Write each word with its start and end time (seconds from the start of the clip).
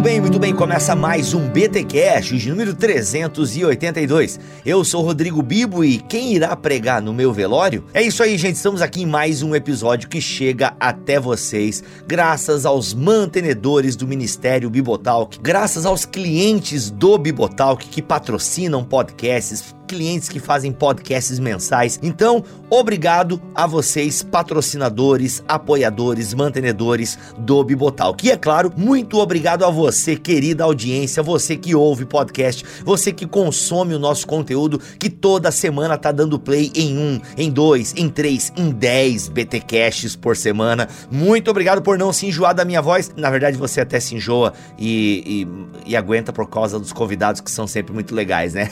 Muito 0.00 0.08
bem, 0.08 0.20
muito 0.22 0.38
bem. 0.38 0.54
Começa 0.54 0.96
mais 0.96 1.34
um 1.34 1.46
BT 1.46 1.84
Cash 1.84 2.28
de 2.28 2.48
número 2.48 2.72
382. 2.72 4.40
Eu 4.64 4.82
sou 4.82 5.02
Rodrigo 5.02 5.42
Bibo 5.42 5.84
e 5.84 5.98
quem 5.98 6.32
irá 6.32 6.56
pregar 6.56 7.02
no 7.02 7.12
meu 7.12 7.34
velório? 7.34 7.84
É 7.92 8.00
isso 8.00 8.22
aí, 8.22 8.38
gente. 8.38 8.54
Estamos 8.54 8.80
aqui 8.80 9.02
em 9.02 9.06
mais 9.06 9.42
um 9.42 9.54
episódio 9.54 10.08
que 10.08 10.18
chega 10.18 10.72
até 10.80 11.20
vocês, 11.20 11.84
graças 12.06 12.64
aos 12.64 12.94
mantenedores 12.94 13.94
do 13.94 14.08
Ministério 14.08 14.70
Bibotalk, 14.70 15.38
graças 15.38 15.84
aos 15.84 16.06
clientes 16.06 16.90
do 16.90 17.18
Bibotalk 17.18 17.86
que 17.86 18.00
patrocinam 18.00 18.82
podcasts 18.82 19.74
clientes 19.90 20.28
que 20.28 20.38
fazem 20.38 20.70
podcasts 20.70 21.40
mensais. 21.40 21.98
Então, 22.00 22.44
obrigado 22.70 23.42
a 23.52 23.66
vocês, 23.66 24.22
patrocinadores, 24.22 25.42
apoiadores, 25.48 26.32
mantenedores 26.32 27.18
do 27.36 27.64
Bibotalk. 27.64 28.24
E 28.24 28.30
é 28.30 28.36
claro, 28.36 28.72
muito 28.76 29.18
obrigado 29.18 29.64
a 29.64 29.70
você, 29.70 30.14
querida 30.14 30.62
audiência, 30.62 31.24
você 31.24 31.56
que 31.56 31.74
ouve 31.74 32.04
podcast, 32.04 32.64
você 32.84 33.12
que 33.12 33.26
consome 33.26 33.92
o 33.92 33.98
nosso 33.98 34.28
conteúdo, 34.28 34.80
que 34.96 35.10
toda 35.10 35.50
semana 35.50 35.98
tá 35.98 36.12
dando 36.12 36.38
play 36.38 36.70
em 36.72 36.96
um, 36.96 37.20
em 37.36 37.50
dois, 37.50 37.92
em 37.96 38.08
três, 38.08 38.52
em 38.56 38.70
dez 38.70 39.28
BTcasts 39.28 40.14
por 40.14 40.36
semana. 40.36 40.88
Muito 41.10 41.50
obrigado 41.50 41.82
por 41.82 41.98
não 41.98 42.12
se 42.12 42.26
enjoar 42.26 42.54
da 42.54 42.64
minha 42.64 42.80
voz. 42.80 43.10
Na 43.16 43.28
verdade, 43.28 43.56
você 43.56 43.80
até 43.80 43.98
se 43.98 44.14
enjoa 44.14 44.52
e, 44.78 45.46
e, 45.84 45.90
e 45.90 45.96
aguenta 45.96 46.32
por 46.32 46.48
causa 46.48 46.78
dos 46.78 46.92
convidados 46.92 47.40
que 47.40 47.50
são 47.50 47.66
sempre 47.66 47.92
muito 47.92 48.14
legais, 48.14 48.54
né? 48.54 48.70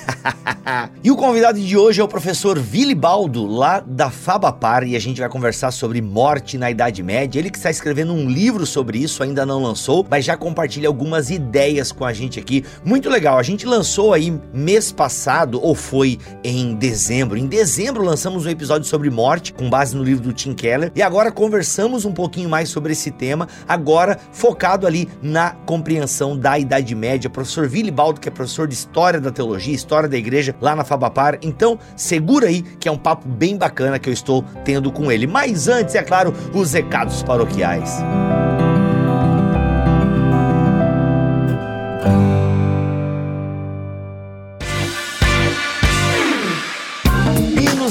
E 1.08 1.10
o 1.10 1.16
convidado 1.16 1.58
de 1.58 1.74
hoje 1.74 2.02
é 2.02 2.04
o 2.04 2.06
professor 2.06 2.58
Vilibaldo, 2.58 3.46
lá 3.46 3.80
da 3.80 4.10
Fabapar, 4.10 4.86
e 4.86 4.94
a 4.94 4.98
gente 4.98 5.22
vai 5.22 5.28
conversar 5.30 5.70
sobre 5.70 6.02
morte 6.02 6.58
na 6.58 6.70
Idade 6.70 7.02
Média. 7.02 7.38
Ele 7.38 7.48
que 7.48 7.56
está 7.56 7.70
escrevendo 7.70 8.12
um 8.12 8.28
livro 8.28 8.66
sobre 8.66 8.98
isso, 8.98 9.22
ainda 9.22 9.46
não 9.46 9.62
lançou, 9.62 10.06
mas 10.10 10.26
já 10.26 10.36
compartilha 10.36 10.86
algumas 10.86 11.30
ideias 11.30 11.90
com 11.90 12.04
a 12.04 12.12
gente 12.12 12.38
aqui. 12.38 12.62
Muito 12.84 13.08
legal, 13.08 13.38
a 13.38 13.42
gente 13.42 13.64
lançou 13.64 14.12
aí 14.12 14.38
mês 14.52 14.92
passado, 14.92 15.58
ou 15.64 15.74
foi 15.74 16.18
em 16.44 16.74
dezembro. 16.74 17.38
Em 17.38 17.46
dezembro 17.46 18.04
lançamos 18.04 18.44
um 18.44 18.50
episódio 18.50 18.86
sobre 18.86 19.08
morte, 19.08 19.54
com 19.54 19.70
base 19.70 19.96
no 19.96 20.04
livro 20.04 20.24
do 20.24 20.34
Tim 20.34 20.52
Keller, 20.52 20.92
e 20.94 21.00
agora 21.00 21.32
conversamos 21.32 22.04
um 22.04 22.12
pouquinho 22.12 22.50
mais 22.50 22.68
sobre 22.68 22.92
esse 22.92 23.10
tema, 23.10 23.48
agora 23.66 24.18
focado 24.30 24.86
ali 24.86 25.08
na 25.22 25.52
compreensão 25.64 26.36
da 26.36 26.58
Idade 26.58 26.94
Média. 26.94 27.30
Professor 27.30 27.66
Vilibaldo, 27.66 28.20
que 28.20 28.28
é 28.28 28.30
professor 28.30 28.68
de 28.68 28.74
História 28.74 29.18
da 29.18 29.30
Teologia, 29.30 29.74
História 29.74 30.06
da 30.06 30.18
Igreja, 30.18 30.54
lá 30.60 30.76
na 30.76 30.84
Fabapar 30.84 30.97
Fabapar. 30.98 31.38
Então, 31.42 31.78
segura 31.94 32.48
aí 32.48 32.62
que 32.62 32.88
é 32.88 32.92
um 32.92 32.98
papo 32.98 33.28
bem 33.28 33.56
bacana 33.56 33.98
que 33.98 34.08
eu 34.08 34.12
estou 34.12 34.44
tendo 34.64 34.90
com 34.90 35.12
ele. 35.12 35.26
Mas 35.26 35.68
antes, 35.68 35.94
é 35.94 36.02
claro, 36.02 36.34
os 36.52 36.72
recados 36.72 37.22
paroquiais. 37.22 38.02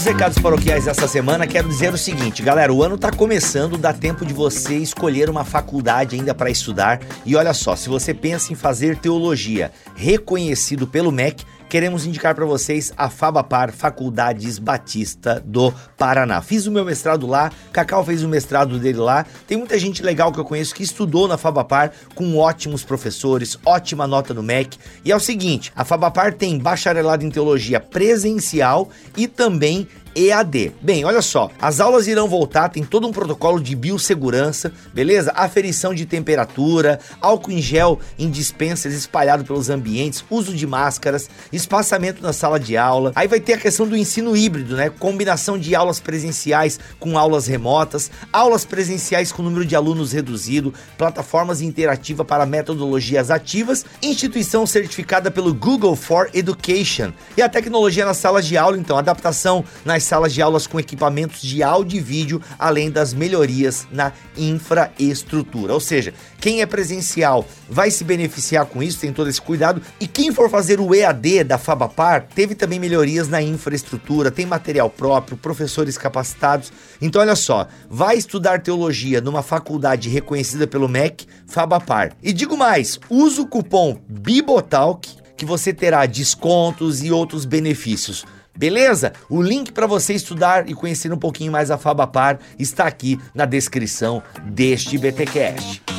Recados 0.07 0.39
paroquiais 0.39 0.85
dessa 0.85 1.05
semana, 1.05 1.45
quero 1.45 1.67
dizer 1.67 1.93
o 1.93 1.97
seguinte, 1.97 2.41
galera, 2.41 2.73
o 2.73 2.81
ano 2.81 2.97
tá 2.97 3.11
começando, 3.11 3.77
dá 3.77 3.91
tempo 3.91 4.25
de 4.25 4.33
você 4.33 4.75
escolher 4.77 5.29
uma 5.29 5.43
faculdade 5.43 6.15
ainda 6.15 6.33
para 6.33 6.49
estudar. 6.49 7.01
E 7.25 7.35
olha 7.35 7.53
só, 7.53 7.75
se 7.75 7.89
você 7.89 8.13
pensa 8.13 8.53
em 8.53 8.55
fazer 8.55 8.97
teologia, 8.97 9.69
reconhecido 9.95 10.87
pelo 10.87 11.11
MEC, 11.11 11.43
queremos 11.69 12.05
indicar 12.05 12.33
para 12.33 12.45
vocês 12.45 12.93
a 12.97 13.09
Fabapar 13.09 13.71
Faculdades 13.71 14.59
Batista 14.59 15.41
do 15.45 15.73
Paraná. 15.97 16.41
Fiz 16.41 16.65
o 16.65 16.71
meu 16.71 16.85
mestrado 16.85 17.27
lá, 17.27 17.51
Cacau 17.71 18.03
fez 18.03 18.23
o 18.23 18.27
mestrado 18.27 18.79
dele 18.79 18.99
lá. 18.99 19.25
Tem 19.45 19.57
muita 19.57 19.77
gente 19.77 20.01
legal 20.01 20.31
que 20.31 20.39
eu 20.39 20.45
conheço 20.45 20.73
que 20.73 20.83
estudou 20.83 21.27
na 21.27 21.37
Fabapar 21.37 21.91
com 22.15 22.37
ótimos 22.37 22.83
professores, 22.83 23.57
ótima 23.65 24.07
nota 24.07 24.33
no 24.33 24.43
MEC. 24.43 24.77
E 25.03 25.11
é 25.11 25.15
o 25.15 25.19
seguinte, 25.19 25.71
a 25.75 25.83
Fabapar 25.83 26.33
tem 26.33 26.57
bacharelado 26.57 27.25
em 27.25 27.29
teologia 27.29 27.79
presencial 27.79 28.89
e 29.15 29.27
também 29.27 29.87
EAD. 30.17 30.73
Bem, 30.81 31.05
olha 31.05 31.21
só, 31.21 31.51
as 31.61 31.79
aulas 31.79 32.07
irão 32.07 32.27
voltar, 32.27 32.69
tem 32.69 32.83
todo 32.83 33.07
um 33.07 33.11
protocolo 33.11 33.61
de 33.61 33.75
biossegurança, 33.75 34.73
beleza? 34.91 35.31
Aferição 35.35 35.93
de 35.93 36.07
temperatura, 36.07 36.99
álcool 37.21 37.51
em 37.51 37.61
gel 37.61 37.99
em 38.17 38.27
dispensas 38.27 38.93
espalhado 38.93 39.45
pelos 39.45 39.69
ambientes, 39.69 40.25
uso 40.27 40.55
de 40.55 40.65
máscaras, 40.65 41.29
espaçamento 41.53 42.23
na 42.23 42.33
sala 42.33 42.59
de 42.59 42.75
aula. 42.75 43.11
Aí 43.15 43.27
vai 43.27 43.39
ter 43.39 43.53
a 43.53 43.57
questão 43.59 43.87
do 43.87 43.95
ensino 43.95 44.35
híbrido, 44.35 44.75
né? 44.75 44.89
Combinação 44.89 45.55
de 45.55 45.75
aulas 45.75 45.99
presenciais 45.99 46.79
com 46.99 47.15
aulas 47.15 47.45
remotas, 47.45 48.09
aulas 48.33 48.65
presenciais 48.65 49.31
com 49.31 49.43
número 49.43 49.65
de 49.65 49.75
alunos 49.75 50.13
reduzido, 50.13 50.73
plataformas 50.97 51.61
interativas 51.61 52.25
para 52.25 52.45
metodologias 52.45 53.29
ativas, 53.29 53.85
instituição 54.01 54.65
certificada 54.65 55.29
pelo 55.29 55.53
Google 55.53 55.95
for 55.95 56.27
Education 56.33 57.11
e 57.35 57.41
a 57.41 57.49
tecnologia 57.49 58.03
nas 58.03 58.17
salas 58.17 58.47
de 58.47 58.57
aula, 58.57 58.77
então, 58.77 58.97
adaptação 58.97 59.63
nas 59.85 60.06
salas 60.07 60.33
de 60.33 60.41
aulas 60.41 60.65
com 60.65 60.79
equipamentos 60.79 61.41
de 61.41 61.61
áudio 61.61 61.97
e 61.97 62.01
vídeo, 62.01 62.41
além 62.57 62.89
das 62.89 63.13
melhorias 63.13 63.87
na 63.91 64.11
infraestrutura. 64.37 65.73
Ou 65.73 65.79
seja, 65.79 66.13
quem 66.39 66.61
é 66.61 66.65
presencial 66.65 67.45
vai 67.69 67.91
se 67.91 68.03
beneficiar 68.03 68.65
com 68.65 68.81
isso, 68.81 68.99
tem 68.99 69.11
todo 69.11 69.29
esse 69.29 69.41
cuidado, 69.41 69.81
e 69.99 70.07
quem 70.07 70.31
for 70.31 70.49
fazer 70.49 70.79
o 70.79 70.95
EAD 70.95 71.43
da 71.43 71.57
Fabapar 71.57 72.27
teve 72.33 72.55
também 72.55 72.79
melhorias 72.79 73.27
na 73.27 73.41
infraestrutura, 73.41 74.31
tem 74.31 74.45
material 74.45 74.89
próprio, 74.89 75.37
professores 75.37 75.97
capacitados. 75.97 76.71
Então, 77.01 77.21
olha 77.21 77.35
só, 77.35 77.67
vai 77.89 78.17
estudar 78.17 78.61
teologia 78.61 79.19
numa 79.19 79.43
faculdade 79.43 80.09
reconhecida 80.09 80.65
pelo 80.65 80.87
MEC, 80.87 81.27
Fabapar. 81.45 82.13
E 82.23 82.31
digo 82.31 82.55
mais, 82.55 82.99
usa 83.09 83.41
o 83.41 83.47
cupom 83.47 83.99
BIBOTALK 84.07 85.27
que 85.37 85.45
você 85.45 85.71
terá 85.71 86.05
descontos 86.07 87.03
e 87.03 87.11
outros 87.11 87.45
benefícios. 87.45 88.25
Beleza? 88.57 89.13
O 89.29 89.41
link 89.41 89.71
para 89.71 89.85
você 89.85 90.13
estudar 90.13 90.67
e 90.67 90.73
conhecer 90.73 91.13
um 91.13 91.17
pouquinho 91.17 91.51
mais 91.51 91.69
a 91.69 91.77
Fabapar 91.77 92.39
está 92.57 92.85
aqui 92.85 93.19
na 93.33 93.45
descrição 93.45 94.21
deste 94.43 94.97
BTcast. 94.97 95.96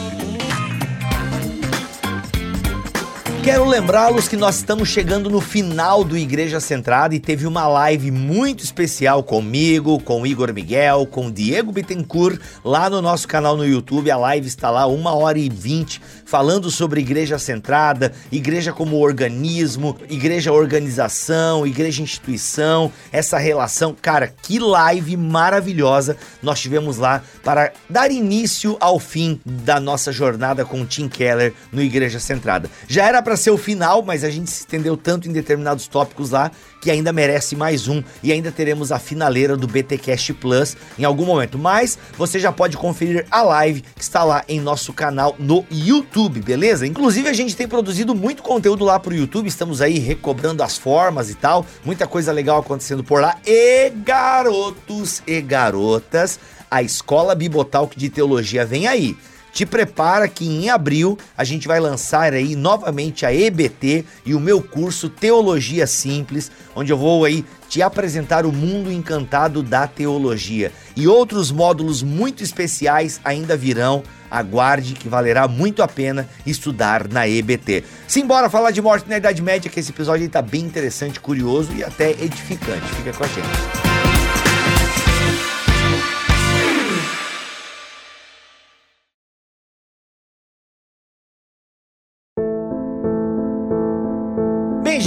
Quero 3.48 3.64
lembrá-los 3.64 4.28
que 4.28 4.36
nós 4.36 4.56
estamos 4.56 4.90
chegando 4.90 5.30
no 5.30 5.40
final 5.40 6.04
do 6.04 6.18
Igreja 6.18 6.60
Centrada 6.60 7.14
e 7.14 7.18
teve 7.18 7.46
uma 7.46 7.66
live 7.66 8.10
muito 8.10 8.62
especial 8.62 9.22
comigo, 9.22 9.98
com 10.00 10.26
Igor 10.26 10.52
Miguel, 10.52 11.06
com 11.06 11.30
Diego 11.30 11.72
Bittencourt, 11.72 12.38
lá 12.62 12.90
no 12.90 13.00
nosso 13.00 13.26
canal 13.26 13.56
no 13.56 13.66
YouTube. 13.66 14.10
A 14.10 14.18
live 14.18 14.46
está 14.46 14.70
lá, 14.70 14.86
uma 14.86 15.14
hora 15.14 15.38
e 15.38 15.48
vinte, 15.48 15.98
falando 16.26 16.70
sobre 16.70 17.00
Igreja 17.00 17.38
Centrada, 17.38 18.12
Igreja 18.30 18.70
como 18.70 18.98
organismo, 18.98 19.96
Igreja 20.10 20.52
organização, 20.52 21.66
Igreja 21.66 22.02
instituição, 22.02 22.92
essa 23.10 23.38
relação. 23.38 23.96
Cara, 23.98 24.28
que 24.42 24.58
live 24.58 25.16
maravilhosa 25.16 26.18
nós 26.42 26.60
tivemos 26.60 26.98
lá 26.98 27.22
para 27.42 27.72
dar 27.88 28.10
início 28.10 28.76
ao 28.78 28.98
fim 28.98 29.40
da 29.42 29.80
nossa 29.80 30.12
jornada 30.12 30.66
com 30.66 30.84
Tim 30.84 31.08
Keller 31.08 31.54
no 31.72 31.80
Igreja 31.80 32.20
Centrada. 32.20 32.68
Já 32.86 33.06
era 33.06 33.22
para 33.22 33.37
ser 33.38 33.50
o 33.50 33.56
final, 33.56 34.02
mas 34.02 34.24
a 34.24 34.30
gente 34.30 34.50
se 34.50 34.60
estendeu 34.60 34.96
tanto 34.96 35.28
em 35.28 35.32
determinados 35.32 35.88
tópicos 35.88 36.30
lá 36.30 36.50
que 36.80 36.90
ainda 36.90 37.12
merece 37.12 37.56
mais 37.56 37.88
um 37.88 38.02
e 38.22 38.32
ainda 38.32 38.52
teremos 38.52 38.92
a 38.92 38.98
finaleira 38.98 39.56
do 39.56 39.66
BTcast 39.66 40.34
Plus 40.34 40.76
em 40.98 41.04
algum 41.04 41.24
momento. 41.24 41.58
Mas 41.58 41.98
você 42.16 42.38
já 42.38 42.52
pode 42.52 42.76
conferir 42.76 43.26
a 43.30 43.42
live 43.42 43.80
que 43.80 44.02
está 44.02 44.22
lá 44.24 44.44
em 44.48 44.60
nosso 44.60 44.92
canal 44.92 45.34
no 45.38 45.64
YouTube, 45.70 46.40
beleza? 46.40 46.86
Inclusive 46.86 47.28
a 47.28 47.32
gente 47.32 47.56
tem 47.56 47.66
produzido 47.66 48.14
muito 48.14 48.42
conteúdo 48.42 48.84
lá 48.84 48.98
pro 48.98 49.14
YouTube, 49.14 49.48
estamos 49.48 49.80
aí 49.80 49.98
recobrando 49.98 50.62
as 50.62 50.76
formas 50.76 51.30
e 51.30 51.34
tal, 51.34 51.64
muita 51.84 52.06
coisa 52.06 52.32
legal 52.32 52.60
acontecendo 52.60 53.02
por 53.02 53.20
lá. 53.20 53.36
E 53.46 53.90
garotos 53.90 55.22
e 55.26 55.40
garotas, 55.40 56.38
a 56.70 56.82
Escola 56.82 57.34
Bibotalk 57.34 57.98
de 57.98 58.10
Teologia 58.10 58.66
vem 58.66 58.86
aí. 58.86 59.16
Te 59.52 59.66
prepara 59.66 60.28
que 60.28 60.46
em 60.46 60.68
abril 60.70 61.18
a 61.36 61.44
gente 61.44 61.66
vai 61.66 61.80
lançar 61.80 62.32
aí 62.32 62.54
novamente 62.54 63.26
a 63.26 63.34
EBT 63.34 64.04
e 64.24 64.34
o 64.34 64.40
meu 64.40 64.62
curso 64.62 65.08
Teologia 65.08 65.86
Simples, 65.86 66.50
onde 66.74 66.92
eu 66.92 66.98
vou 66.98 67.24
aí 67.24 67.44
te 67.68 67.82
apresentar 67.82 68.46
o 68.46 68.52
mundo 68.52 68.90
encantado 68.90 69.62
da 69.62 69.86
teologia. 69.86 70.72
E 70.96 71.06
outros 71.06 71.50
módulos 71.50 72.02
muito 72.02 72.42
especiais 72.42 73.20
ainda 73.24 73.56
virão. 73.56 74.02
Aguarde 74.30 74.94
que 74.94 75.08
valerá 75.08 75.48
muito 75.48 75.82
a 75.82 75.88
pena 75.88 76.28
estudar 76.46 77.08
na 77.08 77.26
EBT. 77.26 77.84
Simbora 78.06 78.50
falar 78.50 78.70
de 78.70 78.82
morte 78.82 79.08
na 79.08 79.16
Idade 79.16 79.42
Média, 79.42 79.70
que 79.70 79.80
esse 79.80 79.90
episódio 79.90 80.26
está 80.26 80.42
bem 80.42 80.62
interessante, 80.62 81.20
curioso 81.20 81.72
e 81.74 81.82
até 81.82 82.10
edificante. 82.10 82.86
Fica 82.94 83.12
com 83.12 83.24
a 83.24 83.28
gente. 83.28 83.97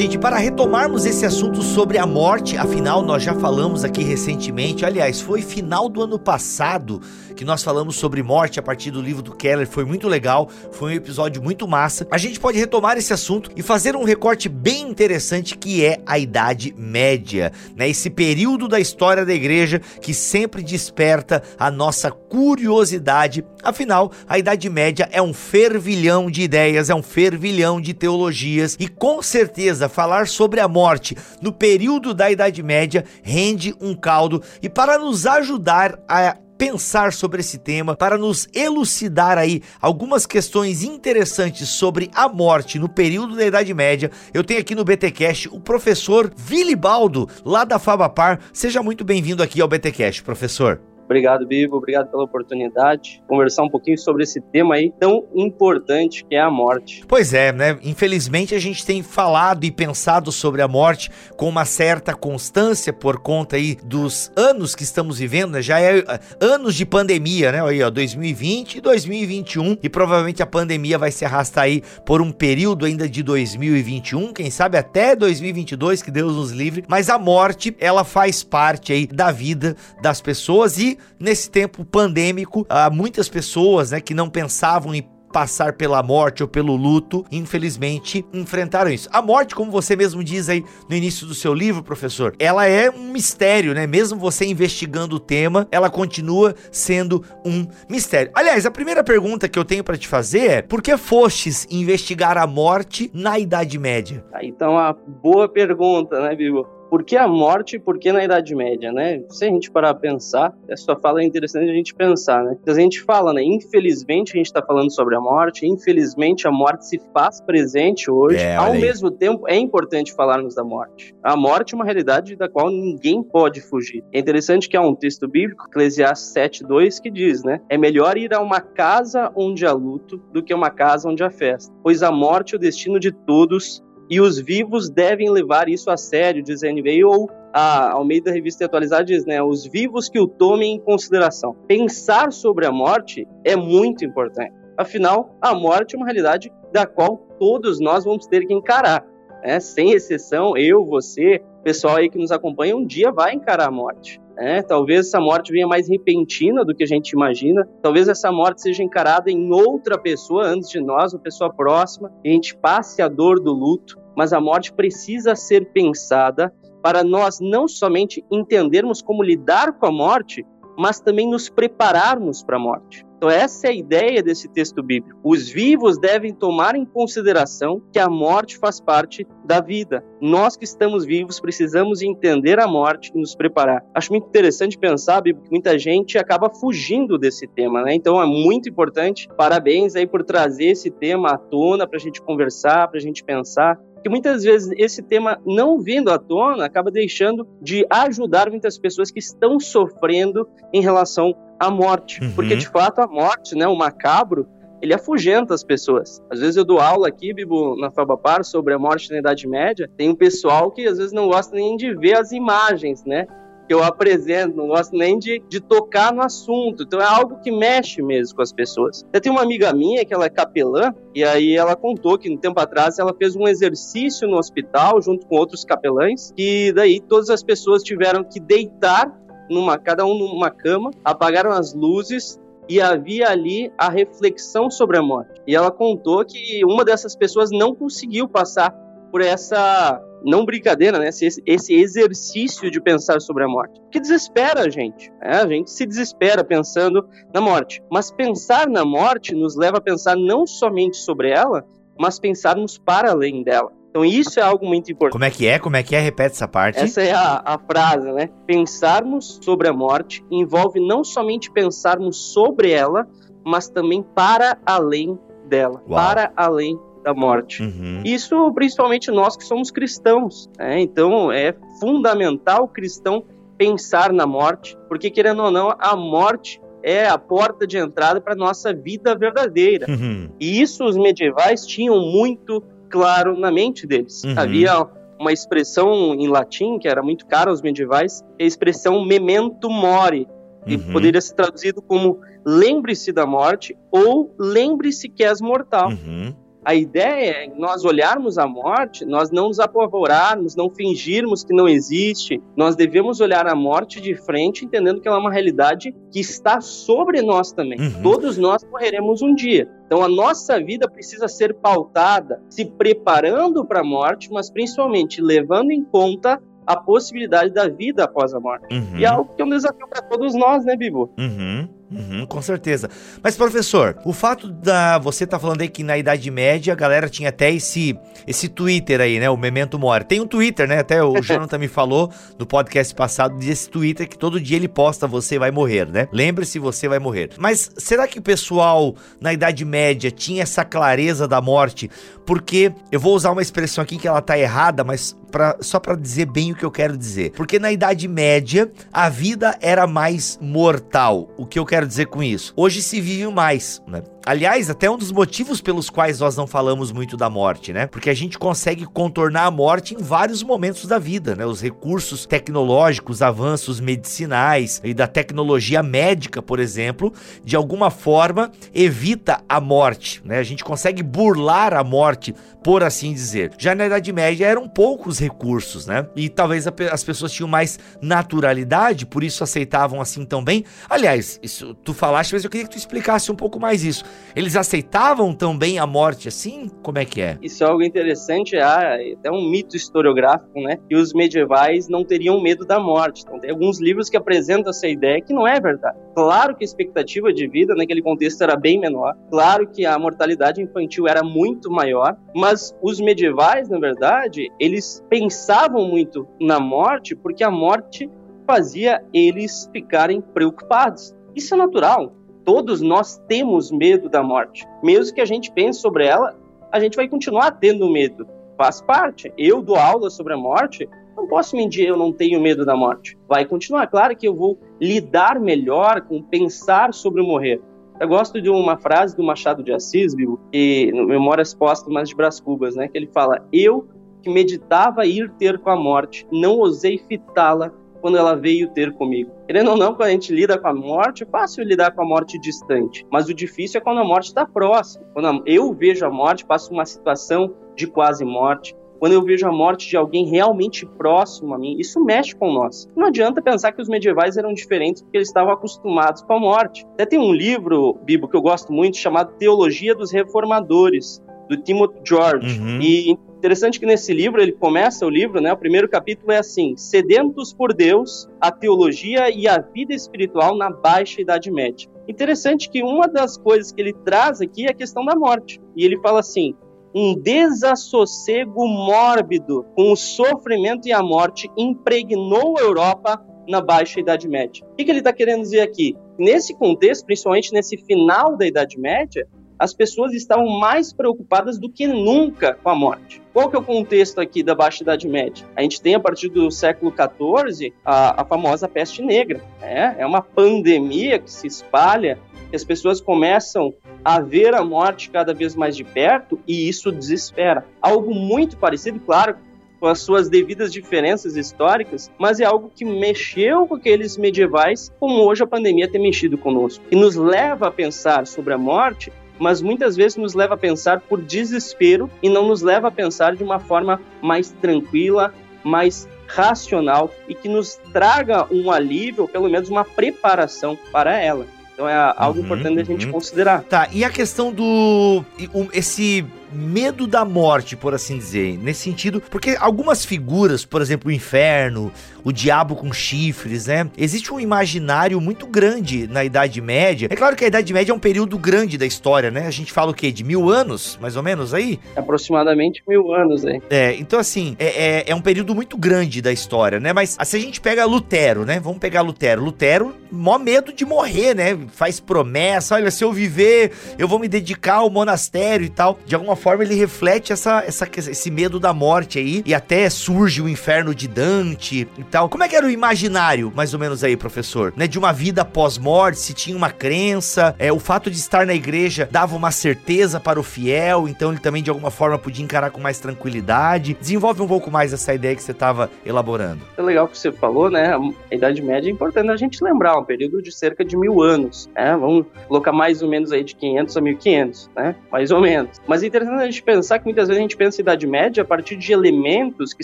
Gente, 0.02 0.18
para 0.18 0.38
retomarmos 0.38 1.06
esse 1.06 1.28
assunto 1.28 1.62
sobre 1.62 2.00
a 2.00 2.08
morte, 2.08 2.58
afinal 2.58 3.04
nós 3.04 3.22
já 3.22 3.36
falamos 3.36 3.84
aqui 3.84 4.02
recentemente, 4.02 4.84
aliás, 4.84 5.22
foi 5.22 5.44
final 5.44 5.88
do 5.88 6.02
ano 6.02 6.18
passado 6.18 7.00
que 7.36 7.46
nós 7.46 7.64
falamos 7.64 7.96
sobre 7.96 8.22
morte 8.22 8.60
a 8.60 8.64
partir 8.64 8.92
do 8.92 9.02
livro 9.02 9.22
do 9.22 9.36
Keller, 9.36 9.68
foi 9.68 9.86
muito 9.86 10.08
legal, 10.08 10.50
foi 10.72 10.94
um 10.94 10.96
episódio 10.96 11.42
muito 11.42 11.68
massa. 11.68 12.08
A 12.12 12.18
gente 12.18 12.40
pode 12.40 12.58
retomar 12.58 12.98
esse 12.98 13.14
assunto 13.14 13.52
e 13.56 13.62
fazer 13.62 13.96
um 13.96 14.04
recorte 14.04 14.50
bem 14.50 14.90
interessante 14.90 15.58
que 15.58 15.84
é 15.84 16.00
a 16.06 16.20
Idade 16.20 16.74
Média, 16.78 17.52
né? 17.76 17.90
Esse 17.90 18.10
período 18.10 18.68
da 18.68 18.80
história 18.80 19.26
da 19.26 19.34
igreja 19.34 19.80
que 20.02 20.14
sempre 20.14 20.62
desperta 20.62 21.42
a 21.58 21.72
nossa 21.72 22.12
curiosidade. 22.12 23.44
Afinal, 23.64 24.12
a 24.28 24.38
Idade 24.38 24.70
Média 24.70 25.10
é 25.12 25.22
um 25.22 25.34
fervilhão 25.34 26.30
de 26.30 26.42
ideias, 26.42 26.90
é 26.90 26.96
um 26.96 27.04
fervilhão 27.04 27.82
de 27.82 27.94
teologias 27.94 28.78
e 28.80 28.88
com 28.88 29.22
certeza 29.22 29.90
falar 29.92 30.28
sobre 30.28 30.60
a 30.60 30.68
morte 30.68 31.16
no 31.42 31.52
período 31.52 32.14
da 32.14 32.32
Idade 32.32 32.64
Média 32.64 33.06
rende 33.22 33.76
um 33.80 33.94
caldo 33.94 34.42
e 34.62 34.70
para 34.70 34.98
nos 34.98 35.28
ajudar 35.28 36.00
a 36.08 36.38
pensar 36.62 37.12
sobre 37.12 37.40
esse 37.40 37.58
tema, 37.58 37.96
para 37.96 38.20
nos 38.20 38.48
elucidar 38.54 39.36
aí 39.36 39.64
algumas 39.82 40.28
questões 40.28 40.84
interessantes 40.84 41.68
sobre 41.70 42.12
a 42.14 42.30
morte 42.30 42.78
no 42.78 42.88
período 42.88 43.36
da 43.36 43.44
Idade 43.44 43.74
Média, 43.74 44.12
eu 44.32 44.44
tenho 44.44 44.60
aqui 44.60 44.76
no 44.76 44.86
BTcast 44.86 45.50
o 45.52 45.60
professor 45.60 46.32
Vilibaldo, 46.36 47.28
lá 47.44 47.64
da 47.64 47.80
Fabapar. 47.80 48.40
Seja 48.54 48.84
muito 48.84 49.04
bem-vindo 49.04 49.42
aqui 49.42 49.60
ao 49.60 49.68
BTcast, 49.68 50.22
professor. 50.22 50.91
Obrigado, 51.12 51.46
Bibo. 51.46 51.76
Obrigado 51.76 52.10
pela 52.10 52.24
oportunidade. 52.24 53.22
Conversar 53.28 53.64
um 53.64 53.70
pouquinho 53.70 53.98
sobre 53.98 54.24
esse 54.24 54.40
tema 54.40 54.76
aí 54.76 54.94
tão 54.98 55.26
importante 55.36 56.24
que 56.24 56.36
é 56.36 56.40
a 56.40 56.50
morte. 56.50 57.04
Pois 57.06 57.34
é, 57.34 57.52
né? 57.52 57.78
Infelizmente 57.84 58.56
a 58.56 58.60
gente 58.60 58.86
tem 58.86 59.04
falado 59.04 59.66
e 59.66 59.72
pensado 59.72 60.32
sobre 60.32 60.62
a 60.62 60.70
morte 60.70 61.12
com 61.36 61.50
uma 61.50 61.66
certa 61.66 62.14
constância 62.14 62.94
por 62.94 63.20
conta 63.20 63.58
aí 63.58 63.76
dos 63.84 64.32
anos 64.38 64.74
que 64.74 64.84
estamos 64.84 65.20
vivendo, 65.20 65.52
né? 65.52 65.62
Já 65.62 65.82
é 65.82 66.00
uh, 66.00 66.04
anos 66.40 66.76
de 66.76 66.86
pandemia, 66.86 67.52
né? 67.52 67.62
Aí, 67.62 67.84
ó, 67.84 67.90
2020 67.90 68.76
e 68.76 68.82
2021 68.82 69.80
e 69.84 69.90
provavelmente 69.90 70.42
a 70.42 70.46
pandemia 70.46 70.98
vai 70.98 71.12
se 71.12 71.26
arrastar 71.26 71.66
aí 71.66 71.84
por 72.06 72.22
um 72.22 72.32
período 72.32 72.86
ainda 72.86 73.10
de 73.10 73.22
2021, 73.22 74.32
quem 74.32 74.50
sabe 74.50 74.78
até 74.78 75.14
2022, 75.14 76.02
que 76.02 76.10
Deus 76.10 76.38
nos 76.38 76.52
livre. 76.52 76.86
Mas 76.88 77.10
a 77.10 77.20
morte, 77.20 77.76
ela 77.82 78.06
faz 78.06 78.44
parte 78.44 78.94
aí 78.94 79.06
da 79.06 79.30
vida 79.30 79.76
das 80.02 80.22
pessoas 80.22 80.78
e 80.78 81.01
nesse 81.20 81.50
tempo 81.50 81.86
pandêmico, 81.86 82.66
há 82.70 82.90
muitas 82.90 83.30
pessoas 83.30 83.92
né, 83.92 84.02
que 84.02 84.14
não 84.14 84.30
pensavam 84.30 84.94
em 84.94 85.02
passar 85.32 85.74
pela 85.74 86.04
morte 86.04 86.44
ou 86.44 86.50
pelo 86.50 86.76
luto, 86.76 87.26
infelizmente 87.32 88.26
enfrentaram 88.34 88.92
isso. 88.92 89.10
A 89.12 89.22
morte, 89.22 89.56
como 89.56 89.72
você 89.72 89.96
mesmo 89.96 90.24
diz 90.24 90.50
aí 90.50 90.64
no 90.90 90.96
início 90.96 91.26
do 91.26 91.34
seu 91.34 91.54
livro, 91.54 91.82
professor, 91.82 92.36
ela 92.38 92.68
é 92.68 92.90
um 92.90 93.12
mistério, 93.12 93.74
né? 93.74 93.88
Mesmo 93.88 94.20
você 94.20 94.46
investigando 94.46 95.16
o 95.16 95.20
tema, 95.20 95.68
ela 95.72 95.90
continua 95.90 96.54
sendo 96.72 97.24
um 97.46 97.66
mistério. 97.90 98.32
Aliás, 98.36 98.66
a 98.66 98.72
primeira 98.72 99.04
pergunta 99.04 99.48
que 99.48 99.58
eu 99.58 99.66
tenho 99.66 99.84
para 99.84 99.98
te 99.98 100.08
fazer 100.08 100.52
é: 100.52 100.62
por 100.62 100.82
que 100.82 100.96
fostes 100.98 101.66
investigar 101.72 102.38
a 102.38 102.46
morte 102.46 103.10
na 103.14 103.40
Idade 103.40 103.80
Média? 103.80 104.24
Então, 104.42 104.78
a 104.78 104.94
boa 104.94 105.48
pergunta, 105.48 106.20
né, 106.22 106.36
Bibo? 106.36 106.81
Por 106.92 107.06
que 107.06 107.16
a 107.16 107.26
morte 107.26 107.78
e 107.78 107.80
por 107.80 107.98
que 107.98 108.12
na 108.12 108.22
Idade 108.22 108.54
Média, 108.54 108.92
né? 108.92 109.24
Se 109.30 109.46
a 109.46 109.48
gente 109.48 109.72
parar 109.72 109.92
a 109.92 109.96
pensar, 109.96 110.54
essa 110.68 110.94
fala 110.98 111.22
é 111.22 111.24
interessante 111.24 111.70
a 111.70 111.74
gente 111.74 111.96
pensar, 111.96 112.44
né? 112.44 112.58
Então 112.62 112.74
a 112.74 112.78
gente 112.78 113.02
fala, 113.02 113.32
né? 113.32 113.42
Infelizmente 113.42 114.34
a 114.34 114.36
gente 114.36 114.48
está 114.48 114.62
falando 114.62 114.92
sobre 114.92 115.16
a 115.16 115.22
morte, 115.22 115.66
infelizmente 115.66 116.50
a 116.50 116.52
morte 116.52 116.86
se 116.86 117.00
faz 117.14 117.40
presente 117.40 118.12
hoje. 118.12 118.40
É, 118.40 118.58
Ao 118.58 118.74
mesmo 118.74 119.10
tempo, 119.10 119.48
é 119.48 119.56
importante 119.56 120.12
falarmos 120.12 120.54
da 120.54 120.66
morte. 120.66 121.16
A 121.24 121.38
morte 121.38 121.74
é 121.74 121.78
uma 121.78 121.86
realidade 121.86 122.36
da 122.36 122.50
qual 122.50 122.70
ninguém 122.70 123.24
pode 123.24 123.62
fugir. 123.62 124.04
É 124.12 124.20
interessante 124.20 124.68
que 124.68 124.76
há 124.76 124.82
um 124.82 124.94
texto 124.94 125.30
bíblico, 125.30 125.68
Eclesiastes 125.70 126.34
7:2, 126.34 127.00
que 127.00 127.10
diz, 127.10 127.42
né? 127.42 127.62
É 127.70 127.78
melhor 127.78 128.18
ir 128.18 128.34
a 128.34 128.42
uma 128.42 128.60
casa 128.60 129.32
onde 129.34 129.66
há 129.66 129.72
luto 129.72 130.18
do 130.34 130.44
que 130.44 130.52
a 130.52 130.58
uma 130.58 130.70
casa 130.70 131.08
onde 131.08 131.24
há 131.24 131.32
festa, 131.32 131.74
pois 131.82 132.04
a 132.04 132.12
morte 132.12 132.54
é 132.54 132.58
o 132.58 132.60
destino 132.60 133.00
de 133.00 133.14
todos 133.14 133.82
e 134.12 134.20
os 134.20 134.38
vivos 134.38 134.90
devem 134.90 135.30
levar 135.30 135.70
isso 135.70 135.90
a 135.90 135.96
sério, 135.96 136.44
diz 136.44 136.64
NVI, 136.64 137.06
ou 137.06 137.30
a 137.54 137.94
Almeida 137.94 138.30
Revista 138.30 138.66
Atualizada 138.66 139.06
diz, 139.06 139.26
né, 139.26 139.42
os 139.42 139.66
vivos 139.66 140.10
que 140.10 140.20
o 140.20 140.28
tomem 140.28 140.76
em 140.76 140.80
consideração. 140.82 141.56
Pensar 141.66 142.34
sobre 142.34 142.66
a 142.66 142.74
morte 142.74 143.26
é 143.46 143.56
muito 143.56 144.04
importante. 144.04 144.52
Afinal, 144.78 145.38
a 145.42 145.56
morte 145.56 145.96
é 145.96 145.98
uma 145.98 146.06
realidade 146.06 146.52
da 146.74 146.86
qual 146.86 147.16
todos 147.40 147.80
nós 147.80 148.04
vamos 148.04 148.28
ter 148.28 148.46
que 148.46 148.54
encarar. 148.54 149.06
Né? 149.42 149.62
Sem 149.62 149.94
exceção, 149.94 150.58
eu, 150.58 150.84
você, 150.84 151.42
pessoal 151.64 151.96
aí 151.96 152.10
que 152.10 152.18
nos 152.18 152.34
acompanha, 152.34 152.76
um 152.76 152.86
dia 152.86 153.14
vai 153.14 153.34
encarar 153.34 153.70
a 153.70 153.72
morte. 153.72 154.20
É, 154.38 154.62
talvez 154.62 155.08
essa 155.08 155.22
morte 155.22 155.54
venha 155.54 155.68
mais 155.68 155.88
repentina 155.88 156.66
do 156.66 156.76
que 156.76 156.84
a 156.84 156.88
gente 156.88 157.12
imagina. 157.12 157.66
Talvez 157.82 158.10
essa 158.10 158.30
morte 158.30 158.62
seja 158.62 158.84
encarada 158.84 159.32
em 159.32 159.52
outra 159.54 159.98
pessoa 159.98 160.46
antes 160.46 160.70
de 160.70 160.82
nós, 160.82 161.14
uma 161.14 161.20
pessoa 161.20 161.54
próxima, 161.54 162.12
e 162.26 162.30
a 162.30 162.34
gente 162.34 162.58
passe 162.58 163.02
a 163.02 163.08
dor 163.08 163.40
do 163.40 163.54
luto 163.54 164.01
mas 164.16 164.34
a 164.34 164.40
morte 164.40 164.74
precisa 164.74 165.36
ser 165.36 165.72
pensada 165.72 166.54
para 166.82 167.04
nós 167.04 167.40
não 167.40 167.68
somente 167.68 168.24
entendermos 168.32 169.02
como 169.02 169.24
lidar 169.24 169.74
com 169.74 169.86
a 169.86 169.92
morte, 169.92 170.46
mas 170.78 171.00
também 171.00 171.30
nos 171.30 171.50
prepararmos 171.50 172.44
para 172.44 172.58
a 172.58 172.60
morte. 172.60 173.06
Então, 173.22 173.30
essa 173.30 173.68
é 173.68 173.70
a 173.70 173.74
ideia 173.74 174.24
desse 174.24 174.48
texto 174.48 174.82
bíblico. 174.82 175.20
Os 175.24 175.48
vivos 175.48 176.00
devem 176.00 176.34
tomar 176.34 176.76
em 176.76 176.84
consideração 176.84 177.80
que 177.94 178.00
a 178.00 178.10
morte 178.10 178.58
faz 178.58 178.82
parte 178.82 179.28
da 179.46 179.62
vida. 179.62 180.04
Nós 180.20 180.58
que 180.58 180.64
estamos 180.64 181.06
vivos 181.06 181.40
precisamos 181.40 182.02
entender 182.02 182.60
a 182.60 182.68
morte 182.68 183.12
e 183.14 183.20
nos 183.20 183.36
preparar. 183.36 183.86
Acho 183.94 184.12
muito 184.12 184.28
interessante 184.28 184.76
pensar, 184.76 185.22
Bíblia, 185.22 185.44
que 185.46 185.52
muita 185.52 185.78
gente 185.78 186.18
acaba 186.18 186.50
fugindo 186.50 187.16
desse 187.16 187.48
tema, 187.48 187.84
né? 187.84 187.94
Então, 187.94 188.20
é 188.20 188.26
muito 188.26 188.68
importante. 188.68 189.30
Parabéns 189.38 189.96
aí 189.96 190.08
por 190.08 190.24
trazer 190.24 190.70
esse 190.70 190.90
tema 190.90 191.34
à 191.34 191.38
tona 191.38 191.86
para 191.86 191.98
a 191.98 192.02
gente 192.02 192.20
conversar, 192.24 192.88
para 192.88 192.98
a 192.98 193.02
gente 193.02 193.24
pensar 193.24 193.80
que 194.04 194.10
muitas 194.10 194.44
vezes 194.44 194.74
esse 194.78 195.02
tema 195.02 195.40
não 195.46 195.80
vindo 195.80 196.10
à 196.10 196.18
tona 196.18 196.66
acaba 196.66 196.90
deixando 196.90 197.48
de 197.62 197.86
ajudar 197.90 198.50
muitas 198.50 198.78
pessoas 198.78 199.12
que 199.12 199.20
estão 199.20 199.60
sofrendo 199.60 200.48
em 200.74 200.82
relação 200.82 201.36
à 201.60 201.70
morte, 201.70 202.24
uhum. 202.24 202.32
porque 202.32 202.56
de 202.56 202.68
fato 202.68 203.00
a 203.00 203.08
morte, 203.08 203.56
né, 203.56 203.68
o 203.68 203.76
macabro, 203.76 204.48
ele 204.82 204.94
afugenta 204.94 205.54
as 205.54 205.64
pessoas. 205.64 206.22
Às 206.30 206.40
vezes 206.40 206.58
eu 206.58 206.66
dou 206.66 206.80
aula 206.80 207.08
aqui, 207.08 207.34
Bibo, 207.34 207.80
na 207.80 207.92
Fabapar, 207.92 208.44
sobre 208.44 208.74
a 208.74 208.80
morte 208.80 209.12
na 209.12 209.20
Idade 209.20 209.48
Média. 209.48 209.88
Tem 209.96 210.10
um 210.10 210.16
pessoal 210.16 210.72
que 210.72 210.88
às 210.88 210.98
vezes 210.98 211.14
não 211.14 211.28
gosta 211.28 211.56
nem 211.56 211.78
de 211.78 211.94
ver 211.94 212.18
as 212.18 212.32
imagens, 212.32 213.06
né? 213.06 213.28
Que 213.68 213.74
eu 213.74 213.84
apresento, 213.84 214.56
não 214.56 214.68
gosto 214.68 214.96
nem 214.96 215.18
de, 215.18 215.42
de 215.48 215.60
tocar 215.60 216.14
no 216.14 216.22
assunto. 216.22 216.84
Então 216.84 217.00
é 217.00 217.06
algo 217.06 217.40
que 217.40 217.52
mexe 217.52 218.02
mesmo 218.02 218.36
com 218.36 218.42
as 218.42 218.52
pessoas. 218.52 219.06
Eu 219.12 219.22
tenho 219.22 219.36
uma 219.36 219.44
amiga 219.44 219.74
minha 219.74 220.06
que 220.06 220.14
ela 220.14 220.26
é 220.26 220.30
capelã, 220.30 220.94
e 221.14 221.24
aí 221.24 221.56
ela 221.56 221.76
contou 221.76 222.18
que 222.18 222.30
um 222.30 222.38
tempo 222.38 222.60
atrás 222.60 223.00
ela 223.00 223.14
fez 223.14 223.36
um 223.36 223.48
exercício 223.48 224.28
no 224.28 224.38
hospital 224.38 225.02
junto 225.02 225.26
com 225.26 225.36
outros 225.36 225.64
capelães, 225.64 226.34
e 226.38 226.72
daí 226.74 227.00
todas 227.00 227.30
as 227.30 227.44
pessoas 227.44 227.84
tiveram 227.84 228.24
que 228.24 228.40
deitar 228.40 229.12
numa, 229.50 229.78
cada 229.78 230.06
um 230.06 230.18
numa 230.18 230.50
cama, 230.50 230.92
apagaram 231.04 231.52
as 231.52 231.74
luzes 231.74 232.40
e 232.70 232.80
havia 232.80 233.30
ali 233.30 233.72
a 233.78 233.90
reflexão 233.90 234.70
sobre 234.70 234.98
a 234.98 235.02
morte. 235.02 235.42
E 235.46 235.56
ela 235.56 235.70
contou 235.70 236.24
que 236.24 236.64
uma 236.64 236.86
dessas 236.86 237.16
pessoas 237.16 237.52
não 237.52 237.76
conseguiu 237.76 238.30
passar 238.30 238.74
por 239.12 239.22
essa 239.22 240.02
não 240.24 240.46
brincadeira, 240.46 240.98
né? 240.98 241.10
Esse, 241.10 241.42
esse 241.46 241.74
exercício 241.74 242.72
de 242.72 242.80
pensar 242.80 243.20
sobre 243.20 243.44
a 243.44 243.48
morte. 243.48 243.80
Que 243.92 244.00
desespera 244.00 244.62
a 244.62 244.70
gente. 244.70 245.12
Né? 245.22 245.42
A 245.42 245.48
gente 245.48 245.70
se 245.72 245.86
desespera 245.86 246.44
pensando 246.44 247.08
na 247.34 247.42
morte. 247.42 247.84
Mas 247.92 248.12
pensar 248.12 248.68
na 248.68 248.86
morte 248.86 249.36
nos 249.36 249.56
leva 249.56 249.78
a 249.78 249.82
pensar 249.82 250.16
não 250.16 250.46
somente 250.46 250.98
sobre 250.98 251.32
ela, 251.32 251.66
mas 252.00 252.20
pensarmos 252.20 252.78
para 252.78 253.12
além 253.12 253.44
dela. 253.44 253.72
Então 253.90 254.06
isso 254.06 254.40
é 254.40 254.44
algo 254.44 254.66
muito 254.66 254.90
importante. 254.90 255.14
Como 255.14 255.26
é 255.26 255.30
que 255.30 255.48
é? 255.48 255.60
Como 255.60 255.76
é 255.76 255.84
que 255.84 255.96
é? 255.96 256.00
Repete 256.00 256.36
essa 256.36 256.48
parte. 256.48 256.80
Essa 256.80 257.02
é 257.02 257.12
a, 257.12 257.42
a 257.44 257.60
frase, 257.60 258.10
né? 258.14 258.30
Pensarmos 258.48 259.40
sobre 259.44 259.68
a 259.68 259.74
morte 259.74 260.24
envolve 260.32 260.80
não 260.80 261.04
somente 261.04 261.52
pensarmos 261.52 262.16
sobre 262.34 262.72
ela, 262.72 263.06
mas 263.46 263.68
também 263.68 264.02
para 264.02 264.58
além 264.66 265.20
dela. 265.50 265.84
Uau. 265.90 266.00
Para 266.00 266.32
além 266.38 266.80
da 267.04 267.14
morte. 267.14 267.64
Uhum. 267.64 268.02
Isso 268.06 268.52
principalmente 268.54 269.12
nós 269.12 269.36
que 269.36 269.44
somos 269.44 269.72
cristãos. 269.72 270.50
Né? 270.58 270.82
Então 270.82 271.32
é 271.32 271.56
fundamental 271.80 272.64
o 272.64 272.68
cristão 272.68 273.24
pensar 273.58 274.12
na 274.12 274.26
morte, 274.26 274.78
porque 274.88 275.10
querendo 275.10 275.44
ou 275.44 275.52
não, 275.52 275.76
a 275.78 275.96
morte 275.96 276.60
é 276.84 277.08
a 277.08 277.18
porta 277.18 277.68
de 277.68 277.78
entrada 277.78 278.20
para 278.20 278.36
nossa 278.36 278.74
vida 278.74 279.16
verdadeira. 279.16 279.86
Uhum. 279.88 280.30
E 280.40 280.62
isso 280.62 280.84
os 280.84 280.98
medievais 280.98 281.66
tinham 281.66 282.00
muito 282.00 282.64
claro 282.90 283.38
na 283.38 283.52
mente 283.52 283.86
deles. 283.86 284.24
Uhum. 284.24 284.34
Havia 284.36 284.88
uma 285.20 285.32
expressão 285.32 286.16
em 286.16 286.28
latim 286.28 286.80
que 286.80 286.88
era 286.88 287.04
muito 287.04 287.28
cara 287.28 287.52
aos 287.52 287.62
medievais, 287.62 288.24
é 288.40 288.44
a 288.44 288.48
expressão 288.48 289.06
memento 289.06 289.70
mori, 289.70 290.28
que 290.66 290.76
uhum. 290.76 290.92
poderia 290.92 291.22
ser 291.22 291.36
traduzido 291.36 291.82
como 291.82 292.20
lembre-se 292.46 293.12
da 293.12 293.26
morte 293.26 293.78
ou 293.92 294.34
lembre-se 294.40 295.08
que 295.08 295.24
és 295.24 295.40
mortal. 295.40 295.90
Uhum. 295.90 296.34
A 296.64 296.76
ideia 296.76 297.46
é 297.46 297.54
nós 297.58 297.84
olharmos 297.84 298.38
a 298.38 298.48
morte, 298.48 299.04
nós 299.04 299.32
não 299.32 299.48
nos 299.48 299.60
apavorarmos, 299.60 300.56
não 300.56 300.70
fingirmos 300.70 301.44
que 301.44 301.54
não 301.54 301.68
existe. 301.68 302.42
Nós 302.56 302.76
devemos 302.76 303.20
olhar 303.20 303.48
a 303.48 303.56
morte 303.56 304.00
de 304.00 304.14
frente, 304.16 304.64
entendendo 304.64 305.02
que 305.02 305.08
ela 305.08 305.18
é 305.18 305.20
uma 305.20 305.32
realidade 305.32 305.94
que 306.12 306.20
está 306.20 306.62
sobre 306.62 307.22
nós 307.22 307.52
também. 307.52 307.80
Uhum. 307.80 308.04
Todos 308.04 308.38
nós 308.38 308.64
morreremos 308.64 309.22
um 309.22 309.34
dia. 309.34 309.68
Então 309.88 310.04
a 310.04 310.08
nossa 310.08 310.60
vida 310.60 310.90
precisa 310.90 311.28
ser 311.28 311.56
pautada 311.56 312.42
se 312.50 312.66
preparando 312.66 313.66
para 313.66 313.82
a 313.82 313.84
morte, 313.84 314.32
mas 314.32 314.52
principalmente 314.52 315.22
levando 315.22 315.72
em 315.72 315.84
conta 315.84 316.40
a 316.66 316.76
possibilidade 316.78 317.54
da 317.54 317.68
vida 317.68 318.04
após 318.04 318.34
a 318.34 318.40
morte. 318.40 318.74
Uhum. 318.74 318.98
E 318.98 319.04
é 319.04 319.08
algo 319.08 319.34
que 319.36 319.42
é 319.42 319.46
um 319.46 319.50
desafio 319.50 319.88
para 319.90 320.02
todos 320.04 320.36
nós, 320.36 320.64
né, 320.64 320.76
Bibo? 320.76 321.12
Uhum. 321.18 321.68
Uhum, 321.92 322.26
com 322.26 322.42
certeza. 322.42 322.90
Mas, 323.22 323.36
professor, 323.36 323.98
o 324.06 324.14
fato 324.14 324.48
da. 324.48 324.98
Você 325.00 325.28
tá 325.28 325.38
falando 325.38 325.62
aí 325.62 325.68
que 325.68 325.84
na 325.84 325.98
Idade 325.98 326.32
Média 326.32 326.72
a 326.72 326.76
galera 326.76 327.10
tinha 327.10 327.30
até 327.30 327.52
esse, 327.52 327.98
esse 328.26 328.48
Twitter 328.48 329.02
aí, 329.02 329.20
né? 329.20 329.30
O 329.30 329.36
Memento 329.36 329.78
Mori. 329.78 330.06
Tem 330.06 330.22
um 330.22 330.28
Twitter, 330.28 330.68
né? 330.68 330.80
Até 330.80 331.04
o 331.04 331.22
Jonathan 331.22 331.58
me 331.58 331.68
falou 331.68 332.12
no 332.40 332.46
podcast 332.46 332.96
passado 332.96 333.38
desse 333.38 333.70
Twitter 333.70 334.08
que 334.08 334.18
todo 334.18 334.40
dia 334.40 334.56
ele 334.56 334.68
posta 334.68 335.06
você 335.06 335.38
vai 335.38 335.52
morrer, 335.52 335.88
né? 335.88 336.08
Lembre-se, 336.12 336.60
você 336.60 336.88
vai 336.88 337.00
morrer. 337.00 337.32
Mas 337.38 337.72
será 337.78 338.08
que 338.08 338.20
o 338.20 338.22
pessoal 338.22 338.96
na 339.20 339.34
Idade 339.34 339.66
Média 339.66 340.10
tinha 340.10 340.44
essa 340.44 340.64
clareza 340.64 341.28
da 341.28 341.42
morte? 341.42 341.90
Porque 342.26 342.72
eu 342.92 343.00
vou 343.00 343.16
usar 343.16 343.32
uma 343.32 343.42
expressão 343.42 343.84
aqui 343.84 343.98
que 343.98 344.08
ela 344.08 344.22
tá 344.22 344.38
errada, 344.38 344.84
mas 344.84 345.16
pra, 345.32 345.58
só 345.60 345.80
para 345.80 345.96
dizer 345.96 346.26
bem 346.28 346.52
o 346.52 346.56
que 346.56 346.64
eu 346.64 346.72
quero 346.72 346.98
dizer. 346.98 347.32
Porque 347.32 347.58
na 347.58 347.72
Idade 347.72 348.08
Média 348.08 348.72
a 348.94 349.10
vida 349.10 349.58
era 349.62 349.88
mais 349.88 350.38
mortal. 350.42 351.30
O 351.38 351.46
que 351.46 351.58
eu 351.58 351.66
quero 351.66 351.81
quero 351.82 351.88
dizer 351.88 352.06
com 352.06 352.22
isso? 352.22 352.54
Hoje 352.56 352.82
se 352.82 353.02
vive 353.02 353.26
mais, 353.28 353.82
né? 353.88 354.04
Aliás, 354.24 354.70
até 354.70 354.90
um 354.90 354.98
dos 354.98 355.12
motivos 355.12 355.62
pelos 355.62 355.90
quais 355.90 356.20
nós 356.20 356.38
não 356.38 356.46
falamos 356.46 356.92
muito 356.92 357.18
da 357.18 357.28
morte, 357.28 357.74
né? 357.74 357.88
Porque 357.88 358.10
a 358.10 358.14
gente 358.14 358.38
consegue 358.38 358.86
contornar 358.86 359.46
a 359.46 359.52
morte 359.52 359.96
em 359.96 359.98
vários 359.98 360.44
momentos 360.44 360.86
da 360.86 361.00
vida, 361.00 361.36
né? 361.36 361.44
Os 361.44 361.60
recursos 361.60 362.28
tecnológicos, 362.28 363.24
avanços 363.24 363.80
medicinais 363.80 364.80
e 364.84 364.94
da 364.94 365.08
tecnologia 365.08 365.82
médica, 365.82 366.40
por 366.40 366.60
exemplo, 366.60 367.12
de 367.44 367.56
alguma 367.56 367.90
forma 367.90 368.52
evita 368.76 369.42
a 369.50 369.60
morte, 369.60 370.22
né? 370.24 370.38
A 370.38 370.44
gente 370.44 370.64
consegue 370.64 371.02
burlar 371.02 371.74
a 371.74 371.84
morte, 371.84 372.36
por 372.64 372.84
assim 372.84 373.12
dizer. 373.14 373.52
Já 373.58 373.74
na 373.74 373.88
Idade 373.88 374.14
Média 374.14 374.46
eram 374.46 374.70
poucos 374.70 375.18
recursos, 375.18 375.88
né? 375.88 376.06
E 376.16 376.30
talvez 376.30 376.68
as 376.92 377.04
pessoas 377.04 377.32
tinham 377.32 377.48
mais 377.48 377.80
naturalidade, 378.00 379.08
por 379.08 379.24
isso 379.24 379.44
aceitavam 379.44 380.00
assim 380.00 380.24
tão 380.24 380.44
bem. 380.44 380.64
Aliás, 380.88 381.40
isso 381.42 381.74
tu 381.74 381.92
falaste, 381.92 382.34
mas 382.34 382.44
eu 382.44 382.52
queria 382.52 382.68
que 382.68 382.74
tu 382.74 382.78
explicasse 382.78 383.32
um 383.32 383.36
pouco 383.36 383.60
mais 383.60 383.84
isso. 383.84 384.04
Eles 384.36 384.56
aceitavam 384.56 385.34
também 385.34 385.78
a 385.78 385.86
morte 385.86 386.28
assim? 386.28 386.70
Como 386.82 386.98
é 386.98 387.06
que 387.06 387.22
é? 387.22 387.38
Isso 387.42 387.64
é 387.64 387.68
algo 387.68 387.84
interessante, 387.84 388.56
é 388.56 388.64
até 388.64 389.30
um 389.30 389.50
mito 389.50 389.76
historiográfico, 389.76 390.60
né? 390.62 390.78
Que 390.88 390.96
os 390.96 391.14
medievais 391.14 391.90
não 391.90 392.04
teriam 392.04 392.42
medo 392.42 392.66
da 392.66 392.80
morte. 392.80 393.24
Então, 393.24 393.40
tem 393.40 393.52
alguns 393.52 393.80
livros 393.80 394.10
que 394.10 394.18
apresentam 394.18 394.70
essa 394.70 394.88
ideia 394.88 395.22
que 395.22 395.34
não 395.34 395.48
é 395.48 395.60
verdade. 395.60 395.98
Claro 396.16 396.56
que 396.56 396.64
a 396.64 396.66
expectativa 396.66 397.34
de 397.34 397.48
vida 397.48 397.76
naquele 397.76 398.02
contexto 398.02 398.42
era 398.42 398.56
bem 398.56 398.80
menor, 398.80 399.16
claro 399.30 399.68
que 399.68 399.86
a 399.86 399.98
mortalidade 399.98 400.62
infantil 400.62 401.08
era 401.08 401.24
muito 401.24 401.70
maior, 401.70 402.18
mas 402.36 402.76
os 402.82 403.00
medievais, 403.00 403.70
na 403.70 403.80
verdade, 403.80 404.50
eles 404.60 405.04
pensavam 405.10 405.88
muito 405.88 406.28
na 406.40 406.60
morte 406.60 407.16
porque 407.16 407.44
a 407.44 407.52
morte 407.52 408.10
fazia 408.46 409.02
eles 409.14 409.70
ficarem 409.72 410.22
preocupados. 410.22 411.16
Isso 411.36 411.54
é 411.54 411.58
natural. 411.58 412.14
Todos 412.44 412.82
nós 412.82 413.18
temos 413.28 413.72
medo 413.72 414.10
da 414.10 414.24
morte. 414.24 414.66
Mesmo 414.84 415.14
que 415.14 415.22
a 415.22 415.26
gente 415.26 415.52
pense 415.52 415.80
sobre 415.80 416.06
ela, 416.06 416.36
a 416.72 416.80
gente 416.80 416.96
vai 416.96 417.08
continuar 417.08 417.52
tendo 417.52 417.90
medo. 417.90 418.28
Faz 418.58 418.82
parte. 418.82 419.32
Eu 419.38 419.62
dou 419.62 419.76
aula 419.76 420.10
sobre 420.10 420.34
a 420.34 420.38
morte, 420.38 420.88
não 421.16 421.28
posso 421.28 421.56
mentir, 421.56 421.88
eu 421.88 421.98
não 421.98 422.12
tenho 422.12 422.40
medo 422.40 422.66
da 422.66 422.76
morte. 422.76 423.18
Vai 423.28 423.46
continuar. 423.46 423.88
Claro 423.88 424.16
que 424.16 424.28
eu 424.28 424.36
vou 424.36 424.60
lidar 424.80 425.40
melhor 425.40 426.02
com 426.02 426.22
pensar 426.22 426.94
sobre 426.94 427.22
morrer. 427.22 427.62
Eu 428.00 428.08
gosto 428.08 428.42
de 428.42 428.50
uma 428.50 428.78
frase 428.78 429.16
do 429.16 429.24
Machado 429.24 429.62
de 429.62 429.72
Assis, 429.72 430.16
viu? 430.16 430.40
E 430.52 430.92
Memórias 430.92 431.54
Póstumas 431.54 432.10
de 432.10 432.16
Brás 432.16 432.40
Cubas, 432.40 432.76
né? 432.76 432.88
Que 432.88 432.98
ele 432.98 433.10
fala: 433.14 433.46
Eu 433.54 433.88
que 434.24 434.30
meditava 434.30 435.06
ir 435.06 435.32
ter 435.38 435.60
com 435.60 435.70
a 435.70 435.76
morte, 435.76 436.28
não 436.32 436.58
ousei 436.58 436.98
fitá-la 436.98 437.72
quando 438.02 438.18
ela 438.18 438.36
veio 438.36 438.70
ter 438.70 438.92
comigo. 438.94 439.32
Querendo 439.48 439.72
ou 439.72 439.78
não, 439.78 439.94
quando 439.94 440.10
a 440.10 440.12
gente 440.12 440.34
lida 440.34 440.58
com 440.58 440.68
a 440.68 440.74
morte, 440.74 441.24
é 441.24 441.26
fácil 441.26 441.64
lidar 441.64 441.92
com 441.92 442.02
a 442.02 442.06
morte 442.06 442.40
distante, 442.40 443.06
mas 443.12 443.30
o 443.30 443.34
difícil 443.34 443.80
é 443.80 443.84
quando 443.84 444.00
a 444.00 444.04
morte 444.04 444.28
está 444.28 444.46
próxima. 444.46 445.06
Quando 445.14 445.44
eu 445.46 445.74
vejo 445.74 446.06
a 446.06 446.10
morte, 446.10 446.46
passo 446.46 446.74
uma 446.74 446.86
situação 446.86 447.54
de 447.76 447.88
quase 447.88 448.26
morte, 448.26 448.76
quando 449.02 449.14
eu 449.14 449.24
vejo 449.24 449.48
a 449.48 449.52
morte 449.52 449.90
de 449.90 449.98
alguém 449.98 450.28
realmente 450.28 450.86
próximo 450.86 451.56
a 451.56 451.58
mim, 451.58 451.76
isso 451.80 452.00
mexe 452.04 452.36
com 452.36 452.54
nós. 452.54 452.88
Não 452.96 453.08
adianta 453.08 453.42
pensar 453.42 453.72
que 453.72 453.82
os 453.82 453.90
medievais 453.90 454.38
eram 454.38 454.54
diferentes 454.54 455.02
porque 455.02 455.18
eles 455.18 455.28
estavam 455.28 455.52
acostumados 455.52 456.22
com 456.22 456.34
a 456.34 456.40
morte. 456.40 456.86
Até 456.94 457.08
tem 457.08 457.18
um 457.18 457.34
livro, 457.34 457.98
Bibo, 458.04 458.28
que 458.28 458.38
eu 458.38 458.42
gosto 458.44 458.72
muito, 458.72 458.98
chamado 458.98 459.34
Teologia 459.40 459.96
dos 459.96 460.12
Reformadores, 460.12 461.20
do 461.50 461.58
Timothy 461.58 462.00
George. 462.06 462.60
Uhum. 462.60 462.80
E 462.80 463.18
Interessante 463.42 463.80
que 463.80 463.88
nesse 463.88 464.14
livro, 464.14 464.40
ele 464.40 464.52
começa 464.52 465.04
o 465.04 465.10
livro, 465.10 465.42
né? 465.42 465.52
O 465.52 465.58
primeiro 465.58 465.90
capítulo 465.90 466.32
é 466.32 466.38
assim: 466.38 466.78
Sedentos 466.78 467.52
por 467.52 467.74
Deus, 467.74 468.30
a 468.40 468.52
teologia 468.52 469.32
e 469.32 469.48
a 469.48 469.58
vida 469.58 469.96
espiritual 469.96 470.56
na 470.56 470.70
Baixa 470.70 471.20
Idade 471.20 471.50
Média. 471.50 471.90
Interessante 472.08 472.70
que 472.70 472.84
uma 472.84 473.08
das 473.08 473.38
coisas 473.38 473.72
que 473.72 473.82
ele 473.82 473.94
traz 474.06 474.42
aqui 474.42 474.68
é 474.68 474.70
a 474.70 474.76
questão 474.76 475.04
da 475.04 475.16
morte. 475.16 475.60
E 475.76 475.84
ele 475.84 475.98
fala 476.02 476.20
assim: 476.20 476.54
um 476.94 477.16
desassossego 477.16 478.68
mórbido 478.68 479.66
com 479.76 479.92
o 479.92 479.96
sofrimento 479.96 480.88
e 480.88 480.94
a 480.94 481.02
morte 481.02 481.50
impregnou 481.58 482.60
a 482.60 482.62
Europa 482.62 483.26
na 483.48 483.60
Baixa 483.60 484.00
Idade 484.00 484.28
Média. 484.28 484.64
O 484.72 484.76
que, 484.76 484.84
ele 484.84 485.00
está 485.00 485.12
querendo 485.12 485.42
dizer 485.42 485.62
aqui? 485.62 485.98
Nesse 486.16 486.54
contexto, 486.54 487.08
principalmente 487.08 487.52
nesse 487.52 487.76
final 487.76 488.38
da 488.38 488.46
Idade 488.46 488.80
Média, 488.80 489.28
as 489.62 489.76
pessoas 489.76 490.14
estavam 490.14 490.48
mais 490.60 490.92
preocupadas 490.92 491.60
do 491.60 491.70
que 491.70 491.86
nunca 491.86 492.58
com 492.64 492.70
a 492.70 492.74
morte. 492.74 493.22
Qual 493.32 493.48
que 493.48 493.56
é 493.56 493.60
o 493.60 493.64
contexto 493.64 494.20
aqui 494.20 494.42
da 494.42 494.56
Baixa 494.56 494.82
Idade 494.82 495.08
Média? 495.08 495.46
A 495.56 495.62
gente 495.62 495.80
tem, 495.80 495.94
a 495.94 496.00
partir 496.00 496.30
do 496.30 496.50
século 496.50 496.92
XIV, 496.92 497.72
a, 497.86 498.24
a 498.24 498.26
famosa 498.26 498.68
peste 498.68 499.04
negra. 499.04 499.40
Né? 499.60 499.96
É 500.00 500.06
uma 500.06 500.20
pandemia 500.20 501.20
que 501.20 501.32
se 501.32 501.46
espalha, 501.46 502.18
que 502.50 502.56
as 502.56 502.64
pessoas 502.64 503.00
começam 503.00 503.72
a 504.04 504.20
ver 504.20 504.56
a 504.56 504.64
morte 504.64 505.12
cada 505.12 505.32
vez 505.32 505.56
mais 505.56 505.76
de 505.78 505.84
perto 505.84 506.40
e 506.48 506.68
isso 506.68 506.92
desespera. 506.92 507.64
Algo 507.80 508.16
muito 508.16 508.58
parecido, 508.58 509.00
claro, 509.00 509.36
com 509.80 509.86
as 509.86 510.00
suas 510.00 510.28
devidas 510.28 510.74
diferenças 510.74 511.36
históricas, 511.36 512.10
mas 512.18 512.40
é 512.40 512.46
algo 512.46 512.72
que 512.76 512.84
mexeu 512.84 513.68
com 513.68 513.76
aqueles 513.76 514.18
medievais, 514.18 514.92
como 515.00 515.24
hoje 515.24 515.44
a 515.44 515.48
pandemia 515.48 515.90
tem 515.90 516.02
mexido 516.02 516.38
conosco, 516.38 516.84
e 516.92 516.96
nos 516.96 517.16
leva 517.16 517.68
a 517.68 517.72
pensar 517.72 518.26
sobre 518.26 518.54
a 518.54 518.58
morte 518.58 519.12
mas 519.42 519.60
muitas 519.60 519.96
vezes 519.96 520.18
nos 520.18 520.36
leva 520.36 520.54
a 520.54 520.58
pensar 520.58 521.02
por 521.02 521.20
desespero 521.20 522.08
e 522.22 522.30
não 522.30 522.48
nos 522.48 522.62
leva 522.62 522.90
a 522.90 522.92
pensar 522.92 523.36
de 523.36 523.44
uma 523.44 523.60
forma 523.60 524.00
mais 524.22 524.52
tranquila, 524.62 525.34
mais 525.64 526.08
racional 526.28 527.12
e 527.28 527.34
que 527.34 527.50
nos 527.50 527.80
traga 527.92 528.46
um 528.52 528.72
alívio, 528.72 529.24
ou 529.24 529.28
pelo 529.28 529.50
menos 529.50 529.68
uma 529.68 529.84
preparação 529.84 530.78
para 530.92 531.20
ela. 531.20 531.48
Então 531.74 531.90
é 531.90 532.14
algo 532.16 532.38
uhum, 532.38 532.46
importante 532.46 532.76
uhum. 532.76 532.82
a 532.82 532.84
gente 532.84 533.08
considerar. 533.08 533.64
Tá, 533.64 533.90
e 533.92 534.04
a 534.04 534.12
questão 534.12 534.54
do. 534.54 535.26
Esse 535.74 536.24
medo 536.54 537.08
da 537.08 537.26
morte, 537.26 537.76
por 537.76 537.96
assim 537.96 538.20
dizer, 538.20 538.60
nesse 538.60 538.82
sentido, 538.82 539.24
porque 539.32 539.58
algumas 539.60 540.06
figuras, 540.06 540.64
por 540.64 540.82
exemplo, 540.82 541.10
o 541.10 541.12
inferno, 541.12 541.92
o 542.24 542.32
diabo 542.32 542.76
com 542.76 542.92
chifres, 542.92 543.68
né? 543.68 543.90
Existe 543.98 544.34
um 544.34 544.40
imaginário 544.40 545.20
muito 545.20 545.48
grande 545.48 546.08
na 546.08 546.24
Idade 546.24 546.62
Média. 546.62 547.08
É 547.10 547.16
claro 547.16 547.36
que 547.36 547.44
a 547.44 547.48
Idade 547.48 547.74
Média 547.74 547.92
é 547.92 547.96
um 547.96 548.00
período 548.00 548.38
grande 548.38 548.78
da 548.78 548.86
história, 548.86 549.32
né? 549.32 549.48
A 549.48 549.52
gente 549.52 549.72
fala 549.72 549.92
o 549.92 549.94
quê? 549.94 550.12
De 550.12 550.24
mil 550.24 550.50
anos, 550.50 550.98
mais 551.02 551.16
ou 551.16 551.24
menos 551.24 551.54
aí? 551.54 551.80
Aproximadamente 551.96 552.84
mil 552.88 553.14
anos 553.14 553.46
aí. 553.46 553.62
É, 553.70 553.96
então 553.96 554.20
assim, 554.20 554.56
é, 554.60 554.66
é, 554.66 555.04
é 555.08 555.16
um 555.16 555.22
período 555.22 555.56
muito 555.56 555.78
grande 555.78 556.22
da 556.22 556.32
história, 556.32 556.80
né? 556.80 556.94
Mas 556.94 557.18
se 557.24 557.38
a 557.38 557.40
gente 557.40 557.60
pega 557.62 557.86
Lutero, 557.86 558.46
né? 558.46 558.60
Vamos 558.60 558.80
pegar 558.80 559.02
Lutero. 559.02 559.44
Lutero, 559.44 559.96
mó 560.12 560.38
medo 560.38 560.74
de 560.74 560.86
morrer, 560.86 561.36
né? 561.36 561.58
Faz 561.74 562.00
promessa, 562.00 562.76
olha, 562.76 562.92
se 562.92 563.04
eu 563.04 563.12
viver, 563.12 563.72
eu 563.98 564.08
vou 564.08 564.20
me 564.20 564.28
dedicar 564.28 564.76
ao 564.76 564.90
monastério 564.90 565.66
e 565.66 565.70
tal. 565.70 566.00
De 566.06 566.16
alguma 566.16 566.36
forma 566.36 566.64
ele 566.64 566.76
reflete 566.76 567.32
essa, 567.34 567.64
essa, 567.66 567.88
esse 567.98 568.32
medo 568.32 568.60
da 568.60 568.74
morte 568.74 569.20
aí, 569.20 569.44
e 569.46 569.54
até 569.54 569.90
surge 569.90 570.42
o 570.42 570.50
inferno 570.50 570.94
de 570.94 571.08
Dante 571.08 571.88
tal. 572.12 572.28
Como 572.28 572.44
é 572.44 572.50
que 572.50 572.56
era 572.56 572.66
o 572.66 572.70
imaginário, 572.70 573.52
mais 573.56 573.74
ou 573.74 573.80
menos 573.80 574.04
aí, 574.04 574.18
professor? 574.18 574.74
Né, 574.76 574.86
de 574.86 575.00
uma 575.00 575.14
vida 575.14 575.46
pós-morte, 575.46 576.20
se 576.20 576.34
tinha 576.34 576.56
uma 576.56 576.70
crença, 576.70 577.56
é, 577.58 577.72
o 577.72 577.80
fato 577.80 578.12
de 578.12 578.18
estar 578.18 578.46
na 578.46 578.54
igreja 578.54 579.08
dava 579.10 579.36
uma 579.36 579.50
certeza 579.50 580.20
para 580.20 580.40
o 580.40 580.44
fiel, 580.44 581.08
então 581.08 581.32
ele 581.32 581.40
também 581.40 581.64
de 581.64 581.70
alguma 581.70 581.90
forma 581.90 582.20
podia 582.20 582.44
encarar 582.44 582.70
com 582.70 582.82
mais 582.82 583.00
tranquilidade. 583.00 583.98
Desenvolve 584.00 584.42
um 584.42 584.48
pouco 584.48 584.70
mais 584.70 584.92
essa 584.92 585.14
ideia 585.14 585.36
que 585.36 585.42
você 585.42 585.52
estava 585.52 585.90
elaborando. 586.06 586.62
É 586.78 586.82
legal 586.82 587.08
que 587.08 587.18
você 587.18 587.32
falou, 587.32 587.70
né? 587.70 587.96
A 587.96 588.36
Idade 588.36 588.62
Média 588.62 588.90
é 588.90 588.92
importante 588.92 589.30
a 589.30 589.38
gente 589.38 589.64
lembrar, 589.64 589.98
um 589.98 590.04
período 590.04 590.42
de 590.42 590.52
cerca 590.52 590.84
de 590.84 590.98
mil 590.98 591.22
anos, 591.22 591.70
né? 591.74 591.96
Vamos 591.98 592.26
colocar 592.48 592.74
mais 592.74 593.02
ou 593.02 593.10
menos 593.10 593.32
aí 593.32 593.44
de 593.44 593.56
500 593.56 593.96
a 593.96 594.02
1500, 594.02 594.70
né? 594.76 594.96
Mais 595.10 595.32
ou 595.32 595.40
menos. 595.40 595.80
Mas 595.88 596.04
é 596.04 596.08
interessante 596.08 596.42
a 596.42 596.46
gente 596.46 596.62
pensar 596.62 597.00
que 597.00 597.06
muitas 597.06 597.30
vezes 597.30 597.40
a 597.40 597.42
gente 597.42 597.56
pensa 597.56 597.80
em 597.80 597.84
Idade 597.84 598.06
Média 598.06 598.44
a 598.44 598.46
partir 598.46 598.76
de 598.76 598.92
elementos 598.92 599.74
que 599.74 599.84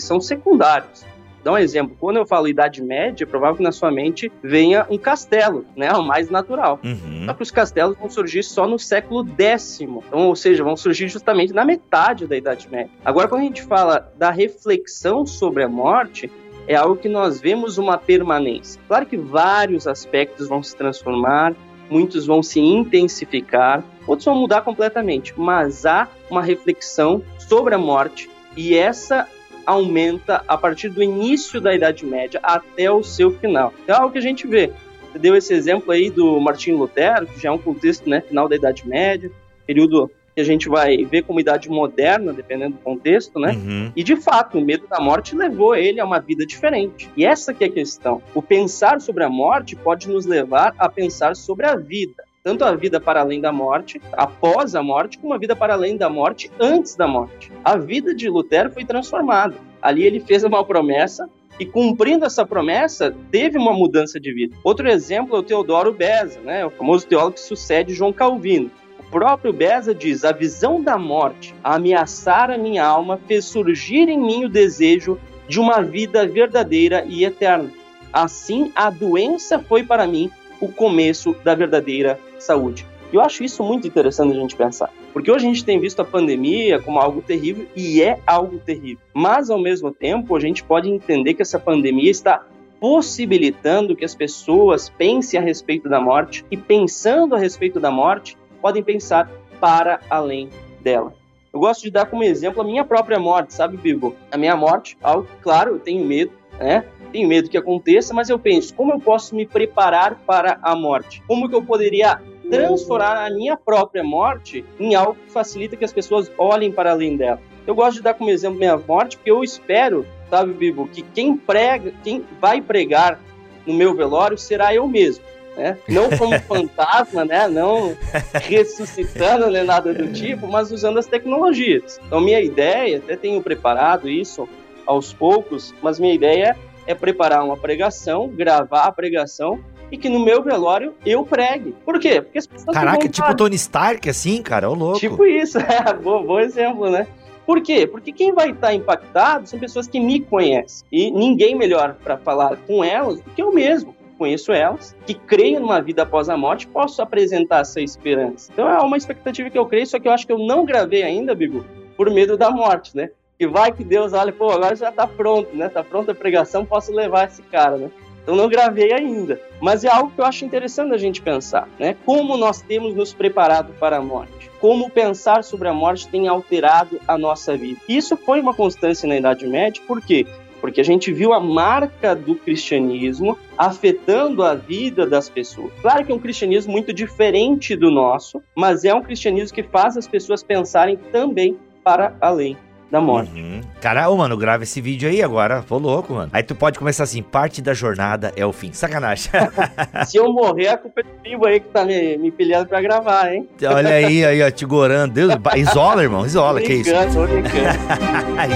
são 0.00 0.20
secundários. 0.20 1.06
Dá 1.48 1.52
um 1.52 1.56
exemplo. 1.56 1.96
Quando 1.98 2.18
eu 2.18 2.26
falo 2.26 2.46
Idade 2.46 2.82
Média, 2.82 3.24
é 3.24 3.26
provável 3.26 3.56
que 3.56 3.62
na 3.62 3.72
sua 3.72 3.90
mente 3.90 4.30
venha 4.42 4.86
um 4.90 4.98
castelo, 4.98 5.64
né? 5.74 5.90
O 5.94 6.02
mais 6.02 6.28
natural. 6.28 6.78
Uhum. 6.84 7.24
Só 7.24 7.32
que 7.32 7.42
os 7.42 7.50
castelos 7.50 7.96
vão 7.96 8.10
surgir 8.10 8.42
só 8.42 8.66
no 8.66 8.78
século 8.78 9.26
X. 9.26 9.80
Então, 9.80 10.28
ou 10.28 10.36
seja, 10.36 10.62
vão 10.62 10.76
surgir 10.76 11.08
justamente 11.08 11.54
na 11.54 11.64
metade 11.64 12.26
da 12.26 12.36
Idade 12.36 12.68
Média. 12.70 12.90
Agora, 13.02 13.28
quando 13.28 13.40
a 13.40 13.44
gente 13.44 13.62
fala 13.62 14.12
da 14.18 14.30
reflexão 14.30 15.24
sobre 15.24 15.62
a 15.62 15.68
morte, 15.70 16.30
é 16.66 16.74
algo 16.74 16.96
que 16.96 17.08
nós 17.08 17.40
vemos 17.40 17.78
uma 17.78 17.96
permanência. 17.96 18.78
Claro 18.86 19.06
que 19.06 19.16
vários 19.16 19.86
aspectos 19.86 20.48
vão 20.48 20.62
se 20.62 20.76
transformar, 20.76 21.54
muitos 21.88 22.26
vão 22.26 22.42
se 22.42 22.60
intensificar, 22.60 23.82
outros 24.06 24.26
vão 24.26 24.34
mudar 24.34 24.60
completamente, 24.60 25.32
mas 25.34 25.86
há 25.86 26.08
uma 26.30 26.42
reflexão 26.42 27.22
sobre 27.38 27.74
a 27.74 27.78
morte 27.78 28.28
e 28.54 28.74
essa 28.76 29.26
aumenta 29.68 30.42
a 30.48 30.56
partir 30.56 30.88
do 30.88 31.02
início 31.02 31.60
da 31.60 31.74
Idade 31.74 32.06
Média 32.06 32.40
até 32.42 32.90
o 32.90 33.02
seu 33.02 33.30
final. 33.30 33.72
É 33.86 33.92
algo 33.92 34.10
que 34.10 34.18
a 34.18 34.22
gente 34.22 34.46
vê. 34.46 34.72
Você 35.12 35.18
deu 35.18 35.36
esse 35.36 35.52
exemplo 35.52 35.92
aí 35.92 36.08
do 36.08 36.40
Martinho 36.40 36.78
Lutero, 36.78 37.26
que 37.26 37.38
já 37.38 37.50
é 37.50 37.52
um 37.52 37.58
contexto 37.58 38.08
né, 38.08 38.22
final 38.22 38.48
da 38.48 38.56
Idade 38.56 38.88
Média, 38.88 39.30
período 39.66 40.10
que 40.34 40.40
a 40.40 40.44
gente 40.44 40.70
vai 40.70 41.04
ver 41.04 41.22
como 41.22 41.38
idade 41.38 41.68
moderna, 41.68 42.32
dependendo 42.32 42.76
do 42.76 42.82
contexto, 42.82 43.38
né? 43.38 43.52
Uhum. 43.52 43.92
E 43.94 44.02
de 44.02 44.16
fato, 44.16 44.56
o 44.56 44.64
medo 44.64 44.86
da 44.86 45.00
morte 45.00 45.36
levou 45.36 45.74
ele 45.74 46.00
a 46.00 46.04
uma 46.04 46.20
vida 46.20 46.46
diferente. 46.46 47.10
E 47.14 47.26
essa 47.26 47.52
que 47.52 47.64
é 47.64 47.66
a 47.66 47.70
questão. 47.70 48.22
O 48.34 48.40
pensar 48.40 49.00
sobre 49.00 49.24
a 49.24 49.28
morte 49.28 49.76
pode 49.76 50.08
nos 50.08 50.24
levar 50.24 50.74
a 50.78 50.88
pensar 50.88 51.36
sobre 51.36 51.66
a 51.66 51.74
vida 51.76 52.27
tanto 52.42 52.64
a 52.64 52.74
vida 52.74 53.00
para 53.00 53.20
além 53.20 53.40
da 53.40 53.52
morte, 53.52 54.00
após 54.12 54.74
a 54.74 54.82
morte, 54.82 55.18
como 55.18 55.34
a 55.34 55.38
vida 55.38 55.54
para 55.54 55.74
além 55.74 55.96
da 55.96 56.08
morte, 56.08 56.50
antes 56.58 56.94
da 56.94 57.06
morte. 57.06 57.52
A 57.64 57.76
vida 57.76 58.14
de 58.14 58.28
Lutero 58.28 58.70
foi 58.70 58.84
transformada. 58.84 59.54
Ali 59.82 60.04
ele 60.04 60.20
fez 60.20 60.44
uma 60.44 60.64
promessa 60.64 61.28
e 61.58 61.66
cumprindo 61.66 62.24
essa 62.24 62.46
promessa, 62.46 63.14
teve 63.30 63.58
uma 63.58 63.72
mudança 63.72 64.20
de 64.20 64.32
vida. 64.32 64.56
Outro 64.62 64.88
exemplo 64.88 65.36
é 65.36 65.38
o 65.40 65.42
Teodoro 65.42 65.92
Beza, 65.92 66.40
né, 66.40 66.64
o 66.64 66.70
famoso 66.70 67.06
teólogo 67.06 67.34
que 67.34 67.40
sucede 67.40 67.94
João 67.94 68.12
Calvino. 68.12 68.70
O 68.98 69.10
próprio 69.10 69.52
Beza 69.52 69.94
diz: 69.94 70.24
a 70.24 70.32
visão 70.32 70.82
da 70.82 70.96
morte 70.96 71.54
a 71.62 71.74
ameaçar 71.74 72.50
a 72.50 72.58
minha 72.58 72.84
alma 72.84 73.18
fez 73.26 73.44
surgir 73.44 74.08
em 74.08 74.18
mim 74.18 74.44
o 74.44 74.48
desejo 74.48 75.18
de 75.48 75.58
uma 75.58 75.82
vida 75.82 76.26
verdadeira 76.26 77.04
e 77.06 77.24
eterna. 77.24 77.72
Assim, 78.12 78.70
a 78.74 78.90
doença 78.90 79.58
foi 79.58 79.82
para 79.82 80.06
mim 80.06 80.30
o 80.60 80.68
começo 80.68 81.34
da 81.44 81.54
verdadeira 81.54 82.18
saúde. 82.38 82.86
Eu 83.12 83.22
acho 83.22 83.42
isso 83.42 83.62
muito 83.62 83.88
interessante 83.88 84.36
a 84.36 84.40
gente 84.40 84.54
pensar, 84.54 84.90
porque 85.14 85.30
hoje 85.30 85.46
a 85.46 85.48
gente 85.48 85.64
tem 85.64 85.80
visto 85.80 86.00
a 86.00 86.04
pandemia 86.04 86.78
como 86.78 86.98
algo 86.98 87.22
terrível 87.22 87.66
e 87.74 88.02
é 88.02 88.20
algo 88.26 88.58
terrível. 88.58 89.02
Mas 89.14 89.48
ao 89.48 89.58
mesmo 89.58 89.90
tempo, 89.90 90.36
a 90.36 90.40
gente 90.40 90.62
pode 90.62 90.90
entender 90.90 91.32
que 91.32 91.40
essa 91.40 91.58
pandemia 91.58 92.10
está 92.10 92.44
possibilitando 92.78 93.96
que 93.96 94.04
as 94.04 94.14
pessoas 94.14 94.88
pensem 94.88 95.40
a 95.40 95.42
respeito 95.42 95.88
da 95.88 96.00
morte 96.00 96.44
e 96.50 96.56
pensando 96.56 97.34
a 97.34 97.38
respeito 97.38 97.80
da 97.80 97.90
morte, 97.90 98.36
podem 98.60 98.82
pensar 98.82 99.30
para 99.58 100.00
além 100.08 100.48
dela. 100.80 101.14
Eu 101.52 101.60
gosto 101.60 101.82
de 101.82 101.90
dar 101.90 102.06
como 102.06 102.22
exemplo 102.22 102.60
a 102.60 102.64
minha 102.64 102.84
própria 102.84 103.18
morte, 103.18 103.54
sabe, 103.54 103.76
Bibo? 103.76 104.14
A 104.30 104.36
minha 104.36 104.54
morte, 104.54 104.96
algo 105.02 105.26
claro, 105.42 105.72
eu 105.72 105.78
tenho 105.78 106.04
medo, 106.04 106.32
né? 106.58 106.84
Tenho 107.12 107.28
medo 107.28 107.48
que 107.48 107.56
aconteça, 107.56 108.12
mas 108.12 108.28
eu 108.28 108.38
penso, 108.38 108.74
como 108.74 108.92
eu 108.92 109.00
posso 109.00 109.34
me 109.34 109.46
preparar 109.46 110.16
para 110.26 110.58
a 110.62 110.74
morte? 110.76 111.22
Como 111.26 111.48
que 111.48 111.54
eu 111.54 111.62
poderia 111.62 112.20
transformar 112.50 113.26
a 113.26 113.30
minha 113.30 113.56
própria 113.56 114.02
morte 114.02 114.64
em 114.78 114.94
algo 114.94 115.14
que 115.14 115.32
facilita 115.32 115.76
que 115.76 115.84
as 115.84 115.92
pessoas 115.92 116.30
olhem 116.38 116.72
para 116.72 116.92
além 116.92 117.16
dela? 117.16 117.40
Eu 117.66 117.74
gosto 117.74 117.98
de 117.98 118.02
dar 118.02 118.14
como 118.14 118.30
exemplo 118.30 118.58
minha 118.58 118.78
morte, 118.78 119.16
porque 119.16 119.30
eu 119.30 119.44
espero, 119.44 120.06
sabe, 120.30 120.52
Bibo, 120.54 120.88
que 120.88 121.02
quem 121.02 121.36
prega, 121.36 121.92
quem 122.02 122.24
vai 122.40 122.62
pregar 122.62 123.20
no 123.66 123.74
meu 123.74 123.94
velório 123.94 124.38
será 124.38 124.74
eu 124.74 124.88
mesmo. 124.88 125.22
Né? 125.54 125.76
Não 125.88 126.08
como 126.16 126.38
fantasma, 126.40 127.24
né? 127.24 127.48
Não 127.48 127.96
ressuscitando, 128.44 129.50
né? 129.50 129.64
nada 129.64 129.92
do 129.92 130.12
tipo, 130.12 130.46
mas 130.46 130.70
usando 130.70 130.98
as 130.98 131.06
tecnologias. 131.06 132.00
Então, 132.06 132.20
minha 132.20 132.40
ideia, 132.40 132.98
até 132.98 133.16
tenho 133.16 133.42
preparado 133.42 134.08
isso 134.08 134.48
aos 134.86 135.12
poucos, 135.12 135.74
mas 135.82 135.98
minha 135.98 136.14
ideia 136.14 136.56
é 136.56 136.67
preparar 136.94 137.44
uma 137.44 137.56
pregação, 137.56 138.28
gravar 138.28 138.84
a 138.84 138.92
pregação 138.92 139.60
e 139.90 139.96
que 139.96 140.08
no 140.08 140.24
meu 140.24 140.42
velório 140.42 140.94
eu 141.04 141.24
pregue. 141.24 141.74
Por 141.84 141.98
quê? 141.98 142.20
Porque 142.20 142.38
as 142.38 142.46
pessoas 142.46 142.74
Caraca, 142.74 143.08
tipo 143.08 143.34
Tony 143.34 143.56
Stark, 143.56 144.08
assim, 144.08 144.42
cara, 144.42 144.68
ô 144.68 144.74
louco. 144.74 144.98
Tipo 144.98 145.24
isso, 145.24 145.58
é, 145.60 145.92
bom, 145.94 146.24
bom 146.24 146.40
exemplo, 146.40 146.90
né? 146.90 147.06
Por 147.46 147.62
quê? 147.62 147.86
Porque 147.86 148.12
quem 148.12 148.32
vai 148.34 148.50
estar 148.50 148.74
impactado 148.74 149.48
são 149.48 149.58
pessoas 149.58 149.86
que 149.86 149.98
me 149.98 150.20
conhecem. 150.20 150.86
E 150.92 151.10
ninguém 151.10 151.54
melhor 151.54 151.94
para 152.04 152.18
falar 152.18 152.58
com 152.66 152.84
elas 152.84 153.20
do 153.20 153.30
que 153.30 153.42
eu 153.42 153.52
mesmo. 153.52 153.96
Conheço 154.18 154.52
elas, 154.52 154.96
que 155.06 155.14
creio 155.14 155.60
numa 155.60 155.80
vida 155.80 156.02
após 156.02 156.28
a 156.28 156.36
morte, 156.36 156.66
posso 156.66 157.00
apresentar 157.00 157.60
essa 157.60 157.80
esperança. 157.80 158.50
Então 158.52 158.68
é 158.68 158.78
uma 158.80 158.96
expectativa 158.96 159.48
que 159.48 159.56
eu 159.56 159.64
creio, 159.64 159.86
só 159.86 159.98
que 159.98 160.08
eu 160.08 160.12
acho 160.12 160.26
que 160.26 160.32
eu 160.32 160.38
não 160.38 160.64
gravei 160.64 161.04
ainda, 161.04 161.36
Bigo, 161.36 161.64
por 161.96 162.10
medo 162.10 162.36
da 162.36 162.50
morte, 162.50 162.96
né? 162.96 163.10
Que 163.38 163.46
vai 163.46 163.70
que 163.70 163.84
Deus 163.84 164.12
olha, 164.12 164.32
pô, 164.32 164.50
agora 164.50 164.74
já 164.74 164.90
tá 164.90 165.06
pronto, 165.06 165.54
né? 165.54 165.68
Tá 165.68 165.84
pronta 165.84 166.10
a 166.10 166.14
pregação, 166.14 166.64
posso 166.64 166.92
levar 166.92 167.28
esse 167.28 167.40
cara, 167.42 167.76
né? 167.76 167.88
Então 168.20 168.34
não 168.34 168.48
gravei 168.48 168.92
ainda, 168.92 169.40
mas 169.60 169.84
é 169.84 169.88
algo 169.88 170.10
que 170.10 170.20
eu 170.20 170.24
acho 170.24 170.44
interessante 170.44 170.92
a 170.92 170.98
gente 170.98 171.22
pensar, 171.22 171.68
né? 171.78 171.96
Como 172.04 172.36
nós 172.36 172.60
temos 172.60 172.94
nos 172.94 173.14
preparado 173.14 173.72
para 173.78 173.98
a 173.98 174.02
morte? 174.02 174.50
Como 174.60 174.90
pensar 174.90 175.44
sobre 175.44 175.68
a 175.68 175.72
morte 175.72 176.08
tem 176.08 176.26
alterado 176.26 177.00
a 177.06 177.16
nossa 177.16 177.56
vida? 177.56 177.80
Isso 177.88 178.16
foi 178.16 178.40
uma 178.40 178.52
constância 178.52 179.08
na 179.08 179.16
Idade 179.16 179.46
Média, 179.46 179.80
por 179.86 180.02
quê? 180.02 180.26
Porque 180.60 180.80
a 180.80 180.84
gente 180.84 181.12
viu 181.12 181.32
a 181.32 181.38
marca 181.38 182.16
do 182.16 182.34
cristianismo 182.34 183.38
afetando 183.56 184.42
a 184.42 184.56
vida 184.56 185.06
das 185.06 185.28
pessoas. 185.28 185.72
Claro 185.80 186.04
que 186.04 186.10
é 186.10 186.14
um 186.14 186.18
cristianismo 186.18 186.72
muito 186.72 186.92
diferente 186.92 187.76
do 187.76 187.88
nosso, 187.88 188.42
mas 188.52 188.84
é 188.84 188.92
um 188.92 189.00
cristianismo 189.00 189.54
que 189.54 189.62
faz 189.62 189.96
as 189.96 190.08
pessoas 190.08 190.42
pensarem 190.42 190.96
também 190.96 191.56
para 191.84 192.16
além 192.20 192.56
da 192.90 193.00
morte. 193.00 193.30
Uhum. 193.34 193.60
Cara, 193.80 194.08
ô, 194.08 194.16
mano, 194.16 194.36
grava 194.36 194.62
esse 194.62 194.80
vídeo 194.80 195.08
aí 195.08 195.22
agora. 195.22 195.62
Tô 195.62 195.78
louco, 195.78 196.14
mano. 196.14 196.30
Aí 196.32 196.42
tu 196.42 196.54
pode 196.54 196.78
começar 196.78 197.04
assim: 197.04 197.22
parte 197.22 197.60
da 197.60 197.74
jornada 197.74 198.32
é 198.36 198.44
o 198.46 198.52
fim. 198.52 198.72
Sacanagem. 198.72 199.30
Se 200.06 200.16
eu 200.16 200.32
morrer, 200.32 200.68
a 200.68 200.76
culpa 200.78 201.00
é 201.00 201.04
do 201.04 201.10
vivo 201.22 201.46
aí 201.46 201.60
que 201.60 201.68
tá 201.68 201.84
me, 201.84 202.16
me 202.16 202.30
pilhando 202.30 202.66
pra 202.66 202.80
gravar, 202.80 203.32
hein? 203.32 203.48
Olha 203.62 203.90
aí, 203.90 204.24
aí, 204.24 204.42
ó, 204.42 204.50
te 204.50 204.64
gorando. 204.64 205.14
Deus, 205.14 205.34
isola, 205.56 206.02
irmão, 206.02 206.24
isola, 206.24 206.60
que 206.60 206.74
isso? 206.74 206.90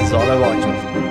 isola 0.05 0.35
é 0.35 0.39
ótimo. 0.39 1.02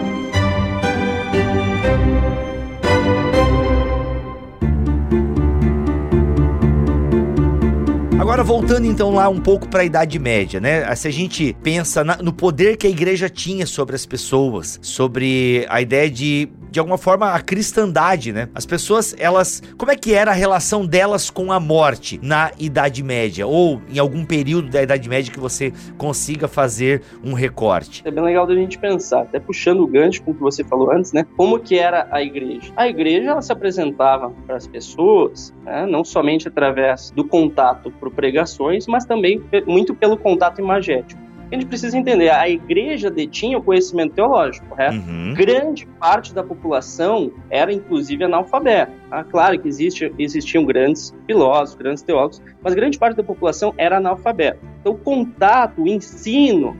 Agora, 8.22 8.44
voltando 8.44 8.86
então 8.86 9.10
lá 9.10 9.28
um 9.30 9.40
pouco 9.40 9.68
para 9.68 9.82
a 9.82 9.84
Idade 9.84 10.20
Média, 10.20 10.60
né? 10.60 10.96
Se 10.96 11.08
a 11.08 11.12
gente 11.12 11.58
pensa 11.64 12.04
na, 12.04 12.18
no 12.18 12.32
poder 12.32 12.78
que 12.78 12.86
a 12.86 12.90
igreja 12.90 13.28
tinha 13.28 13.66
sobre 13.66 13.96
as 13.96 14.06
pessoas, 14.06 14.78
sobre 14.80 15.66
a 15.68 15.82
ideia 15.82 16.08
de 16.08 16.48
de 16.72 16.80
alguma 16.80 16.98
forma, 16.98 17.32
a 17.32 17.42
cristandade, 17.42 18.32
né? 18.32 18.48
As 18.56 18.66
pessoas, 18.66 19.14
elas. 19.20 19.62
Como 19.78 19.92
é 19.92 19.96
que 19.96 20.14
era 20.14 20.32
a 20.32 20.34
relação 20.34 20.86
delas 20.86 21.30
com 21.30 21.52
a 21.52 21.60
morte 21.60 22.18
na 22.24 22.52
Idade 22.58 23.04
Média? 23.04 23.46
Ou 23.46 23.82
em 23.90 24.00
algum 24.00 24.24
período 24.26 24.70
da 24.70 24.82
Idade 24.82 25.10
Média 25.10 25.32
que 25.32 25.40
você 25.40 25.74
consiga 25.98 26.48
fazer 26.48 27.02
um 27.22 27.34
recorte? 27.34 28.02
É 28.06 28.10
bem 28.10 28.24
legal 28.24 28.48
da 28.48 28.56
gente 28.56 28.80
pensar, 28.80 29.24
até 29.24 29.38
puxando 29.38 29.82
o 29.82 29.88
gancho 29.88 30.24
com 30.24 30.32
o 30.32 30.34
que 30.34 30.40
você 30.40 30.64
falou 30.64 30.92
antes, 30.92 31.12
né? 31.12 31.26
Como 31.36 31.60
que 31.60 31.78
era 31.78 32.08
a 32.10 32.24
igreja? 32.24 32.72
A 32.78 32.88
igreja, 32.88 33.32
ela 33.32 33.42
se 33.42 33.52
apresentava 33.52 34.32
para 34.48 34.56
as 34.56 34.66
pessoas, 34.66 35.54
né? 35.66 35.86
não 35.86 36.06
somente 36.06 36.48
através 36.48 37.12
do 37.12 37.26
contato 37.26 37.92
por 38.00 38.10
pregações, 38.12 38.88
mas 38.88 39.04
também 39.04 39.44
muito 39.68 39.94
pelo 39.94 40.18
contato 40.18 40.62
imagético 40.62 41.31
a 41.52 41.56
gente 41.56 41.66
precisa 41.66 41.98
entender, 41.98 42.30
a 42.30 42.48
igreja 42.48 43.12
detinha 43.12 43.58
o 43.58 43.64
conhecimento 43.64 44.14
teológico, 44.14 44.66
correto? 44.68 44.96
Uhum. 44.96 45.34
Grande 45.34 45.86
parte 46.00 46.34
da 46.34 46.44
população 46.44 47.32
era, 47.50 47.74
inclusive, 47.74 48.24
analfabeta. 48.24 48.92
Ah, 49.12 49.24
claro 49.24 49.60
que 49.60 49.68
existe, 49.68 50.14
existiam 50.18 50.64
grandes 50.64 51.14
filósofos, 51.26 51.76
grandes 51.76 52.04
teólogos, 52.04 52.42
mas 52.62 52.74
grande 52.74 52.98
parte 52.98 53.18
da 53.18 53.24
população 53.24 53.74
era 53.78 53.98
analfabeta. 53.98 54.60
Então, 54.80 54.94
o 54.94 54.98
contato, 54.98 55.84
o 55.84 55.88
ensino 55.88 56.76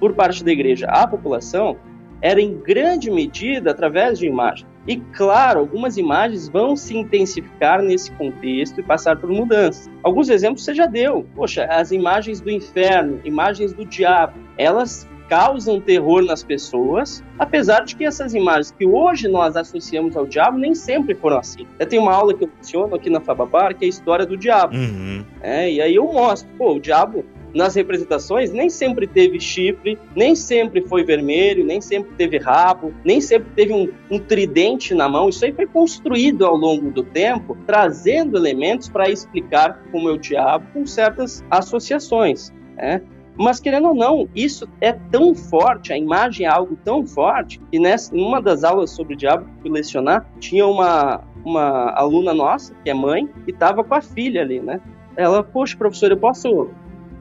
por 0.00 0.14
parte 0.14 0.42
da 0.42 0.50
igreja 0.50 0.86
à 0.86 1.06
população 1.06 1.76
era, 2.22 2.40
em 2.40 2.56
grande 2.56 3.10
medida, 3.10 3.70
através 3.70 4.18
de 4.18 4.26
imagens. 4.26 4.73
E 4.86 4.96
claro, 4.96 5.60
algumas 5.60 5.96
imagens 5.96 6.48
vão 6.48 6.76
se 6.76 6.96
intensificar 6.96 7.82
nesse 7.82 8.10
contexto 8.12 8.80
e 8.80 8.82
passar 8.82 9.16
por 9.16 9.30
mudanças. 9.30 9.90
Alguns 10.02 10.28
exemplos 10.28 10.64
você 10.64 10.74
já 10.74 10.86
deu. 10.86 11.26
Poxa, 11.34 11.64
as 11.64 11.90
imagens 11.90 12.40
do 12.40 12.50
inferno, 12.50 13.20
imagens 13.24 13.72
do 13.72 13.84
diabo, 13.84 14.34
elas 14.58 15.08
causam 15.28 15.80
terror 15.80 16.22
nas 16.22 16.42
pessoas, 16.42 17.24
apesar 17.38 17.80
de 17.80 17.96
que 17.96 18.04
essas 18.04 18.34
imagens 18.34 18.70
que 18.70 18.86
hoje 18.86 19.26
nós 19.26 19.56
associamos 19.56 20.16
ao 20.16 20.26
diabo 20.26 20.58
nem 20.58 20.74
sempre 20.74 21.14
foram 21.14 21.38
assim. 21.38 21.66
Eu 21.78 21.86
tenho 21.86 22.02
uma 22.02 22.12
aula 22.12 22.34
que 22.34 22.44
eu 22.44 22.50
menciono 22.54 22.94
aqui 22.94 23.08
na 23.08 23.20
Fababar, 23.20 23.74
que 23.74 23.84
é 23.84 23.86
a 23.86 23.88
história 23.88 24.26
do 24.26 24.36
diabo. 24.36 24.76
Uhum. 24.76 25.24
É, 25.40 25.70
e 25.70 25.80
aí 25.80 25.94
eu 25.94 26.04
mostro, 26.12 26.48
pô, 26.58 26.74
o 26.74 26.80
diabo 26.80 27.24
nas 27.54 27.74
representações 27.76 28.52
nem 28.52 28.68
sempre 28.68 29.06
teve 29.06 29.38
chifre, 29.40 29.98
nem 30.14 30.34
sempre 30.34 30.82
foi 30.82 31.04
vermelho, 31.04 31.64
nem 31.64 31.80
sempre 31.80 32.12
teve 32.16 32.36
rabo, 32.38 32.92
nem 33.04 33.20
sempre 33.20 33.48
teve 33.54 33.72
um, 33.72 33.88
um 34.10 34.18
tridente 34.18 34.92
na 34.94 35.08
mão. 35.08 35.28
Isso 35.28 35.44
aí 35.44 35.52
foi 35.52 35.66
construído 35.66 36.44
ao 36.44 36.56
longo 36.56 36.90
do 36.90 37.02
tempo, 37.02 37.56
trazendo 37.66 38.36
elementos 38.36 38.88
para 38.88 39.08
explicar 39.08 39.80
como 39.92 40.08
é 40.08 40.12
o 40.12 40.18
diabo 40.18 40.66
com 40.72 40.84
certas 40.84 41.44
associações. 41.50 42.52
Né? 42.76 43.00
Mas 43.36 43.58
querendo 43.58 43.88
ou 43.88 43.94
não, 43.94 44.28
isso 44.34 44.68
é 44.80 44.92
tão 44.92 45.34
forte, 45.34 45.92
a 45.92 45.98
imagem 45.98 46.46
é 46.46 46.48
algo 46.48 46.76
tão 46.84 47.04
forte, 47.04 47.60
que 47.70 47.78
nessa, 47.78 48.14
numa 48.14 48.40
das 48.40 48.62
aulas 48.62 48.90
sobre 48.90 49.14
o 49.14 49.16
diabo 49.16 49.44
que 49.44 49.62
fui 49.62 49.70
lecionar, 49.70 50.26
tinha 50.38 50.66
uma, 50.66 51.22
uma 51.44 51.90
aluna 51.96 52.32
nossa, 52.32 52.74
que 52.84 52.90
é 52.90 52.94
mãe, 52.94 53.28
e 53.46 53.50
estava 53.50 53.82
com 53.82 53.94
a 53.94 54.00
filha 54.00 54.42
ali, 54.42 54.60
né? 54.60 54.80
Ela, 55.16 55.42
poxa, 55.42 55.76
professor, 55.76 56.10
eu 56.10 56.16
posso 56.16 56.70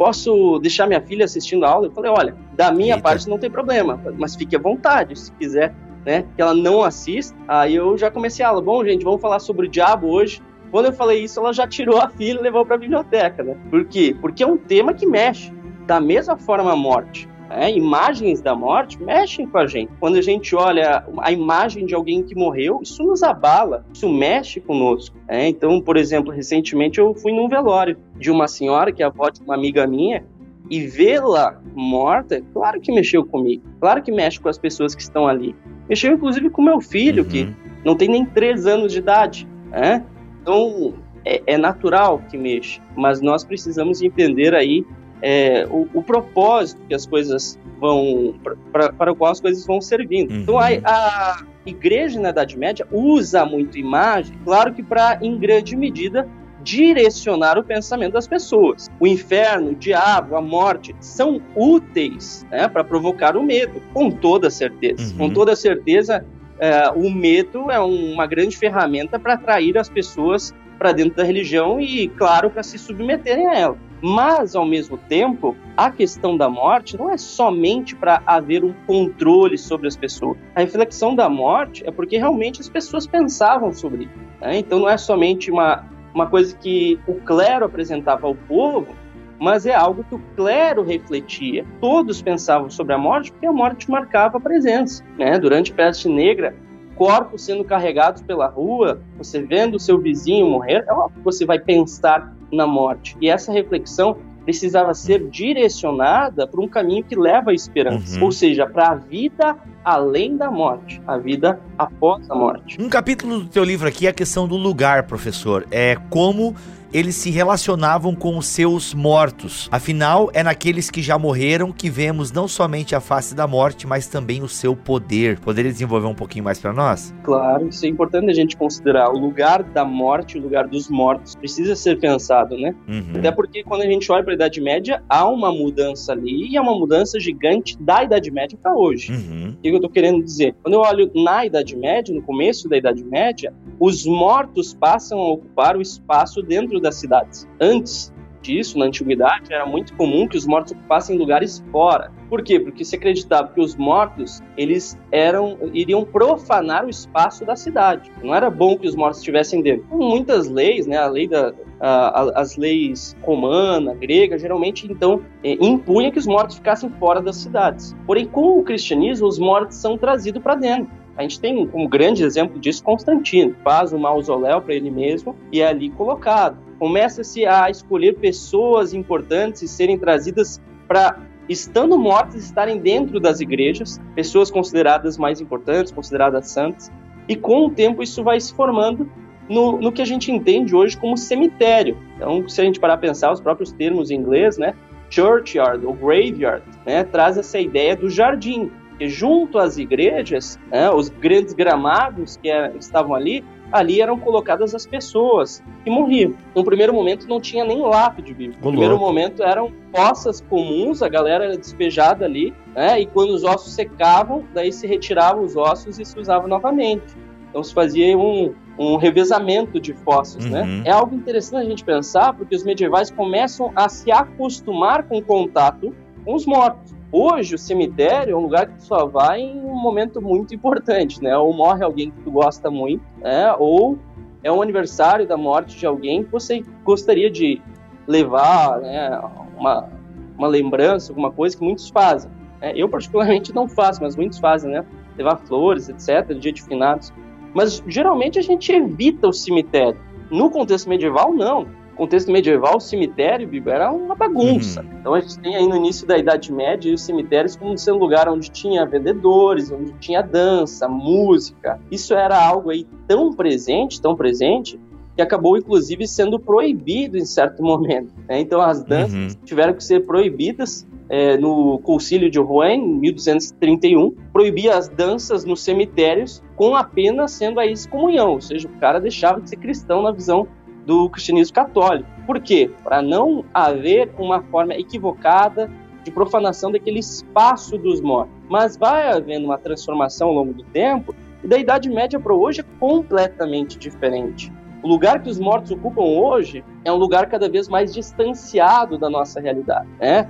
posso 0.03 0.59
deixar 0.59 0.85
minha 0.85 0.99
filha 0.99 1.23
assistindo 1.23 1.63
a 1.63 1.69
aula? 1.69 1.87
Eu 1.87 1.91
falei, 1.91 2.11
olha, 2.11 2.35
da 2.51 2.73
minha 2.73 2.95
Eita. 2.95 3.01
parte 3.01 3.29
não 3.29 3.37
tem 3.37 3.49
problema, 3.49 3.97
mas 4.17 4.35
fique 4.35 4.53
à 4.53 4.59
vontade, 4.59 5.17
se 5.17 5.31
quiser, 5.31 5.73
né, 6.05 6.25
que 6.35 6.41
ela 6.41 6.53
não 6.53 6.83
assista. 6.83 7.33
Aí 7.47 7.75
eu 7.75 7.97
já 7.97 8.11
comecei 8.11 8.43
a 8.43 8.49
aula, 8.49 8.61
bom, 8.61 8.83
gente, 8.83 9.05
vamos 9.05 9.21
falar 9.21 9.39
sobre 9.39 9.67
o 9.67 9.69
diabo 9.69 10.09
hoje. 10.09 10.41
Quando 10.71 10.87
eu 10.87 10.91
falei 10.91 11.23
isso, 11.23 11.39
ela 11.39 11.53
já 11.53 11.65
tirou 11.65 12.01
a 12.01 12.09
filha 12.09 12.37
e 12.37 12.41
levou 12.41 12.65
para 12.65 12.75
a 12.75 12.77
biblioteca, 12.77 13.43
né? 13.43 13.55
Por 13.69 13.85
quê? 13.85 14.13
Porque 14.19 14.43
é 14.43 14.47
um 14.47 14.57
tema 14.57 14.93
que 14.93 15.05
mexe. 15.05 15.53
Da 15.87 16.01
mesma 16.01 16.35
forma 16.35 16.73
a 16.73 16.75
morte, 16.75 17.29
é, 17.55 17.71
imagens 17.71 18.41
da 18.41 18.55
morte 18.55 19.01
mexem 19.01 19.47
com 19.47 19.57
a 19.57 19.67
gente. 19.67 19.91
Quando 19.99 20.15
a 20.15 20.21
gente 20.21 20.55
olha 20.55 21.05
a 21.19 21.31
imagem 21.31 21.85
de 21.85 21.93
alguém 21.93 22.23
que 22.23 22.35
morreu, 22.35 22.79
isso 22.81 23.03
nos 23.03 23.21
abala, 23.23 23.85
isso 23.93 24.09
mexe 24.09 24.59
conosco. 24.59 25.15
É, 25.27 25.47
então, 25.47 25.79
por 25.81 25.97
exemplo, 25.97 26.31
recentemente 26.31 26.99
eu 26.99 27.13
fui 27.13 27.31
num 27.31 27.47
velório 27.47 27.97
de 28.17 28.31
uma 28.31 28.47
senhora 28.47 28.91
que 28.91 29.03
é 29.03 29.05
avó 29.05 29.29
de 29.29 29.41
uma 29.41 29.55
amiga 29.55 29.85
minha 29.85 30.25
e 30.69 30.87
vê-la 30.87 31.61
morta, 31.75 32.41
claro 32.53 32.79
que 32.79 32.91
mexeu 32.91 33.25
comigo, 33.25 33.63
claro 33.79 34.01
que 34.01 34.11
mexe 34.11 34.39
com 34.39 34.49
as 34.49 34.57
pessoas 34.57 34.95
que 34.95 35.01
estão 35.01 35.27
ali. 35.27 35.55
Mexeu 35.87 36.13
inclusive 36.13 36.49
com 36.49 36.61
meu 36.61 36.79
filho, 36.79 37.23
uhum. 37.23 37.29
que 37.29 37.53
não 37.83 37.95
tem 37.95 38.07
nem 38.07 38.25
três 38.25 38.65
anos 38.65 38.91
de 38.91 38.99
idade. 38.99 39.47
É? 39.71 40.01
Então, 40.41 40.93
é, 41.25 41.41
é 41.45 41.57
natural 41.57 42.21
que 42.29 42.37
mexa, 42.37 42.81
mas 42.95 43.21
nós 43.21 43.43
precisamos 43.43 44.01
entender 44.01 44.53
aí 44.55 44.85
é, 45.23 45.65
o, 45.71 45.87
o, 45.93 46.03
propósito 46.03 46.81
que 46.85 46.93
as 46.93 47.05
coisas 47.05 47.57
vão 47.79 48.35
para 48.71 49.11
o 49.11 49.15
qual 49.15 49.31
as 49.31 49.39
coisas 49.39 49.65
vão 49.65 49.79
servindo. 49.79 50.31
Uhum. 50.31 50.39
Então 50.41 50.59
a, 50.59 50.67
a, 50.83 51.43
igreja 51.65 52.19
na 52.19 52.29
Idade 52.29 52.57
Média 52.57 52.85
usa 52.91 53.45
muito 53.45 53.77
imagem, 53.77 54.37
claro 54.43 54.73
que 54.73 54.83
para 54.83 55.17
em 55.21 55.37
grande 55.37 55.77
medida 55.77 56.27
direcionar 56.61 57.57
o 57.57 57.63
pensamento 57.63 58.13
das 58.13 58.27
pessoas. 58.27 58.89
O 58.99 59.07
inferno, 59.07 59.71
o 59.71 59.75
diabo, 59.75 60.35
a 60.35 60.41
morte 60.41 60.93
são 60.99 61.41
úteis 61.55 62.45
né, 62.51 62.67
para 62.67 62.83
provocar 62.83 63.37
o 63.37 63.43
medo, 63.43 63.81
com 63.93 64.11
toda 64.11 64.49
certeza. 64.49 65.13
Uhum. 65.13 65.17
Com 65.17 65.29
toda 65.29 65.55
certeza, 65.55 66.25
é, 66.59 66.89
o 66.89 67.09
medo 67.09 67.71
é 67.71 67.79
uma 67.79 68.25
grande 68.25 68.57
ferramenta 68.57 69.17
para 69.17 69.33
atrair 69.33 69.77
as 69.77 69.89
pessoas 69.89 70.53
para 70.77 70.91
dentro 70.91 71.15
da 71.15 71.23
religião 71.23 71.79
e, 71.79 72.09
claro, 72.09 72.49
para 72.49 72.63
se 72.63 72.77
submeterem 72.77 73.47
a 73.47 73.55
ela. 73.55 73.77
Mas, 74.05 74.53
ao 74.53 74.65
mesmo 74.65 74.97
tempo, 74.97 75.55
a 75.77 75.89
questão 75.89 76.35
da 76.35 76.49
morte 76.49 76.97
não 76.97 77.09
é 77.09 77.15
somente 77.15 77.95
para 77.95 78.21
haver 78.25 78.61
um 78.61 78.73
controle 78.85 79.57
sobre 79.57 79.87
as 79.87 79.95
pessoas. 79.95 80.37
A 80.53 80.59
reflexão 80.59 81.15
da 81.15 81.29
morte 81.29 81.87
é 81.87 81.89
porque 81.89 82.17
realmente 82.17 82.59
as 82.59 82.67
pessoas 82.67 83.07
pensavam 83.07 83.71
sobre 83.71 84.03
isso. 84.03 84.13
Né? 84.41 84.57
Então, 84.57 84.79
não 84.79 84.89
é 84.89 84.97
somente 84.97 85.49
uma, 85.49 85.85
uma 86.13 86.27
coisa 86.27 86.53
que 86.57 86.99
o 87.07 87.13
clero 87.21 87.63
apresentava 87.63 88.27
ao 88.27 88.35
povo, 88.35 88.93
mas 89.39 89.65
é 89.65 89.73
algo 89.73 90.03
que 90.03 90.15
o 90.15 90.21
clero 90.35 90.83
refletia. 90.83 91.65
Todos 91.79 92.21
pensavam 92.21 92.69
sobre 92.69 92.93
a 92.93 92.97
morte 92.97 93.31
porque 93.31 93.45
a 93.45 93.53
morte 93.53 93.89
marcava 93.89 94.37
a 94.37 94.41
presença. 94.41 95.01
Né? 95.17 95.39
Durante 95.39 95.71
a 95.71 95.75
peste 95.75 96.09
negra, 96.09 96.53
corpos 96.95 97.43
sendo 97.43 97.63
carregados 97.63 98.21
pela 98.21 98.47
rua, 98.47 99.01
você 99.17 99.41
vendo 99.41 99.75
o 99.75 99.79
seu 99.79 99.99
vizinho 99.99 100.49
morrer, 100.49 100.85
é 100.87 100.93
óbvio 100.93 101.17
que 101.19 101.25
você 101.25 101.45
vai 101.45 101.59
pensar 101.59 102.33
na 102.51 102.67
morte. 102.67 103.15
E 103.19 103.29
essa 103.29 103.51
reflexão 103.51 104.17
precisava 104.43 104.93
ser 104.93 105.29
direcionada 105.29 106.45
para 106.45 106.61
um 106.61 106.67
caminho 106.67 107.03
que 107.03 107.15
leva 107.15 107.51
à 107.51 107.53
esperança, 107.53 108.17
uhum. 108.17 108.25
ou 108.25 108.31
seja, 108.31 108.67
para 108.67 108.89
a 108.89 108.95
vida 108.95 109.55
além 109.83 110.37
da 110.37 110.51
morte, 110.51 111.01
a 111.07 111.17
vida 111.17 111.59
após 111.77 112.29
a 112.29 112.35
morte. 112.35 112.81
Um 112.81 112.89
capítulo 112.89 113.39
do 113.39 113.47
teu 113.47 113.63
livro 113.63 113.87
aqui 113.87 114.05
é 114.07 114.09
a 114.09 114.13
questão 114.13 114.47
do 114.47 114.55
lugar, 114.55 115.03
professor. 115.03 115.65
É 115.71 115.97
como 116.09 116.55
eles 116.93 117.15
se 117.15 117.31
relacionavam 117.31 118.13
com 118.13 118.37
os 118.37 118.45
seus 118.45 118.93
mortos. 118.93 119.67
Afinal, 119.71 120.29
é 120.33 120.43
naqueles 120.43 120.91
que 120.91 121.01
já 121.01 121.17
morreram 121.17 121.71
que 121.71 121.89
vemos 121.89 122.31
não 122.31 122.47
somente 122.47 122.95
a 122.95 122.99
face 122.99 123.33
da 123.33 123.47
morte, 123.47 123.87
mas 123.87 124.07
também 124.07 124.43
o 124.43 124.47
seu 124.47 124.75
poder. 124.75 125.39
Poderia 125.39 125.71
desenvolver 125.71 126.05
um 126.05 126.13
pouquinho 126.13 126.45
mais 126.45 126.59
para 126.59 126.71
nós? 126.71 127.13
Claro, 127.23 127.67
isso 127.67 127.83
é 127.85 127.89
importante 127.89 128.29
a 128.29 128.33
gente 128.33 128.55
considerar. 128.55 129.09
O 129.09 129.17
lugar 129.17 129.63
da 129.63 129.83
morte, 129.83 130.37
o 130.37 130.41
lugar 130.41 130.67
dos 130.67 130.87
mortos, 130.87 131.35
precisa 131.35 131.75
ser 131.75 131.99
pensado, 131.99 132.55
né? 132.57 132.75
Uhum. 132.87 133.17
Até 133.17 133.31
porque 133.31 133.63
quando 133.63 133.81
a 133.81 133.87
gente 133.87 134.11
olha 134.11 134.23
para 134.23 134.33
a 134.33 134.35
Idade 134.35 134.61
Média, 134.61 135.03
há 135.09 135.27
uma 135.27 135.51
mudança 135.51 136.11
ali 136.11 136.51
e 136.51 136.57
é 136.57 136.61
uma 136.61 136.77
mudança 136.77 137.19
gigante 137.19 137.75
da 137.81 138.03
Idade 138.03 138.29
Média 138.29 138.57
para 138.61 138.75
hoje. 138.75 139.11
Uhum. 139.11 139.55
O 139.57 139.61
que 139.61 139.69
eu 139.69 139.75
estou 139.75 139.89
querendo 139.89 140.23
dizer? 140.23 140.55
Quando 140.61 140.75
eu 140.75 140.81
olho 140.81 141.09
na 141.15 141.43
Idade 141.45 141.75
Média, 141.75 142.13
no 142.13 142.21
começo 142.21 142.69
da 142.69 142.77
Idade 142.77 143.03
Média, 143.03 143.51
os 143.79 144.05
mortos 144.05 144.75
passam 144.75 145.19
a 145.19 145.31
ocupar 145.31 145.75
o 145.75 145.81
espaço 145.81 146.41
dentro 146.43 146.82
das 146.83 146.95
cidades. 146.95 147.47
Antes 147.59 148.13
disso, 148.43 148.77
na 148.77 148.85
antiguidade, 148.85 149.51
era 149.51 149.65
muito 149.65 149.95
comum 149.95 150.27
que 150.27 150.37
os 150.37 150.45
mortos 150.45 150.73
ocupassem 150.73 151.17
lugares 151.17 151.63
fora. 151.71 152.11
Por 152.29 152.43
quê? 152.43 152.59
Porque 152.59 152.83
se 152.83 152.95
acreditava 152.95 153.47
que 153.47 153.61
os 153.61 153.75
mortos, 153.75 154.41
eles 154.57 154.99
eram 155.11 155.57
iriam 155.73 156.03
profanar 156.03 156.85
o 156.85 156.89
espaço 156.89 157.45
da 157.45 157.55
cidade. 157.55 158.11
Não 158.21 158.35
era 158.35 158.49
bom 158.49 158.77
que 158.77 158.87
os 158.87 158.95
mortos 158.95 159.19
estivessem 159.19 159.61
dentro. 159.61 159.87
Com 159.87 159.97
muitas 159.97 160.49
leis, 160.49 160.85
né, 160.85 160.97
a 160.97 161.07
lei 161.07 161.27
da 161.27 161.53
a, 161.79 162.41
as 162.41 162.55
leis 162.55 163.15
romana, 163.21 163.93
grega, 163.93 164.37
geralmente 164.37 164.89
então 164.89 165.21
é, 165.43 165.53
impunha 165.53 166.11
que 166.11 166.17
os 166.17 166.25
mortos 166.25 166.55
ficassem 166.55 166.89
fora 166.91 167.21
das 167.21 167.35
cidades. 167.37 167.93
Porém, 168.05 168.25
com 168.25 168.59
o 168.59 168.63
cristianismo, 168.63 169.27
os 169.27 169.37
mortos 169.37 169.77
são 169.77 169.97
trazidos 169.97 170.41
para 170.41 170.55
dentro. 170.55 171.02
A 171.15 171.21
gente 171.21 171.39
tem 171.39 171.69
um 171.73 171.87
grande 171.87 172.23
exemplo 172.23 172.59
disso, 172.59 172.83
Constantino, 172.83 173.55
faz 173.63 173.93
um 173.93 173.99
mausoléu 173.99 174.61
para 174.61 174.73
ele 174.73 174.89
mesmo 174.89 175.35
e 175.51 175.61
é 175.61 175.67
ali 175.67 175.89
colocado. 175.91 176.57
Começa-se 176.79 177.45
a 177.45 177.69
escolher 177.69 178.13
pessoas 178.13 178.93
importantes 178.93 179.61
e 179.61 179.67
serem 179.67 179.97
trazidas 179.97 180.59
para, 180.87 181.19
estando 181.47 181.97
mortas, 181.99 182.43
estarem 182.43 182.79
dentro 182.79 183.19
das 183.19 183.39
igrejas, 183.41 184.01
pessoas 184.15 184.49
consideradas 184.49 185.17
mais 185.17 185.39
importantes, 185.39 185.91
consideradas 185.91 186.49
santas, 186.49 186.91
e 187.27 187.35
com 187.35 187.67
o 187.67 187.69
tempo 187.69 188.01
isso 188.01 188.23
vai 188.23 188.39
se 188.39 188.53
formando 188.53 189.09
no, 189.47 189.79
no 189.79 189.91
que 189.91 190.01
a 190.01 190.05
gente 190.05 190.31
entende 190.31 190.75
hoje 190.75 190.97
como 190.97 191.15
cemitério. 191.15 191.97
Então, 192.15 192.47
se 192.49 192.59
a 192.59 192.63
gente 192.63 192.79
parar 192.79 192.95
a 192.95 192.97
pensar, 192.97 193.31
os 193.31 193.39
próprios 193.39 193.71
termos 193.71 194.09
em 194.09 194.15
inglês, 194.15 194.57
né, 194.57 194.73
churchyard 195.09 195.85
ou 195.85 195.93
graveyard, 195.93 196.63
né, 196.85 197.03
traz 197.03 197.37
essa 197.37 197.59
ideia 197.59 197.95
do 197.95 198.09
jardim, 198.09 198.71
porque 198.93 199.09
junto 199.09 199.57
às 199.57 199.77
igrejas, 199.77 200.59
né, 200.71 200.89
os 200.91 201.09
grandes 201.09 201.53
gramados 201.53 202.37
que 202.37 202.49
estavam 202.79 203.15
ali, 203.15 203.43
ali 203.71 204.01
eram 204.01 204.19
colocadas 204.19 204.75
as 204.75 204.85
pessoas 204.85 205.63
que 205.83 205.89
morriam. 205.89 206.35
No 206.53 206.63
primeiro 206.63 206.93
momento 206.93 207.27
não 207.27 207.41
tinha 207.41 207.65
nem 207.65 207.81
lápide 207.81 208.33
bíblico. 208.33 208.63
No 208.63 208.69
primeiro 208.69 208.97
momento 208.99 209.41
eram 209.41 209.71
fossas 209.91 210.41
comuns, 210.41 211.01
a 211.01 211.09
galera 211.09 211.45
era 211.45 211.57
despejada 211.57 212.25
ali, 212.25 212.53
né, 212.75 213.01
e 213.01 213.07
quando 213.07 213.31
os 213.31 213.43
ossos 213.43 213.73
secavam, 213.73 214.43
daí 214.53 214.71
se 214.71 214.85
retiravam 214.85 215.43
os 215.43 215.55
ossos 215.55 215.99
e 215.99 216.05
se 216.05 216.17
usava 216.19 216.47
novamente. 216.47 217.15
Então 217.49 217.63
se 217.63 217.73
fazia 217.73 218.15
um, 218.17 218.53
um 218.77 218.95
revezamento 218.95 219.79
de 219.79 219.93
fósseis, 219.93 220.45
né? 220.45 220.61
uhum. 220.61 220.67
né? 220.67 220.83
É 220.85 220.91
algo 220.91 221.15
interessante 221.15 221.65
a 221.65 221.69
gente 221.69 221.83
pensar, 221.83 222.33
porque 222.33 222.55
os 222.55 222.63
medievais 222.63 223.09
começam 223.11 223.71
a 223.75 223.89
se 223.89 224.11
acostumar 224.11 225.03
com 225.03 225.17
o 225.17 225.21
contato 225.21 225.95
com 226.23 226.35
os 226.35 226.45
mortos. 226.45 226.95
Hoje, 227.15 227.53
o 227.53 227.59
cemitério 227.59 228.33
é 228.33 228.35
um 228.35 228.41
lugar 228.41 228.65
que 228.65 228.73
tu 228.79 228.85
só 228.85 229.05
vai 229.05 229.39
em 229.39 229.59
um 229.59 229.79
momento 229.79 230.19
muito 230.19 230.55
importante, 230.55 231.21
né? 231.21 231.37
Ou 231.37 231.53
morre 231.53 231.83
alguém 231.83 232.09
que 232.09 232.19
tu 232.23 232.31
gosta 232.31 232.71
muito, 232.71 233.03
né? 233.19 233.53
Ou 233.59 233.99
é 234.43 234.51
um 234.51 234.63
aniversário 234.63 235.27
da 235.27 235.37
morte 235.37 235.77
de 235.77 235.85
alguém 235.85 236.23
que 236.23 236.31
você 236.31 236.63
gostaria 236.83 237.29
de 237.29 237.61
levar, 238.07 238.79
né? 238.81 239.21
Uma, 239.55 239.89
uma 240.35 240.47
lembrança, 240.47 241.11
alguma 241.11 241.31
coisa 241.31 241.55
que 241.55 241.63
muitos 241.63 241.87
fazem. 241.89 242.31
Né? 242.59 242.73
Eu, 242.75 242.89
particularmente, 242.89 243.53
não 243.53 243.67
faço, 243.67 244.01
mas 244.01 244.15
muitos 244.15 244.39
fazem, 244.39 244.71
né? 244.71 244.83
Levar 245.15 245.37
flores, 245.37 245.89
etc., 245.89 246.35
dia 246.35 246.51
de 246.51 246.63
finados. 246.63 247.13
Mas, 247.53 247.83
geralmente, 247.87 248.39
a 248.39 248.41
gente 248.41 248.71
evita 248.71 249.27
o 249.27 249.33
cemitério. 249.33 249.99
No 250.31 250.49
contexto 250.49 250.89
medieval, 250.89 251.31
não 251.31 251.67
contexto 251.95 252.31
medieval, 252.31 252.77
o 252.77 252.79
cemitério, 252.79 253.47
Biba, 253.47 253.71
era 253.71 253.91
uma 253.91 254.15
bagunça. 254.15 254.81
Uhum. 254.81 254.87
Então 254.99 255.13
a 255.13 255.19
gente 255.19 255.39
tem 255.39 255.55
aí 255.55 255.67
no 255.67 255.75
início 255.75 256.07
da 256.07 256.17
Idade 256.17 256.51
Média 256.51 256.93
os 256.93 257.01
cemitérios 257.01 257.55
como 257.55 257.77
sendo 257.77 257.97
um 257.97 257.99
lugar 257.99 258.27
onde 258.27 258.49
tinha 258.49 258.85
vendedores, 258.85 259.71
onde 259.71 259.93
tinha 259.99 260.21
dança, 260.21 260.87
música. 260.87 261.79
Isso 261.91 262.13
era 262.13 262.43
algo 262.43 262.69
aí 262.69 262.85
tão 263.07 263.31
presente, 263.31 264.01
tão 264.01 264.15
presente, 264.15 264.79
que 265.15 265.21
acabou 265.21 265.57
inclusive 265.57 266.07
sendo 266.07 266.39
proibido 266.39 267.17
em 267.17 267.25
certo 267.25 267.61
momento. 267.63 268.13
Né? 268.27 268.39
Então 268.39 268.61
as 268.61 268.83
danças 268.83 269.13
uhum. 269.13 269.41
tiveram 269.45 269.73
que 269.73 269.83
ser 269.83 270.05
proibidas 270.05 270.87
é, 271.09 271.37
no 271.37 271.79
Concílio 271.79 272.29
de 272.29 272.39
Rouen, 272.39 272.79
em 272.79 272.99
1231, 272.99 274.15
proibia 274.31 274.75
as 274.75 274.87
danças 274.87 275.45
nos 275.45 275.61
cemitérios 275.61 276.41
com 276.55 276.75
a 276.75 276.83
pena 276.83 277.27
sendo 277.27 277.59
a 277.59 277.67
excomunhão, 277.67 278.31
ou 278.31 278.41
seja, 278.41 278.67
o 278.67 278.79
cara 278.79 278.99
deixava 278.99 279.41
de 279.41 279.49
ser 279.49 279.57
cristão 279.57 280.01
na 280.01 280.11
visão 280.11 280.47
do 280.85 281.09
cristianismo 281.09 281.53
católico. 281.53 282.09
Por 282.25 282.39
quê? 282.39 282.69
Para 282.83 283.01
não 283.01 283.45
haver 283.53 284.11
uma 284.17 284.41
forma 284.43 284.73
equivocada 284.73 285.69
de 286.03 286.11
profanação 286.11 286.71
daquele 286.71 286.99
espaço 286.99 287.77
dos 287.77 288.01
mortos. 288.01 288.33
Mas 288.49 288.75
vai 288.75 289.11
havendo 289.11 289.45
uma 289.45 289.57
transformação 289.57 290.29
ao 290.29 290.33
longo 290.33 290.53
do 290.53 290.63
tempo, 290.65 291.15
e 291.43 291.47
da 291.47 291.57
Idade 291.57 291.89
Média 291.89 292.19
para 292.19 292.33
hoje 292.33 292.61
é 292.61 292.65
completamente 292.79 293.77
diferente. 293.77 294.51
O 294.81 294.87
lugar 294.87 295.21
que 295.21 295.29
os 295.29 295.39
mortos 295.39 295.71
ocupam 295.71 296.01
hoje 296.01 296.63
é 296.83 296.91
um 296.91 296.95
lugar 296.95 297.27
cada 297.27 297.49
vez 297.49 297.67
mais 297.67 297.93
distanciado 297.93 298.97
da 298.97 299.09
nossa 299.09 299.39
realidade. 299.39 299.87
Né? 299.99 300.29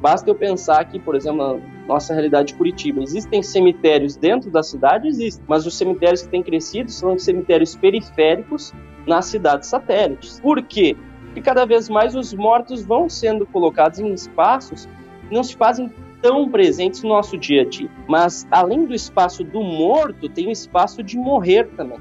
Basta 0.00 0.30
eu 0.30 0.34
pensar 0.34 0.80
aqui, 0.80 0.98
por 0.98 1.16
exemplo, 1.16 1.38
na 1.38 1.86
nossa 1.86 2.14
realidade 2.14 2.48
de 2.48 2.54
Curitiba. 2.54 3.02
Existem 3.02 3.42
cemitérios 3.42 4.16
dentro 4.16 4.50
da 4.50 4.62
cidade? 4.62 5.08
Existem, 5.08 5.44
mas 5.48 5.66
os 5.66 5.76
cemitérios 5.76 6.22
que 6.22 6.28
têm 6.28 6.42
crescido 6.42 6.90
são 6.90 7.18
cemitérios 7.18 7.74
periféricos 7.74 8.72
nas 9.06 9.26
cidades 9.26 9.68
satélites. 9.68 10.38
Por 10.40 10.62
quê? 10.62 10.96
Porque 11.26 11.40
cada 11.40 11.64
vez 11.64 11.88
mais 11.88 12.14
os 12.14 12.32
mortos 12.32 12.84
vão 12.84 13.08
sendo 13.08 13.44
colocados 13.46 13.98
em 13.98 14.12
espaços 14.12 14.86
que 15.28 15.34
não 15.34 15.42
se 15.42 15.56
fazem 15.56 15.92
tão 16.22 16.48
presentes 16.48 17.02
no 17.02 17.08
nosso 17.08 17.36
dia 17.36 17.62
a 17.62 17.64
dia. 17.64 17.90
Mas 18.08 18.46
além 18.50 18.84
do 18.86 18.94
espaço 18.94 19.42
do 19.42 19.62
morto, 19.62 20.28
tem 20.28 20.48
o 20.48 20.52
espaço 20.52 21.02
de 21.02 21.16
morrer 21.16 21.68
também. 21.76 21.98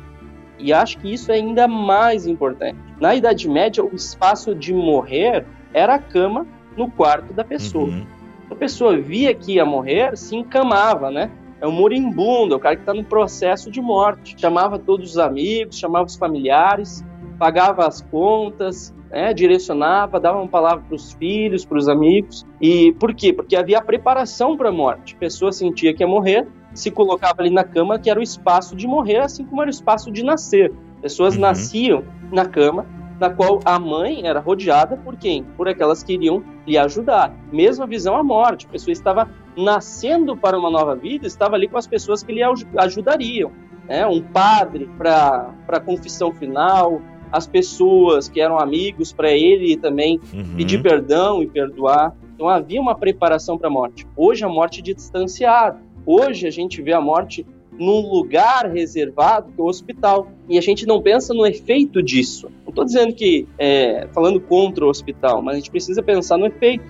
E 0.59 0.73
acho 0.73 0.97
que 0.99 1.13
isso 1.13 1.31
é 1.31 1.35
ainda 1.35 1.67
mais 1.67 2.25
importante. 2.25 2.77
Na 2.99 3.15
Idade 3.15 3.47
Média, 3.47 3.83
o 3.83 3.95
espaço 3.95 4.55
de 4.55 4.73
morrer 4.73 5.45
era 5.73 5.95
a 5.95 5.99
cama 5.99 6.47
no 6.77 6.89
quarto 6.89 7.33
da 7.33 7.43
pessoa. 7.43 7.87
Uhum. 7.87 8.05
A 8.49 8.55
pessoa 8.55 8.97
via 8.97 9.33
que 9.33 9.55
ia 9.55 9.65
morrer, 9.65 10.15
se 10.17 10.35
encamava, 10.35 11.11
né? 11.11 11.29
É 11.59 11.67
um 11.67 11.71
moribundo, 11.71 12.53
é 12.53 12.57
o 12.57 12.59
cara 12.59 12.75
que 12.75 12.83
está 12.83 12.93
no 12.93 13.03
processo 13.03 13.71
de 13.71 13.81
morte. 13.81 14.35
Chamava 14.39 14.77
todos 14.77 15.11
os 15.11 15.17
amigos, 15.17 15.77
chamava 15.77 16.05
os 16.05 16.15
familiares, 16.15 17.03
pagava 17.37 17.85
as 17.85 18.01
contas, 18.01 18.93
né, 19.09 19.33
direcionava, 19.33 20.19
dava 20.19 20.37
uma 20.37 20.47
palavra 20.47 20.83
para 20.87 20.95
os 20.95 21.13
filhos, 21.13 21.65
para 21.65 21.77
os 21.77 21.89
amigos. 21.89 22.45
E 22.61 22.93
por 22.93 23.13
quê? 23.13 23.33
Porque 23.33 23.55
havia 23.55 23.79
a 23.79 23.81
preparação 23.81 24.55
para 24.55 24.69
a 24.69 24.71
morte. 24.71 25.15
A 25.15 25.19
pessoa 25.19 25.51
sentia 25.51 25.93
que 25.93 26.03
ia 26.03 26.07
morrer, 26.07 26.47
se 26.73 26.91
colocava 26.91 27.41
ali 27.41 27.49
na 27.49 27.63
cama, 27.63 27.97
que 27.97 28.09
era 28.09 28.19
o 28.19 28.23
espaço 28.23 28.75
de 28.75 28.87
morrer, 28.87 29.17
assim 29.17 29.45
como 29.45 29.61
era 29.61 29.69
o 29.69 29.71
espaço 29.71 30.11
de 30.11 30.23
nascer. 30.23 30.71
Pessoas 31.01 31.35
uhum. 31.35 31.41
nasciam 31.41 32.03
na 32.31 32.45
cama, 32.45 32.85
na 33.19 33.29
qual 33.29 33.59
a 33.65 33.79
mãe 33.79 34.25
era 34.27 34.39
rodeada 34.39 34.97
por 34.97 35.15
quem? 35.15 35.43
Por 35.43 35.67
aquelas 35.67 36.03
que 36.03 36.13
iriam 36.13 36.43
lhe 36.65 36.77
ajudar. 36.77 37.33
Mesma 37.51 37.87
visão 37.87 38.15
à 38.15 38.23
morte. 38.23 38.65
A 38.67 38.69
pessoa 38.69 38.91
estava 38.91 39.29
nascendo 39.55 40.37
para 40.37 40.57
uma 40.57 40.69
nova 40.69 40.95
vida, 40.95 41.25
estava 41.25 41.55
ali 41.55 41.67
com 41.67 41.77
as 41.77 41.87
pessoas 41.87 42.23
que 42.23 42.31
lhe 42.31 42.41
ajudariam. 42.77 43.51
Né? 43.87 44.05
Um 44.05 44.21
padre 44.21 44.89
para 44.97 45.53
a 45.67 45.79
confissão 45.79 46.31
final, 46.31 47.01
as 47.31 47.47
pessoas 47.47 48.27
que 48.29 48.39
eram 48.39 48.59
amigos 48.59 49.11
para 49.11 49.31
ele 49.31 49.75
também 49.77 50.19
uhum. 50.33 50.55
pedir 50.55 50.81
perdão 50.81 51.41
e 51.41 51.47
perdoar. 51.47 52.15
Então 52.35 52.47
havia 52.47 52.79
uma 52.79 52.95
preparação 52.95 53.57
para 53.57 53.67
a 53.67 53.71
morte. 53.71 54.07
Hoje 54.15 54.45
a 54.45 54.49
morte 54.49 54.79
é 54.79 54.83
distanciada. 54.83 55.79
Hoje 56.05 56.47
a 56.47 56.51
gente 56.51 56.81
vê 56.81 56.93
a 56.93 57.01
morte 57.01 57.45
num 57.77 58.01
lugar 58.09 58.71
reservado 58.71 59.51
que 59.51 59.59
é 59.59 59.63
o 59.63 59.67
hospital. 59.67 60.27
E 60.49 60.57
a 60.57 60.61
gente 60.61 60.85
não 60.85 61.01
pensa 61.01 61.33
no 61.33 61.45
efeito 61.45 62.01
disso. 62.01 62.49
Não 62.63 62.69
estou 62.69 62.85
dizendo 62.85 63.13
que, 63.13 63.47
é, 63.57 64.07
falando 64.13 64.39
contra 64.39 64.85
o 64.85 64.89
hospital, 64.89 65.41
mas 65.41 65.55
a 65.55 65.57
gente 65.59 65.71
precisa 65.71 66.01
pensar 66.01 66.37
no 66.37 66.45
efeito. 66.45 66.83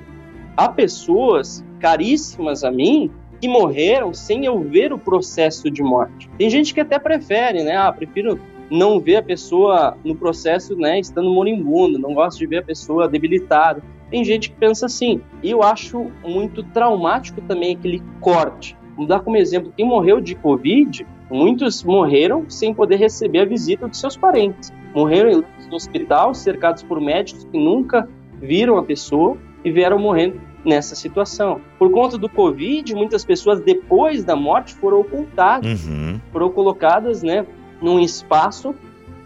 Há 0.56 0.69
pessoas 0.69 1.63
caríssimas 1.80 2.63
a 2.63 2.71
mim 2.71 3.12
que 3.39 3.47
morreram 3.47 4.13
sem 4.13 4.45
eu 4.45 4.60
ver 4.60 4.91
o 4.91 4.97
processo 4.97 5.69
de 5.69 5.84
morte. 5.84 6.30
Tem 6.38 6.50
gente 6.50 6.73
que 6.73 6.80
até 6.80 6.97
prefere, 6.97 7.63
né? 7.63 7.78
Ah, 7.78 7.91
prefiro 7.91 8.39
não 8.69 9.00
ver 9.00 9.17
a 9.17 9.23
pessoa 9.23 9.97
no 10.04 10.15
processo, 10.15 10.76
né, 10.76 11.00
estando 11.00 11.30
moribundo, 11.30 11.97
não 11.97 12.13
gosto 12.13 12.38
de 12.38 12.47
ver 12.47 12.58
a 12.58 12.63
pessoa 12.63 13.08
debilitada. 13.08 13.82
Tem 14.10 14.23
gente 14.23 14.50
que 14.50 14.56
pensa 14.56 14.86
assim. 14.86 15.21
E 15.43 15.52
eu 15.52 15.63
acho 15.63 16.12
muito 16.23 16.63
traumático 16.63 17.41
também 17.41 17.76
aquele 17.76 18.02
corte. 18.19 18.76
Vamos 18.98 19.10
dar 19.10 19.20
como 19.20 19.38
exemplo, 19.38 19.72
quem 19.78 19.86
morreu 19.86 20.20
de 20.20 20.34
Covid, 20.34 21.06
muitos 21.30 21.84
morreram 21.84 22.50
sem 22.50 22.74
poder 22.74 22.96
receber 22.96 23.42
a 23.42 23.46
visita 23.46 23.88
de 23.88 23.96
seus 23.96 24.18
parentes. 24.18 24.74
Morreram 24.94 25.44
no 25.70 25.76
hospital, 25.76 26.34
cercados 26.34 26.82
por 26.82 27.00
médicos 27.00 27.44
que 27.44 27.58
nunca 27.58 28.10
viram 28.42 28.76
a 28.76 28.84
pessoa 28.84 29.38
e 29.64 29.72
vieram 29.72 30.00
morrendo 30.00 30.42
nessa 30.66 30.96
situação. 30.96 31.62
Por 31.78 31.92
conta 31.92 32.18
do 32.18 32.28
Covid, 32.28 32.96
muitas 32.96 33.24
pessoas 33.24 33.60
depois 33.62 34.24
da 34.24 34.36
morte 34.36 34.74
foram 34.74 35.02
ocultadas, 35.02 35.86
uhum. 35.86 36.20
foram 36.32 36.50
colocadas, 36.50 37.22
né, 37.22 37.46
num 37.80 38.00
espaço 38.00 38.74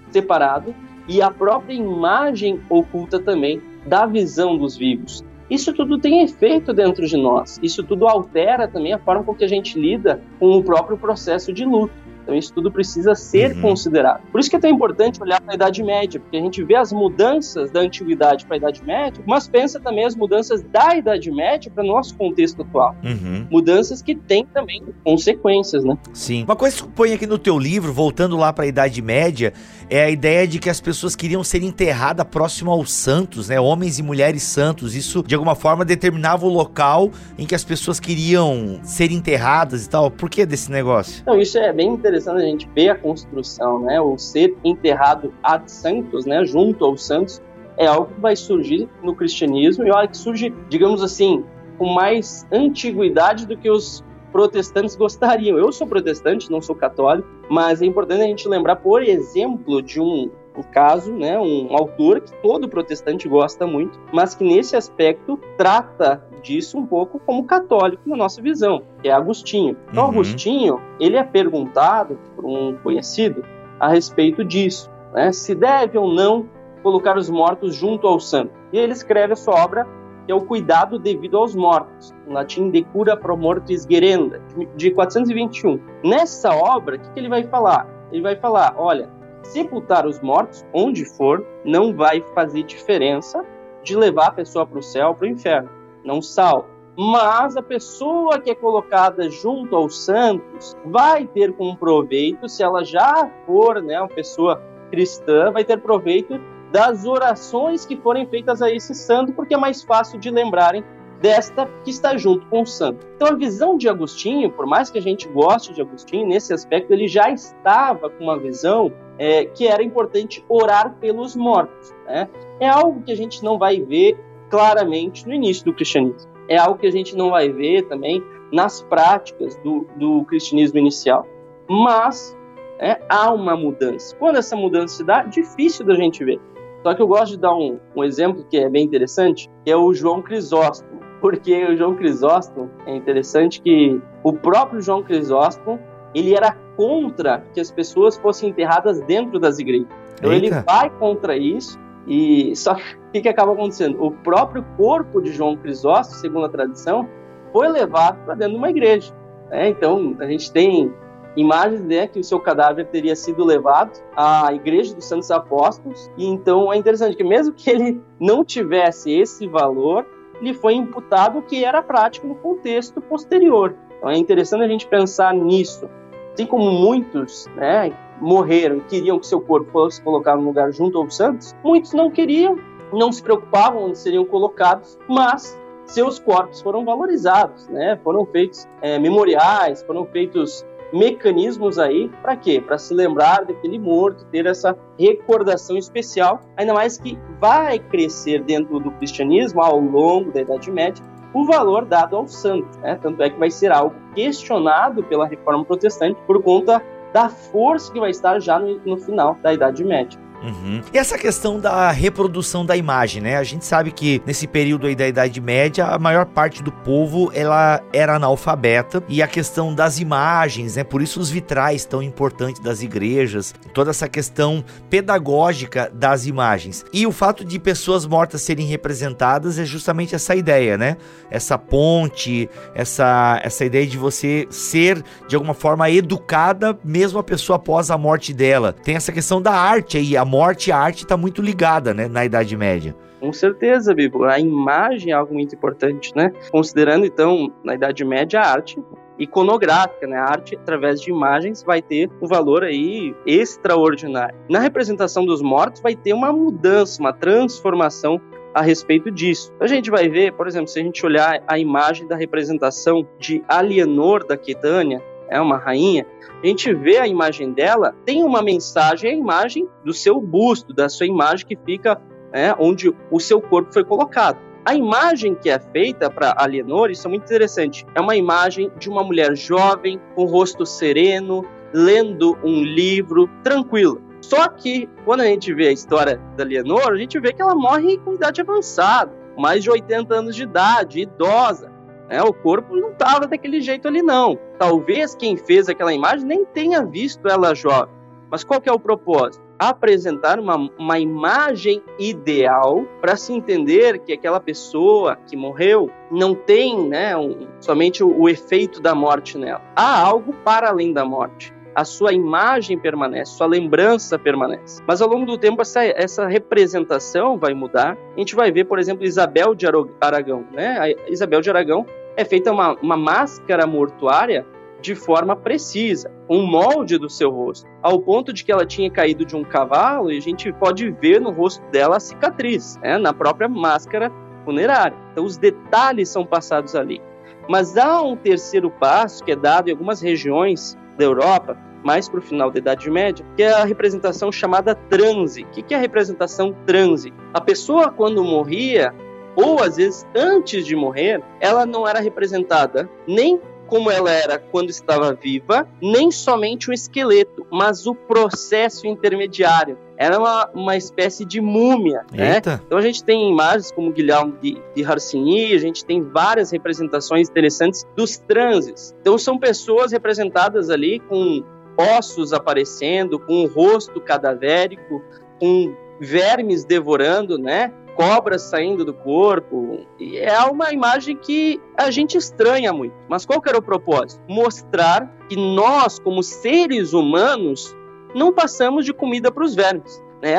separado 0.09 0.75
e 1.07 1.21
a 1.21 1.31
própria 1.31 1.73
imagem 1.73 2.59
oculta 2.69 3.19
também 3.19 3.61
da 3.87 4.05
visão 4.05 4.57
dos 4.57 4.75
vivos. 4.75 5.23
Isso 5.51 5.73
tudo 5.73 5.99
tem 5.99 6.23
efeito 6.23 6.73
dentro 6.73 7.05
de 7.05 7.17
nós. 7.17 7.59
Isso 7.61 7.83
tudo 7.83 8.07
altera 8.07 8.69
também 8.69 8.93
a 8.93 8.97
forma 8.97 9.21
com 9.21 9.35
que 9.35 9.43
a 9.43 9.47
gente 9.49 9.77
lida 9.77 10.21
com 10.39 10.57
o 10.57 10.63
próprio 10.63 10.97
processo 10.97 11.51
de 11.51 11.65
luto. 11.65 11.93
Então 12.23 12.35
isso 12.35 12.53
tudo 12.53 12.71
precisa 12.71 13.15
ser 13.15 13.55
uhum. 13.55 13.61
considerado. 13.61 14.21
Por 14.31 14.39
isso 14.39 14.49
que 14.49 14.55
é 14.55 14.59
tão 14.59 14.69
importante 14.69 15.21
olhar 15.21 15.41
para 15.41 15.53
a 15.53 15.55
Idade 15.55 15.83
Média, 15.83 16.19
porque 16.19 16.37
a 16.37 16.41
gente 16.41 16.63
vê 16.63 16.75
as 16.75 16.91
mudanças 16.91 17.71
da 17.71 17.81
antiguidade 17.81 18.45
para 18.45 18.55
a 18.55 18.57
Idade 18.57 18.83
Média, 18.83 19.23
mas 19.25 19.47
pensa 19.47 19.79
também 19.79 20.05
as 20.05 20.15
mudanças 20.15 20.61
da 20.61 20.95
Idade 20.95 21.31
Média 21.31 21.71
para 21.73 21.83
o 21.83 21.87
nosso 21.87 22.15
contexto 22.15 22.61
atual. 22.61 22.95
Uhum. 23.03 23.47
Mudanças 23.49 24.01
que 24.01 24.15
têm 24.15 24.45
também 24.45 24.83
consequências, 25.03 25.83
né? 25.83 25.97
Sim. 26.13 26.43
Uma 26.43 26.55
coisa 26.55 26.77
que 26.77 26.87
põe 26.89 27.13
aqui 27.13 27.27
no 27.27 27.37
teu 27.37 27.57
livro, 27.57 27.91
voltando 27.91 28.37
lá 28.37 28.53
para 28.53 28.65
a 28.65 28.67
Idade 28.67 29.01
Média, 29.01 29.53
é 29.89 30.03
a 30.03 30.09
ideia 30.09 30.47
de 30.47 30.59
que 30.59 30.69
as 30.69 30.79
pessoas 30.79 31.15
queriam 31.15 31.43
ser 31.43 31.63
enterradas 31.63 32.25
próximo 32.29 32.71
aos 32.71 32.93
santos, 32.93 33.49
né? 33.49 33.59
Homens 33.59 33.99
e 33.99 34.03
mulheres 34.03 34.43
santos. 34.43 34.95
Isso, 34.95 35.23
de 35.23 35.35
alguma 35.35 35.55
forma, 35.55 35.83
determinava 35.83 36.45
o 36.45 36.49
local 36.49 37.11
em 37.37 37.45
que 37.45 37.55
as 37.55 37.63
pessoas 37.63 37.99
queriam 37.99 38.79
ser 38.83 39.11
enterradas 39.11 39.85
e 39.85 39.89
tal. 39.89 40.09
Por 40.09 40.29
que 40.29 40.45
desse 40.45 40.71
negócio? 40.71 41.21
Então, 41.21 41.39
isso 41.39 41.57
é 41.57 41.73
bem 41.73 41.87
interessante 41.87 42.10
a 42.17 42.39
gente 42.39 42.69
ver 42.73 42.89
a 42.89 42.95
construção, 42.95 43.79
né? 43.79 43.99
O 43.99 44.17
ser 44.17 44.55
enterrado 44.63 45.33
ad 45.43 45.71
santos, 45.71 46.25
né? 46.25 46.45
Junto 46.45 46.85
aos 46.85 47.05
santos, 47.05 47.41
é 47.77 47.87
algo 47.87 48.13
que 48.13 48.19
vai 48.19 48.35
surgir 48.35 48.87
no 49.01 49.15
cristianismo 49.15 49.85
e 49.85 49.91
olha 49.91 50.07
que 50.07 50.17
surge, 50.17 50.53
digamos 50.69 51.01
assim, 51.01 51.43
com 51.77 51.87
mais 51.87 52.45
antiguidade 52.51 53.45
do 53.47 53.57
que 53.57 53.69
os 53.69 54.03
protestantes 54.31 54.95
gostariam. 54.97 55.57
Eu 55.57 55.71
sou 55.71 55.87
protestante, 55.87 56.51
não 56.51 56.61
sou 56.61 56.75
católico, 56.75 57.27
mas 57.49 57.81
é 57.81 57.85
importante 57.85 58.21
a 58.21 58.27
gente 58.27 58.47
lembrar, 58.47 58.77
por 58.77 59.01
exemplo, 59.01 59.81
de 59.81 59.99
um, 59.99 60.29
um 60.55 60.63
caso, 60.71 61.11
né, 61.13 61.39
um 61.39 61.75
autor 61.75 62.21
que 62.21 62.31
todo 62.41 62.69
protestante 62.69 63.27
gosta 63.27 63.65
muito, 63.65 63.99
mas 64.11 64.35
que 64.35 64.43
nesse 64.43 64.75
aspecto 64.75 65.39
trata 65.57 66.23
disso 66.41 66.77
um 66.77 66.85
pouco 66.85 67.19
como 67.19 67.45
católico 67.45 68.01
na 68.05 68.15
nossa 68.15 68.41
visão, 68.41 68.83
que 69.01 69.07
é 69.07 69.11
Agostinho. 69.11 69.77
Então, 69.89 70.05
uhum. 70.05 70.11
Agostinho, 70.11 70.81
ele 70.99 71.17
é 71.17 71.23
perguntado 71.23 72.19
por 72.35 72.45
um 72.45 72.77
conhecido 72.77 73.43
a 73.79 73.87
respeito 73.87 74.43
disso, 74.43 74.91
né, 75.13 75.31
se 75.31 75.55
deve 75.55 75.97
ou 75.97 76.13
não 76.13 76.47
colocar 76.83 77.17
os 77.17 77.29
mortos 77.29 77.75
junto 77.75 78.07
ao 78.07 78.19
santo. 78.19 78.51
E 78.71 78.77
ele 78.77 78.93
escreve 78.93 79.33
a 79.33 79.35
sua 79.35 79.63
obra 79.63 79.87
que 80.25 80.31
é 80.31 80.35
o 80.35 80.41
cuidado 80.41 80.99
devido 80.99 81.37
aos 81.37 81.55
mortos, 81.55 82.13
em 82.27 82.33
latim 82.33 82.69
de 82.69 82.83
cura 82.83 83.17
pro 83.17 83.35
mortis 83.35 83.87
gerenda, 83.89 84.41
de 84.75 84.91
421. 84.91 85.79
Nessa 86.03 86.53
obra, 86.53 86.95
o 86.95 86.99
que, 86.99 87.09
que 87.11 87.19
ele 87.19 87.29
vai 87.29 87.43
falar? 87.43 87.87
Ele 88.11 88.21
vai 88.21 88.35
falar, 88.35 88.75
olha, 88.77 89.09
sepultar 89.43 90.05
os 90.05 90.19
mortos 90.21 90.65
onde 90.73 91.05
for 91.05 91.45
não 91.65 91.95
vai 91.95 92.23
fazer 92.35 92.63
diferença 92.63 93.43
de 93.83 93.95
levar 93.95 94.27
a 94.27 94.31
pessoa 94.31 94.65
para 94.65 94.79
o 94.79 94.83
céu, 94.83 95.15
para 95.15 95.25
o 95.25 95.29
inferno, 95.29 95.69
não 96.03 96.21
salva. 96.21 96.67
Mas 96.97 97.55
a 97.55 97.61
pessoa 97.61 98.39
que 98.39 98.51
é 98.51 98.55
colocada 98.55 99.29
junto 99.29 99.75
aos 99.75 100.03
santos 100.03 100.75
vai 100.85 101.25
ter 101.25 101.53
com 101.53 101.75
proveito, 101.75 102.49
se 102.49 102.61
ela 102.61 102.83
já 102.83 103.29
for 103.45 103.81
né, 103.81 103.99
uma 103.99 104.09
pessoa 104.09 104.61
cristã, 104.89 105.51
vai 105.51 105.63
ter 105.63 105.77
proveito 105.77 106.39
das 106.71 107.05
orações 107.05 107.85
que 107.85 107.95
forem 107.97 108.27
feitas 108.27 108.61
a 108.61 108.69
esse 108.69 108.93
santo, 108.93 109.33
porque 109.33 109.53
é 109.53 109.57
mais 109.57 109.83
fácil 109.83 110.19
de 110.19 110.29
lembrarem 110.29 110.83
desta 111.21 111.69
que 111.83 111.91
está 111.91 112.17
junto 112.17 112.45
com 112.47 112.63
o 112.63 112.65
santo. 112.65 113.07
Então 113.15 113.29
a 113.29 113.35
visão 113.35 113.77
de 113.77 113.87
Agostinho, 113.87 114.51
por 114.51 114.65
mais 114.65 114.89
que 114.89 114.97
a 114.97 115.01
gente 115.01 115.27
goste 115.27 115.71
de 115.71 115.81
Agostinho, 115.81 116.27
nesse 116.27 116.51
aspecto 116.51 116.91
ele 116.91 117.07
já 117.07 117.29
estava 117.29 118.09
com 118.09 118.23
uma 118.23 118.37
visão 118.39 118.91
é, 119.19 119.45
que 119.45 119.67
era 119.67 119.83
importante 119.83 120.43
orar 120.49 120.95
pelos 120.99 121.35
mortos. 121.35 121.93
Né? 122.05 122.27
É 122.59 122.67
algo 122.67 123.01
que 123.03 123.11
a 123.11 123.15
gente 123.15 123.43
não 123.43 123.57
vai 123.59 123.79
ver 123.79 124.17
claramente 124.51 125.25
no 125.25 125.33
início 125.33 125.65
do 125.65 125.73
cristianismo. 125.73 126.29
É 126.47 126.57
algo 126.57 126.77
que 126.77 126.85
a 126.85 126.91
gente 126.91 127.15
não 127.15 127.31
vai 127.31 127.49
ver 127.49 127.87
também 127.87 128.21
nas 128.51 128.81
práticas 128.83 129.55
do, 129.63 129.87
do 129.95 130.25
cristianismo 130.25 130.77
inicial. 130.77 131.25
Mas 131.67 132.37
né, 132.79 132.99
há 133.09 133.33
uma 133.33 133.55
mudança. 133.55 134.15
Quando 134.17 134.35
essa 134.35 134.55
mudança 134.55 134.97
se 134.97 135.03
dá, 135.03 135.23
difícil 135.23 135.85
da 135.85 135.95
gente 135.95 136.23
ver. 136.23 136.39
Só 136.83 136.93
que 136.93 137.01
eu 137.01 137.07
gosto 137.07 137.33
de 137.33 137.37
dar 137.37 137.55
um, 137.55 137.79
um 137.95 138.03
exemplo 138.03 138.45
que 138.49 138.57
é 138.57 138.69
bem 138.69 138.83
interessante, 138.83 139.49
que 139.63 139.71
é 139.71 139.77
o 139.77 139.93
João 139.93 140.21
Crisóstomo. 140.21 140.99
Porque 141.21 141.63
o 141.65 141.77
João 141.77 141.95
Crisóstomo 141.95 142.69
é 142.85 142.95
interessante 142.95 143.61
que 143.61 144.01
o 144.23 144.33
próprio 144.33 144.81
João 144.81 145.03
Crisóstomo 145.03 145.79
ele 146.13 146.35
era 146.35 146.57
contra 146.75 147.45
que 147.53 147.61
as 147.61 147.71
pessoas 147.71 148.17
fossem 148.17 148.49
enterradas 148.49 148.99
dentro 149.01 149.39
das 149.39 149.59
igrejas. 149.59 149.87
Então 150.15 150.33
Eita. 150.33 150.45
ele 150.45 150.63
vai 150.63 150.89
contra 150.89 151.37
isso 151.37 151.79
e 152.07 152.55
só 152.55 152.75
que 152.75 153.19
o 153.19 153.21
que, 153.21 153.29
acaba 153.29 153.53
acontecendo? 153.53 154.03
O 154.03 154.11
próprio 154.11 154.65
corpo 154.77 155.21
de 155.21 155.31
João 155.31 155.55
Crisóstomo, 155.55 156.19
segundo 156.19 156.45
a 156.45 156.49
tradição, 156.49 157.07
foi 157.51 157.67
levado 157.67 158.23
para 158.25 158.35
dentro 158.35 158.53
de 158.53 158.57
uma 158.57 158.69
igreja. 158.69 159.13
Né? 159.49 159.69
Então 159.69 160.15
a 160.19 160.25
gente 160.25 160.51
tem 160.51 160.91
imagens 161.35 161.81
né, 161.81 162.07
que 162.07 162.19
o 162.19 162.23
seu 162.23 162.39
cadáver 162.39 162.87
teria 162.87 163.15
sido 163.15 163.43
levado 163.45 164.01
à 164.15 164.53
igreja 164.53 164.95
dos 164.95 165.05
Santos 165.05 165.29
Apóstolos. 165.31 166.09
E 166.17 166.25
então 166.25 166.71
é 166.71 166.77
interessante 166.77 167.15
que 167.15 167.23
mesmo 167.23 167.53
que 167.53 167.69
ele 167.69 168.01
não 168.19 168.43
tivesse 168.43 169.11
esse 169.11 169.47
valor, 169.47 170.05
lhe 170.41 170.53
foi 170.53 170.73
imputado 170.73 171.39
o 171.39 171.41
que 171.41 171.63
era 171.63 171.81
prático 171.81 172.27
no 172.27 172.35
contexto 172.35 172.99
posterior. 173.01 173.75
Então 173.97 174.09
é 174.09 174.17
interessante 174.17 174.63
a 174.63 174.67
gente 174.67 174.87
pensar 174.87 175.33
nisso. 175.33 175.89
Assim 176.33 176.45
como 176.45 176.71
muitos 176.71 177.47
né, 177.55 177.93
morreram 178.21 178.77
e 178.77 178.81
queriam 178.81 179.19
que 179.19 179.25
seu 179.25 179.41
corpo 179.41 179.69
fosse 179.71 180.01
colocado 180.01 180.39
no 180.39 180.47
lugar 180.47 180.71
junto 180.71 180.97
aos 180.97 181.15
santos, 181.15 181.55
muitos 181.63 181.93
não 181.93 182.09
queriam, 182.11 182.57
não 182.93 183.11
se 183.11 183.21
preocupavam 183.21 183.85
onde 183.85 183.97
seriam 183.97 184.23
colocados, 184.23 184.97
mas 185.09 185.59
seus 185.85 186.19
corpos 186.19 186.61
foram 186.61 186.85
valorizados, 186.85 187.67
né? 187.67 187.99
foram 188.03 188.25
feitos 188.25 188.67
é, 188.81 188.97
memoriais, 188.99 189.83
foram 189.83 190.05
feitos 190.05 190.65
mecanismos 190.93 191.79
aí 191.79 192.09
para 192.21 192.35
quê? 192.35 192.61
Para 192.61 192.77
se 192.77 192.93
lembrar 192.93 193.45
daquele 193.45 193.79
morto, 193.79 194.25
ter 194.25 194.45
essa 194.45 194.77
recordação 194.99 195.77
especial, 195.77 196.41
ainda 196.57 196.73
mais 196.73 196.97
que 196.97 197.17
vai 197.39 197.79
crescer 197.79 198.43
dentro 198.43 198.79
do 198.79 198.91
cristianismo 198.91 199.61
ao 199.61 199.79
longo 199.79 200.31
da 200.31 200.41
Idade 200.41 200.69
Média 200.69 201.03
o 201.33 201.45
valor 201.45 201.85
dado 201.85 202.17
ao 202.17 202.27
santo, 202.27 202.77
né? 202.79 202.99
Tanto 203.01 203.23
é 203.23 203.29
que 203.29 203.39
vai 203.39 203.49
ser 203.49 203.71
algo 203.71 203.95
questionado 204.13 205.01
pela 205.03 205.25
Reforma 205.25 205.63
Protestante 205.63 206.19
por 206.27 206.43
conta 206.43 206.83
da 207.13 207.29
força 207.29 207.91
que 207.91 207.99
vai 207.99 208.11
estar 208.11 208.39
já 208.39 208.59
no, 208.59 208.79
no 208.79 208.97
final 208.97 209.35
da 209.41 209.53
Idade 209.53 209.83
Média. 209.83 210.19
Uhum. 210.41 210.81
E 210.91 210.97
essa 210.97 211.17
questão 211.17 211.59
da 211.59 211.91
reprodução 211.91 212.65
da 212.65 212.75
imagem, 212.75 213.21
né? 213.21 213.37
A 213.37 213.43
gente 213.43 213.65
sabe 213.65 213.91
que 213.91 214.21
nesse 214.25 214.47
período 214.47 214.87
aí 214.87 214.95
da 214.95 215.07
Idade 215.07 215.39
Média, 215.39 215.85
a 215.85 215.99
maior 215.99 216.25
parte 216.25 216.63
do 216.63 216.71
povo 216.71 217.31
ela 217.33 217.81
era 217.93 218.15
analfabeta 218.15 219.03
e 219.07 219.21
a 219.21 219.27
questão 219.27 219.73
das 219.73 219.99
imagens, 219.99 220.75
né? 220.75 220.83
Por 220.83 221.01
isso 221.01 221.19
os 221.19 221.29
vitrais 221.29 221.85
tão 221.85 222.01
importantes 222.01 222.61
das 222.61 222.81
igrejas, 222.81 223.53
toda 223.73 223.91
essa 223.91 224.09
questão 224.09 224.63
pedagógica 224.89 225.91
das 225.93 226.25
imagens. 226.25 226.83
E 226.91 227.05
o 227.05 227.11
fato 227.11 227.45
de 227.45 227.59
pessoas 227.59 228.05
mortas 228.05 228.41
serem 228.41 228.65
representadas 228.65 229.59
é 229.59 229.65
justamente 229.65 230.15
essa 230.15 230.35
ideia, 230.35 230.77
né? 230.77 230.97
Essa 231.29 231.57
ponte, 231.57 232.49
essa 232.73 233.39
essa 233.43 233.63
ideia 233.63 233.85
de 233.85 233.97
você 233.97 234.47
ser 234.49 235.03
de 235.27 235.35
alguma 235.35 235.53
forma 235.53 235.89
educada 235.89 236.77
mesmo 236.83 237.19
a 237.19 237.23
pessoa 237.23 237.57
após 237.57 237.91
a 237.91 237.97
morte 237.97 238.33
dela. 238.33 238.73
Tem 238.73 238.95
essa 238.95 239.11
questão 239.11 239.41
da 239.41 239.51
arte 239.51 239.97
aí, 239.97 240.17
a 240.17 240.25
morte 240.31 240.69
e 240.69 240.71
a 240.71 240.77
arte 240.77 241.03
está 241.03 241.17
muito 241.17 241.41
ligada, 241.41 241.93
né, 241.93 242.07
na 242.07 242.23
Idade 242.23 242.55
Média. 242.55 242.95
Com 243.19 243.33
certeza, 243.33 243.93
Bibo. 243.93 244.23
A 244.23 244.39
imagem 244.39 245.11
é 245.11 245.13
algo 245.13 245.33
muito 245.33 245.53
importante, 245.53 246.11
né? 246.15 246.31
Considerando, 246.49 247.05
então, 247.05 247.51
na 247.63 247.75
Idade 247.75 248.03
Média, 248.05 248.39
a 248.39 248.47
arte 248.47 248.81
iconográfica, 249.19 250.07
né? 250.07 250.17
A 250.17 250.23
arte 250.23 250.55
através 250.55 251.01
de 251.01 251.11
imagens 251.11 251.61
vai 251.61 251.81
ter 251.81 252.09
um 252.21 252.27
valor 252.27 252.63
aí 252.63 253.13
extraordinário. 253.25 254.35
Na 254.49 254.59
representação 254.59 255.25
dos 255.25 255.41
mortos 255.41 255.81
vai 255.81 255.95
ter 255.95 256.13
uma 256.13 256.31
mudança, 256.31 256.99
uma 257.01 257.13
transformação 257.13 258.19
a 258.53 258.61
respeito 258.61 259.11
disso. 259.11 259.53
A 259.59 259.67
gente 259.67 259.91
vai 259.91 260.09
ver, 260.09 260.33
por 260.33 260.47
exemplo, 260.47 260.67
se 260.67 260.79
a 260.79 260.83
gente 260.83 261.05
olhar 261.05 261.43
a 261.45 261.59
imagem 261.59 262.07
da 262.07 262.15
representação 262.15 263.05
de 263.19 263.43
Alienor 263.47 264.25
da 264.25 264.37
Quitânia, 264.37 265.01
é 265.31 265.39
uma 265.39 265.57
rainha, 265.57 266.05
a 266.43 266.45
gente 266.45 266.73
vê 266.73 266.97
a 266.97 267.07
imagem 267.07 267.53
dela, 267.53 267.95
tem 268.05 268.23
uma 268.23 268.41
mensagem, 268.41 269.09
a 269.09 269.15
imagem 269.15 269.67
do 269.83 269.93
seu 269.93 270.19
busto, 270.19 270.73
da 270.73 270.89
sua 270.89 271.07
imagem 271.07 271.47
que 271.47 271.55
fica 271.55 271.99
é, 272.33 272.53
onde 272.59 272.93
o 273.09 273.19
seu 273.19 273.41
corpo 273.41 273.73
foi 273.73 273.83
colocado. 273.83 274.37
A 274.63 274.75
imagem 274.75 275.33
que 275.33 275.49
é 275.49 275.57
feita 275.57 276.09
para 276.09 276.35
Alienor, 276.37 276.91
isso 276.91 277.07
é 277.07 277.09
muito 277.09 277.23
interessante, 277.23 277.85
é 277.95 278.01
uma 278.01 278.15
imagem 278.15 278.71
de 278.77 278.89
uma 278.89 279.03
mulher 279.03 279.35
jovem, 279.35 279.99
com 280.13 280.25
rosto 280.25 280.65
sereno, 280.65 281.43
lendo 281.73 282.37
um 282.43 282.61
livro, 282.63 283.27
tranquila. 283.43 283.99
Só 284.21 284.47
que, 284.49 284.87
quando 285.03 285.21
a 285.21 285.25
gente 285.25 285.51
vê 285.53 285.69
a 285.69 285.71
história 285.71 286.21
da 286.37 286.43
Alienor, 286.43 286.91
a 286.91 286.97
gente 286.97 287.19
vê 287.19 287.33
que 287.33 287.41
ela 287.41 287.55
morre 287.55 287.97
com 287.97 288.13
idade 288.13 288.41
avançada, 288.41 289.11
mais 289.35 289.63
de 289.63 289.71
80 289.71 290.13
anos 290.13 290.35
de 290.35 290.43
idade, 290.43 291.01
idosa. 291.01 291.70
É, 292.11 292.21
o 292.21 292.33
corpo 292.33 292.75
não 292.75 292.91
estava 292.91 293.25
daquele 293.25 293.61
jeito 293.61 293.87
ali, 293.87 294.01
não. 294.01 294.37
Talvez 294.59 295.15
quem 295.15 295.37
fez 295.37 295.69
aquela 295.69 295.93
imagem 295.93 296.27
nem 296.27 296.43
tenha 296.43 296.85
visto 296.85 297.25
ela 297.25 297.55
jovem. 297.55 297.95
Mas 298.29 298.43
qual 298.43 298.61
é 298.65 298.71
o 298.71 298.77
propósito? 298.77 299.41
Apresentar 299.57 300.37
uma, 300.37 300.57
uma 300.77 300.99
imagem 300.99 301.81
ideal 301.97 302.85
para 302.99 303.15
se 303.15 303.31
entender 303.31 303.99
que 303.99 304.11
aquela 304.11 304.41
pessoa 304.41 305.15
que 305.25 305.37
morreu 305.37 305.89
não 306.11 306.35
tem 306.35 306.85
né, 306.85 307.15
um, 307.15 307.47
somente 307.61 308.03
o, 308.03 308.21
o 308.21 308.27
efeito 308.27 308.81
da 308.81 308.93
morte 308.93 309.37
nela. 309.37 309.61
Há 309.73 310.01
algo 310.01 310.33
para 310.43 310.67
além 310.67 310.91
da 310.91 311.05
morte 311.05 311.53
a 311.73 311.85
sua 311.85 312.11
imagem 312.11 312.77
permanece, 312.77 313.31
sua 313.31 313.47
lembrança 313.47 314.19
permanece. 314.19 314.83
Mas 314.85 315.01
ao 315.01 315.07
longo 315.07 315.25
do 315.25 315.37
tempo 315.37 315.61
essa, 315.61 315.83
essa 315.83 316.27
representação 316.27 317.37
vai 317.37 317.53
mudar. 317.53 317.97
A 318.15 318.19
gente 318.19 318.35
vai 318.35 318.51
ver, 318.51 318.65
por 318.65 318.77
exemplo, 318.77 319.05
Isabel 319.05 319.55
de 319.55 319.65
Aragão. 320.01 320.45
Né? 320.51 320.77
A 320.77 321.09
Isabel 321.09 321.39
de 321.39 321.49
Aragão 321.49 321.85
é 322.21 322.25
feita 322.25 322.51
uma, 322.51 322.73
uma 322.81 322.97
máscara 322.97 323.65
mortuária 323.65 324.45
de 324.81 324.95
forma 324.95 325.35
precisa, 325.35 326.11
um 326.27 326.45
molde 326.45 326.97
do 326.97 327.09
seu 327.09 327.29
rosto, 327.29 327.67
ao 327.83 327.99
ponto 327.99 328.33
de 328.33 328.43
que 328.43 328.51
ela 328.51 328.65
tinha 328.65 328.89
caído 328.89 329.23
de 329.23 329.35
um 329.35 329.43
cavalo 329.43 330.11
e 330.11 330.17
a 330.17 330.21
gente 330.21 330.51
pode 330.53 330.89
ver 330.89 331.21
no 331.21 331.29
rosto 331.29 331.63
dela 331.69 331.97
a 331.97 331.99
cicatriz, 331.99 332.77
né, 332.81 332.97
na 332.97 333.13
própria 333.13 333.47
máscara 333.47 334.11
funerária. 334.43 334.97
Então 335.11 335.23
os 335.23 335.37
detalhes 335.37 336.09
são 336.09 336.25
passados 336.25 336.75
ali. 336.75 336.99
Mas 337.47 337.77
há 337.77 338.01
um 338.01 338.15
terceiro 338.15 338.71
passo 338.71 339.23
que 339.23 339.31
é 339.31 339.35
dado 339.35 339.67
em 339.67 339.71
algumas 339.71 340.01
regiões 340.01 340.77
da 340.97 341.05
Europa, 341.05 341.57
mais 341.83 342.07
para 342.07 342.19
o 342.19 342.21
final 342.21 342.49
da 342.49 342.59
Idade 342.59 342.89
Média, 342.89 343.25
que 343.35 343.43
é 343.43 343.51
a 343.51 343.63
representação 343.63 344.31
chamada 344.31 344.75
transe. 344.75 345.43
O 345.43 345.47
que 345.47 345.73
é 345.73 345.77
a 345.77 345.79
representação 345.79 346.55
transe? 346.65 347.13
A 347.33 347.41
pessoa, 347.41 347.91
quando 347.91 348.23
morria, 348.23 348.93
ou 349.35 349.61
às 349.61 349.77
vezes 349.77 350.05
antes 350.15 350.65
de 350.65 350.75
morrer, 350.75 351.23
ela 351.39 351.65
não 351.65 351.87
era 351.87 351.99
representada 351.99 352.89
nem 353.07 353.39
como 353.71 353.89
ela 353.89 354.11
era 354.11 354.37
quando 354.37 354.69
estava 354.69 355.13
viva, 355.13 355.65
nem 355.81 356.11
somente 356.11 356.69
o 356.69 356.73
esqueleto, 356.73 357.47
mas 357.49 357.87
o 357.87 357.95
processo 357.95 358.85
intermediário. 358.85 359.77
Era 359.95 360.19
uma, 360.19 360.49
uma 360.53 360.75
espécie 360.75 361.23
de 361.23 361.39
múmia, 361.39 362.05
né? 362.11 362.41
Então 362.65 362.77
a 362.77 362.81
gente 362.81 363.01
tem 363.01 363.31
imagens 363.31 363.71
como 363.71 363.89
Guilherme 363.93 364.33
de, 364.41 364.61
de 364.75 364.83
Harcini, 364.83 365.53
a 365.53 365.57
gente 365.57 365.85
tem 365.85 366.03
várias 366.03 366.51
representações 366.51 367.29
interessantes 367.29 367.87
dos 367.95 368.17
transes. 368.17 368.93
Então 368.99 369.17
são 369.17 369.39
pessoas 369.39 369.93
representadas 369.93 370.69
ali 370.69 370.99
com 370.99 371.41
ossos 371.77 372.33
aparecendo, 372.33 373.17
com 373.19 373.45
o 373.45 373.47
rosto 373.47 374.01
cadavérico, 374.01 375.01
com 375.39 375.73
vermes 376.01 376.65
devorando, 376.65 377.37
né? 377.37 377.71
Cobras 378.01 378.41
saindo 378.41 378.83
do 378.83 378.95
corpo. 378.95 379.85
E 379.99 380.17
é 380.17 380.43
uma 380.45 380.73
imagem 380.73 381.15
que 381.15 381.61
a 381.77 381.91
gente 381.91 382.17
estranha 382.17 382.73
muito. 382.73 382.95
Mas 383.07 383.27
qual 383.27 383.39
que 383.39 383.47
era 383.47 383.59
o 383.59 383.61
propósito? 383.61 384.23
Mostrar 384.27 385.07
que 385.29 385.35
nós, 385.35 385.99
como 385.99 386.23
seres 386.23 386.93
humanos, 386.93 387.75
não 388.15 388.33
passamos 388.33 388.85
de 388.85 388.93
comida 388.93 389.31
para 389.31 389.43
os 389.43 389.53
vermes. 389.53 390.03
É, 390.23 390.35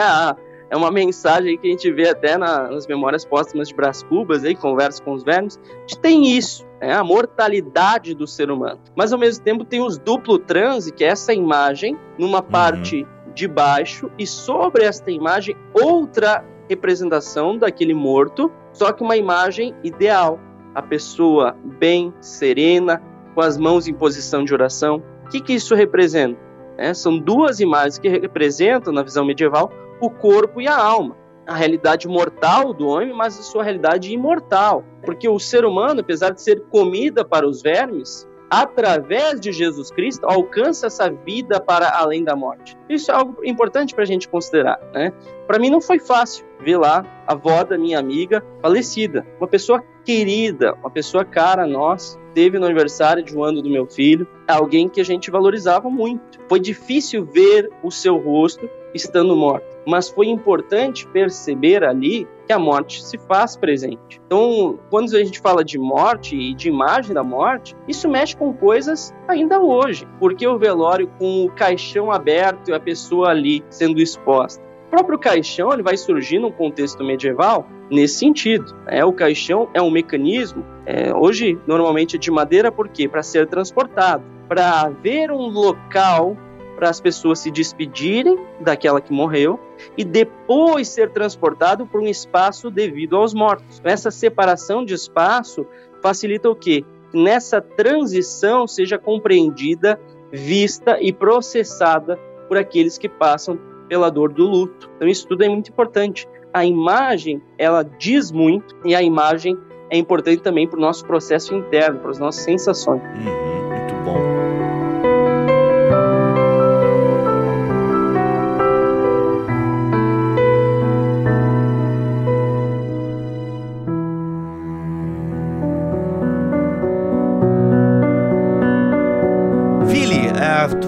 é 0.71 0.77
uma 0.77 0.91
mensagem 0.91 1.57
que 1.57 1.69
a 1.69 1.71
gente 1.71 1.91
vê 1.93 2.09
até 2.09 2.37
na, 2.37 2.69
nas 2.69 2.87
memórias 2.89 3.25
póstumas 3.25 3.69
de 3.69 3.75
Brás 3.75 4.03
Cubas, 4.03 4.43
aí, 4.43 4.57
conversa 4.57 5.01
com 5.01 5.13
os 5.13 5.23
vermes. 5.23 5.61
A 5.65 5.81
gente 5.83 6.01
tem 6.01 6.37
isso, 6.37 6.67
é 6.81 6.93
a 6.93 7.05
mortalidade 7.05 8.13
do 8.13 8.27
ser 8.27 8.51
humano. 8.51 8.81
Mas 8.97 9.13
ao 9.13 9.19
mesmo 9.21 9.45
tempo 9.45 9.65
tem 9.65 9.81
os 9.81 9.99
duplo 9.99 10.37
transe, 10.37 10.93
que 10.93 11.05
é 11.05 11.09
essa 11.09 11.33
imagem 11.33 11.97
numa 12.19 12.41
uhum. 12.41 12.51
parte 12.51 13.07
de 13.35 13.47
baixo 13.47 14.11
e 14.19 14.27
sobre 14.27 14.85
esta 14.85 15.11
imagem 15.11 15.57
outra 15.73 16.45
representação 16.69 17.57
daquele 17.57 17.95
morto, 17.95 18.51
só 18.73 18.93
que 18.93 19.03
uma 19.03 19.17
imagem 19.17 19.75
ideal. 19.83 20.39
A 20.75 20.83
pessoa 20.83 21.57
bem, 21.79 22.13
serena, 22.21 23.03
com 23.35 23.41
as 23.41 23.59
mãos 23.59 23.87
em 23.87 23.95
posição 23.95 24.45
de 24.45 24.55
oração. 24.55 25.03
O 25.27 25.29
que, 25.29 25.41
que 25.41 25.53
isso 25.55 25.75
representa? 25.75 26.39
É, 26.79 26.95
são 26.95 27.19
duas 27.19 27.61
imagens 27.61 27.99
que 27.99 28.09
representam, 28.09 28.93
na 28.93 29.03
visão 29.03 29.25
medieval, 29.25 29.71
o 30.01 30.11
corpo 30.11 30.61
e 30.61 30.67
a 30.67 30.77
alma. 30.77 31.17
A 31.47 31.55
realidade 31.55 32.09
mortal 32.09 32.73
do 32.73 32.87
homem, 32.87 33.13
mas 33.13 33.39
a 33.39 33.43
sua 33.43 33.63
realidade 33.63 34.13
imortal. 34.13 34.85
Porque 35.05 35.29
o 35.29 35.39
ser 35.39 35.65
humano, 35.65 36.01
apesar 36.01 36.31
de 36.31 36.41
ser 36.41 36.63
comida 36.71 37.25
para 37.25 37.47
os 37.47 37.61
vermes, 37.61 38.27
através 38.53 39.41
de 39.41 39.51
Jesus 39.51 39.91
Cristo, 39.91 40.27
alcança 40.27 40.87
essa 40.87 41.09
vida 41.09 41.59
para 41.59 41.89
além 41.99 42.23
da 42.23 42.37
morte. 42.37 42.77
Isso 42.87 43.11
é 43.11 43.15
algo 43.15 43.43
importante 43.43 43.95
para 43.95 44.05
a 44.05 44.07
gente 44.07 44.29
considerar. 44.29 44.79
Né? 44.93 45.11
Para 45.47 45.59
mim 45.59 45.71
não 45.71 45.81
foi 45.81 45.99
fácil 45.99 46.45
ver 46.61 46.77
lá 46.77 47.03
a 47.27 47.33
avó 47.33 47.65
da 47.65 47.79
minha 47.79 47.99
amiga 47.99 48.45
falecida, 48.61 49.27
uma 49.39 49.49
pessoa 49.49 49.83
querida, 50.05 50.75
uma 50.75 50.91
pessoa 50.91 51.25
cara 51.25 51.65
a 51.65 51.67
nós, 51.67 52.19
teve 52.35 52.59
no 52.59 52.67
aniversário 52.67 53.23
de 53.23 53.35
um 53.35 53.43
ano 53.43 53.63
do 53.63 53.71
meu 53.71 53.87
filho, 53.87 54.29
alguém 54.47 54.87
que 54.87 55.01
a 55.01 55.05
gente 55.05 55.31
valorizava 55.31 55.89
muito. 55.89 56.39
Foi 56.47 56.61
difícil 56.61 57.25
ver 57.25 57.71
o 57.83 57.91
seu 57.91 58.19
rosto 58.19 58.69
estando 58.95 59.37
morto, 59.37 59.67
mas 59.87 60.09
foi 60.09 60.29
importante 60.29 61.07
perceber 61.09 61.85
ali 61.85 62.27
que 62.47 62.53
a 62.53 62.59
morte 62.59 63.03
se 63.03 63.19
faz 63.19 63.57
presente. 63.57 64.21
Então, 64.27 64.79
quando 64.91 65.17
a 65.17 65.25
gente 65.25 65.41
fala 65.41 65.65
de 65.65 65.79
morte 65.79 66.37
e 66.37 66.55
de 66.55 66.69
imagem 66.69 67.15
da 67.15 67.23
morte, 67.23 67.77
isso 67.89 68.09
mexe 68.09 68.37
com 68.37 68.53
coisas 68.53 69.15
ainda 69.29 69.61
hoje, 69.61 70.07
porque 70.19 70.47
o 70.47 70.59
velório 70.59 71.11
com 71.19 71.45
o 71.45 71.51
caixão 71.51 72.11
aberto 72.11 72.71
e 72.71 72.75
a 72.75 72.81
pessoa 72.81 73.31
ali 73.31 73.65
sendo 73.71 74.01
exposta 74.01 74.73
próprio 74.93 75.19
caixão 75.19 75.73
ele 75.73 75.83
vai 75.83 75.97
surgir 75.97 76.39
num 76.39 76.51
contexto 76.51 77.03
medieval 77.03 77.67
nesse 77.91 78.17
sentido. 78.19 78.77
É, 78.87 79.03
o 79.03 79.11
caixão 79.11 79.71
é 79.73 79.81
um 79.81 79.91
mecanismo, 79.91 80.63
é, 80.85 81.15
hoje 81.15 81.59
normalmente 81.67 82.17
é 82.17 82.19
de 82.19 82.31
madeira, 82.31 82.71
por 82.71 82.89
quê? 82.89 83.09
Para 83.09 83.23
ser 83.23 83.47
transportado, 83.47 84.23
para 84.47 84.83
haver 84.83 85.31
um 85.31 85.49
local 85.49 86.37
para 86.83 86.91
as 86.91 87.01
pessoas 87.01 87.39
se 87.39 87.49
despedirem 87.49 88.37
daquela 88.59 89.01
que 89.01 89.13
morreu 89.13 89.57
e 89.97 90.05
depois 90.05 90.89
ser 90.89 91.11
transportado 91.11 91.87
para 91.87 92.01
um 92.01 92.09
espaço 92.09 92.73
devido 92.73 93.17
aos 93.17 93.33
mortos. 93.33 93.81
Essa 93.85 94.11
separação 94.11 94.85
de 94.85 94.93
espaço 94.93 95.65
facilita 96.03 96.51
o 96.51 96.57
quê? 96.57 96.85
Nessa 97.15 97.61
transição 97.61 98.67
seja 98.67 98.99
compreendida, 98.99 99.97
vista 100.33 101.01
e 101.01 101.13
processada 101.13 102.17
por 102.49 102.59
aqueles 102.59 102.99
que 102.99 103.09
passam 103.09 103.57
pela 103.89 104.11
dor 104.11 104.33
do 104.33 104.45
luto. 104.45 104.91
Então 104.97 105.07
isso 105.07 105.29
tudo 105.29 105.45
é 105.45 105.49
muito 105.49 105.71
importante. 105.71 106.27
A 106.53 106.65
imagem, 106.65 107.41
ela 107.57 107.85
diz 107.85 108.33
muito 108.33 108.75
e 108.85 108.93
a 108.93 109.01
imagem 109.01 109.57
é 109.89 109.97
importante 109.97 110.43
também 110.43 110.67
para 110.67 110.79
o 110.79 110.83
nosso 110.83 111.07
processo 111.07 111.55
interno, 111.55 112.01
para 112.01 112.11
as 112.11 112.19
nossas 112.19 112.43
sensações. 112.43 113.01
Uhum, 113.01 113.69
muito 113.69 113.95
bom. 114.05 114.42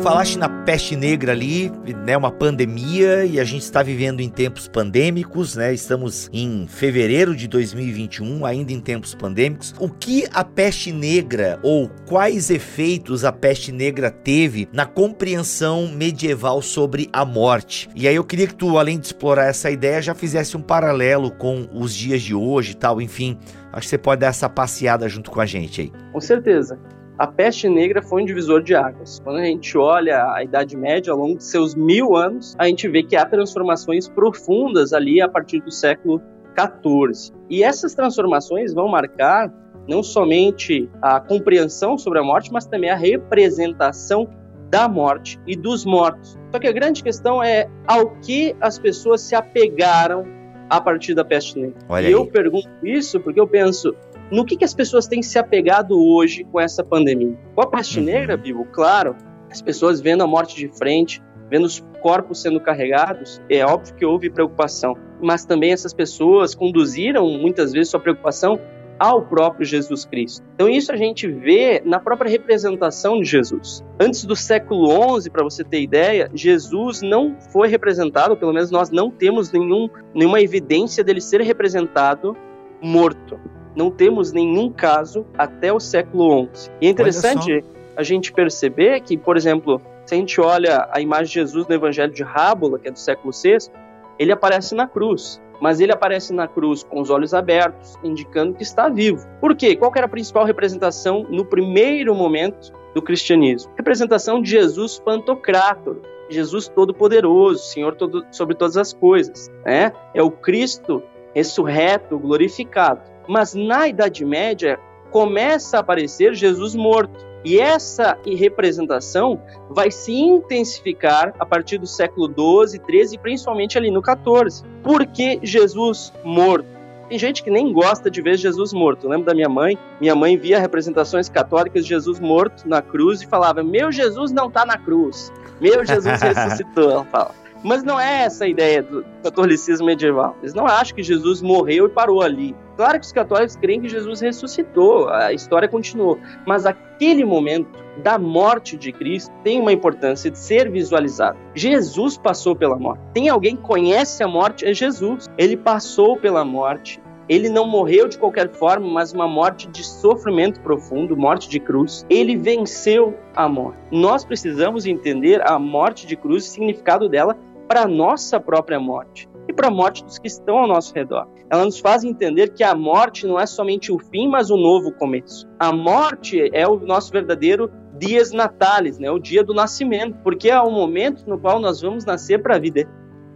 Falaste 0.04 0.36
na 0.36 0.50
peste 0.50 0.94
negra 0.94 1.32
ali, 1.32 1.72
né, 2.04 2.14
uma 2.14 2.30
pandemia 2.30 3.24
e 3.24 3.40
a 3.40 3.44
gente 3.44 3.62
está 3.62 3.82
vivendo 3.82 4.20
em 4.20 4.28
tempos 4.28 4.68
pandêmicos, 4.68 5.56
né? 5.56 5.72
Estamos 5.72 6.28
em 6.30 6.66
fevereiro 6.68 7.34
de 7.34 7.48
2021, 7.48 8.44
ainda 8.44 8.70
em 8.70 8.80
tempos 8.80 9.14
pandêmicos. 9.14 9.74
O 9.78 9.88
que 9.88 10.26
a 10.34 10.44
peste 10.44 10.92
negra 10.92 11.58
ou 11.62 11.88
quais 12.06 12.50
efeitos 12.50 13.24
a 13.24 13.32
peste 13.32 13.72
negra 13.72 14.10
teve 14.10 14.68
na 14.74 14.84
compreensão 14.84 15.88
medieval 15.88 16.60
sobre 16.60 17.08
a 17.10 17.24
morte? 17.24 17.88
E 17.96 18.06
aí 18.06 18.16
eu 18.16 18.24
queria 18.24 18.46
que 18.46 18.54
tu, 18.54 18.76
além 18.76 18.98
de 18.98 19.06
explorar 19.06 19.46
essa 19.46 19.70
ideia, 19.70 20.02
já 20.02 20.14
fizesse 20.14 20.54
um 20.54 20.60
paralelo 20.60 21.30
com 21.30 21.66
os 21.72 21.94
dias 21.94 22.20
de 22.20 22.34
hoje 22.34 22.72
e 22.72 22.76
tal, 22.76 23.00
enfim. 23.00 23.38
Acho 23.72 23.86
que 23.86 23.90
você 23.90 23.98
pode 23.98 24.20
dar 24.20 24.26
essa 24.26 24.50
passeada 24.50 25.08
junto 25.08 25.30
com 25.30 25.40
a 25.40 25.46
gente 25.46 25.80
aí. 25.80 25.92
Com 26.12 26.20
certeza 26.20 26.78
a 27.18 27.26
peste 27.26 27.68
negra 27.68 28.02
foi 28.02 28.22
um 28.22 28.26
divisor 28.26 28.62
de 28.62 28.74
águas. 28.74 29.20
Quando 29.22 29.38
a 29.38 29.44
gente 29.44 29.78
olha 29.78 30.32
a 30.32 30.42
Idade 30.42 30.76
Média, 30.76 31.12
ao 31.12 31.18
longo 31.18 31.38
de 31.38 31.44
seus 31.44 31.74
mil 31.74 32.16
anos, 32.16 32.54
a 32.58 32.66
gente 32.66 32.88
vê 32.88 33.02
que 33.02 33.14
há 33.14 33.24
transformações 33.24 34.08
profundas 34.08 34.92
ali 34.92 35.20
a 35.20 35.28
partir 35.28 35.60
do 35.60 35.70
século 35.70 36.20
XIV. 36.58 37.32
E 37.48 37.62
essas 37.62 37.94
transformações 37.94 38.74
vão 38.74 38.88
marcar 38.88 39.52
não 39.86 40.02
somente 40.02 40.88
a 41.02 41.20
compreensão 41.20 41.96
sobre 41.98 42.18
a 42.18 42.22
morte, 42.22 42.52
mas 42.52 42.66
também 42.66 42.90
a 42.90 42.96
representação 42.96 44.28
da 44.70 44.88
morte 44.88 45.38
e 45.46 45.54
dos 45.54 45.84
mortos. 45.84 46.38
Só 46.50 46.58
que 46.58 46.66
a 46.66 46.72
grande 46.72 47.02
questão 47.02 47.42
é 47.42 47.68
ao 47.86 48.10
que 48.16 48.56
as 48.60 48.78
pessoas 48.78 49.20
se 49.20 49.34
apegaram 49.34 50.24
a 50.70 50.80
partir 50.80 51.14
da 51.14 51.24
peste 51.24 51.58
negra. 51.58 51.78
Olha 51.88 52.08
e 52.08 52.12
eu 52.12 52.26
pergunto 52.26 52.68
isso 52.82 53.20
porque 53.20 53.38
eu 53.38 53.46
penso, 53.46 53.94
no 54.34 54.44
que, 54.44 54.56
que 54.56 54.64
as 54.64 54.74
pessoas 54.74 55.06
têm 55.06 55.22
se 55.22 55.38
apegado 55.38 55.96
hoje 55.96 56.44
com 56.44 56.60
essa 56.60 56.82
pandemia? 56.82 57.38
Com 57.54 57.62
a 57.62 57.66
peste 57.66 58.00
uhum. 58.00 58.06
negra, 58.06 58.36
Bibo, 58.36 58.64
claro, 58.64 59.14
as 59.50 59.62
pessoas 59.62 60.00
vendo 60.00 60.22
a 60.22 60.26
morte 60.26 60.56
de 60.56 60.68
frente, 60.76 61.22
vendo 61.48 61.64
os 61.64 61.80
corpos 62.02 62.42
sendo 62.42 62.60
carregados, 62.60 63.40
é 63.48 63.64
óbvio 63.64 63.94
que 63.94 64.04
houve 64.04 64.28
preocupação. 64.28 64.96
Mas 65.22 65.44
também 65.44 65.72
essas 65.72 65.94
pessoas 65.94 66.54
conduziram 66.54 67.28
muitas 67.28 67.72
vezes 67.72 67.90
sua 67.90 68.00
preocupação 68.00 68.58
ao 68.98 69.22
próprio 69.22 69.64
Jesus 69.64 70.04
Cristo. 70.04 70.44
Então 70.54 70.68
isso 70.68 70.90
a 70.92 70.96
gente 70.96 71.28
vê 71.28 71.80
na 71.84 72.00
própria 72.00 72.30
representação 72.30 73.20
de 73.20 73.24
Jesus. 73.24 73.84
Antes 74.00 74.24
do 74.24 74.34
século 74.34 75.20
XI, 75.20 75.30
para 75.30 75.44
você 75.44 75.62
ter 75.62 75.80
ideia, 75.80 76.30
Jesus 76.34 77.02
não 77.02 77.36
foi 77.52 77.68
representado, 77.68 78.36
pelo 78.36 78.52
menos 78.52 78.70
nós 78.70 78.90
não 78.90 79.10
temos 79.10 79.50
nenhum, 79.52 79.88
nenhuma 80.14 80.40
evidência 80.40 81.04
dele 81.04 81.20
ser 81.20 81.40
representado 81.40 82.36
morto 82.82 83.38
não 83.74 83.90
temos 83.90 84.32
nenhum 84.32 84.70
caso 84.70 85.26
até 85.36 85.72
o 85.72 85.80
século 85.80 86.48
XI. 86.54 86.70
E 86.80 86.86
é 86.86 86.90
interessante 86.90 87.64
a 87.96 88.02
gente 88.02 88.32
perceber 88.32 89.00
que, 89.00 89.16
por 89.16 89.36
exemplo, 89.36 89.80
se 90.06 90.14
a 90.14 90.18
gente 90.18 90.40
olha 90.40 90.88
a 90.90 91.00
imagem 91.00 91.26
de 91.26 91.34
Jesus 91.34 91.66
no 91.66 91.74
Evangelho 91.74 92.12
de 92.12 92.22
Rábula, 92.22 92.78
que 92.78 92.88
é 92.88 92.90
do 92.90 92.98
século 92.98 93.32
VI, 93.32 93.70
ele 94.18 94.32
aparece 94.32 94.74
na 94.74 94.86
cruz. 94.86 95.40
Mas 95.60 95.80
ele 95.80 95.92
aparece 95.92 96.32
na 96.32 96.48
cruz 96.48 96.82
com 96.82 97.00
os 97.00 97.10
olhos 97.10 97.32
abertos, 97.32 97.96
indicando 98.02 98.54
que 98.54 98.62
está 98.62 98.88
vivo. 98.88 99.26
Por 99.40 99.54
quê? 99.54 99.76
Qual 99.76 99.90
era 99.94 100.06
a 100.06 100.08
principal 100.08 100.44
representação 100.44 101.26
no 101.30 101.44
primeiro 101.44 102.14
momento 102.14 102.72
do 102.92 103.00
cristianismo? 103.00 103.72
Representação 103.76 104.42
de 104.42 104.50
Jesus 104.50 104.98
Pantocrátor, 104.98 105.98
Jesus 106.28 106.68
Todo-Poderoso, 106.68 107.62
Senhor 107.64 107.94
todo, 107.94 108.26
sobre 108.30 108.56
todas 108.56 108.76
as 108.76 108.92
coisas. 108.92 109.50
Né? 109.64 109.92
É 110.12 110.22
o 110.22 110.30
Cristo 110.30 111.02
ressurreto, 111.34 112.18
glorificado. 112.18 113.00
Mas 113.28 113.54
na 113.54 113.88
Idade 113.88 114.24
Média 114.24 114.78
começa 115.10 115.76
a 115.76 115.80
aparecer 115.80 116.34
Jesus 116.34 116.74
morto. 116.74 117.24
E 117.44 117.60
essa 117.60 118.16
representação 118.24 119.40
vai 119.68 119.90
se 119.90 120.12
intensificar 120.12 121.34
a 121.38 121.44
partir 121.44 121.76
do 121.76 121.86
século 121.86 122.26
12, 122.26 122.78
13 122.78 123.16
e 123.16 123.18
principalmente 123.18 123.76
ali 123.76 123.90
no 123.90 124.00
14. 124.00 124.64
Por 124.82 125.06
que 125.06 125.38
Jesus 125.42 126.10
morto? 126.24 126.74
Tem 127.08 127.18
gente 127.18 127.42
que 127.42 127.50
nem 127.50 127.70
gosta 127.70 128.10
de 128.10 128.22
ver 128.22 128.38
Jesus 128.38 128.72
morto. 128.72 129.04
Eu 129.04 129.10
lembro 129.10 129.26
da 129.26 129.34
minha 129.34 129.48
mãe. 129.48 129.78
Minha 130.00 130.14
mãe 130.14 130.38
via 130.38 130.58
representações 130.58 131.28
católicas 131.28 131.84
de 131.84 131.90
Jesus 131.90 132.18
morto 132.18 132.66
na 132.66 132.80
cruz 132.80 133.20
e 133.20 133.26
falava: 133.26 133.62
Meu 133.62 133.92
Jesus 133.92 134.32
não 134.32 134.48
está 134.48 134.64
na 134.64 134.78
cruz. 134.78 135.30
Meu 135.60 135.84
Jesus 135.84 136.22
ressuscitou. 136.22 136.90
Ela 136.90 137.04
fala. 137.04 137.43
Mas 137.64 137.82
não 137.82 137.98
é 137.98 138.24
essa 138.24 138.44
a 138.44 138.48
ideia 138.48 138.82
do 138.82 139.04
catolicismo 139.22 139.86
medieval. 139.86 140.36
Eles 140.42 140.52
não 140.52 140.66
acham 140.66 140.94
que 140.94 141.02
Jesus 141.02 141.40
morreu 141.40 141.86
e 141.86 141.88
parou 141.88 142.20
ali. 142.20 142.54
Claro 142.76 143.00
que 143.00 143.06
os 143.06 143.12
católicos 143.12 143.56
creem 143.56 143.80
que 143.80 143.88
Jesus 143.88 144.20
ressuscitou, 144.20 145.08
a 145.08 145.32
história 145.32 145.66
continuou. 145.66 146.18
Mas 146.46 146.66
aquele 146.66 147.24
momento 147.24 147.82
da 148.02 148.18
morte 148.18 148.76
de 148.76 148.92
Cristo 148.92 149.32
tem 149.42 149.60
uma 149.60 149.72
importância 149.72 150.30
de 150.30 150.38
ser 150.38 150.70
visualizado. 150.70 151.38
Jesus 151.54 152.18
passou 152.18 152.54
pela 152.54 152.76
morte. 152.76 153.00
Tem 153.14 153.28
alguém 153.30 153.56
que 153.56 153.62
conhece 153.62 154.22
a 154.22 154.28
morte? 154.28 154.66
É 154.66 154.74
Jesus. 154.74 155.26
Ele 155.38 155.56
passou 155.56 156.16
pela 156.18 156.44
morte. 156.44 157.00
Ele 157.26 157.48
não 157.48 157.66
morreu 157.66 158.06
de 158.06 158.18
qualquer 158.18 158.50
forma, 158.50 158.86
mas 158.86 159.12
uma 159.12 159.26
morte 159.26 159.66
de 159.68 159.82
sofrimento 159.82 160.60
profundo, 160.60 161.16
morte 161.16 161.48
de 161.48 161.58
cruz. 161.58 162.04
Ele 162.10 162.36
venceu 162.36 163.16
a 163.34 163.48
morte. 163.48 163.78
Nós 163.90 164.24
precisamos 164.24 164.84
entender 164.84 165.40
a 165.48 165.58
morte 165.58 166.06
de 166.06 166.16
cruz, 166.16 166.44
o 166.44 166.50
significado 166.50 167.08
dela 167.08 167.34
para 167.66 167.82
a 167.82 167.88
nossa 167.88 168.38
própria 168.38 168.78
morte 168.78 169.28
e 169.48 169.52
para 169.52 169.68
a 169.68 169.70
morte 169.70 170.04
dos 170.04 170.18
que 170.18 170.26
estão 170.26 170.58
ao 170.58 170.66
nosso 170.66 170.94
redor. 170.94 171.28
Ela 171.50 171.64
nos 171.64 171.78
faz 171.78 172.04
entender 172.04 172.52
que 172.52 172.64
a 172.64 172.74
morte 172.74 173.26
não 173.26 173.38
é 173.38 173.46
somente 173.46 173.92
o 173.92 173.98
fim, 173.98 174.28
mas 174.28 174.50
o 174.50 174.56
novo 174.56 174.92
começo. 174.92 175.46
A 175.58 175.72
morte 175.72 176.50
é 176.52 176.66
o 176.66 176.78
nosso 176.78 177.12
verdadeiro 177.12 177.70
dias 177.98 178.32
natalis, 178.32 178.98
né? 178.98 179.10
o 179.10 179.18
dia 179.18 179.44
do 179.44 179.54
nascimento, 179.54 180.18
porque 180.22 180.50
é 180.50 180.60
o 180.60 180.70
momento 180.70 181.24
no 181.26 181.38
qual 181.38 181.60
nós 181.60 181.80
vamos 181.80 182.04
nascer 182.04 182.42
para 182.42 182.56
a 182.56 182.58
vida 182.58 182.88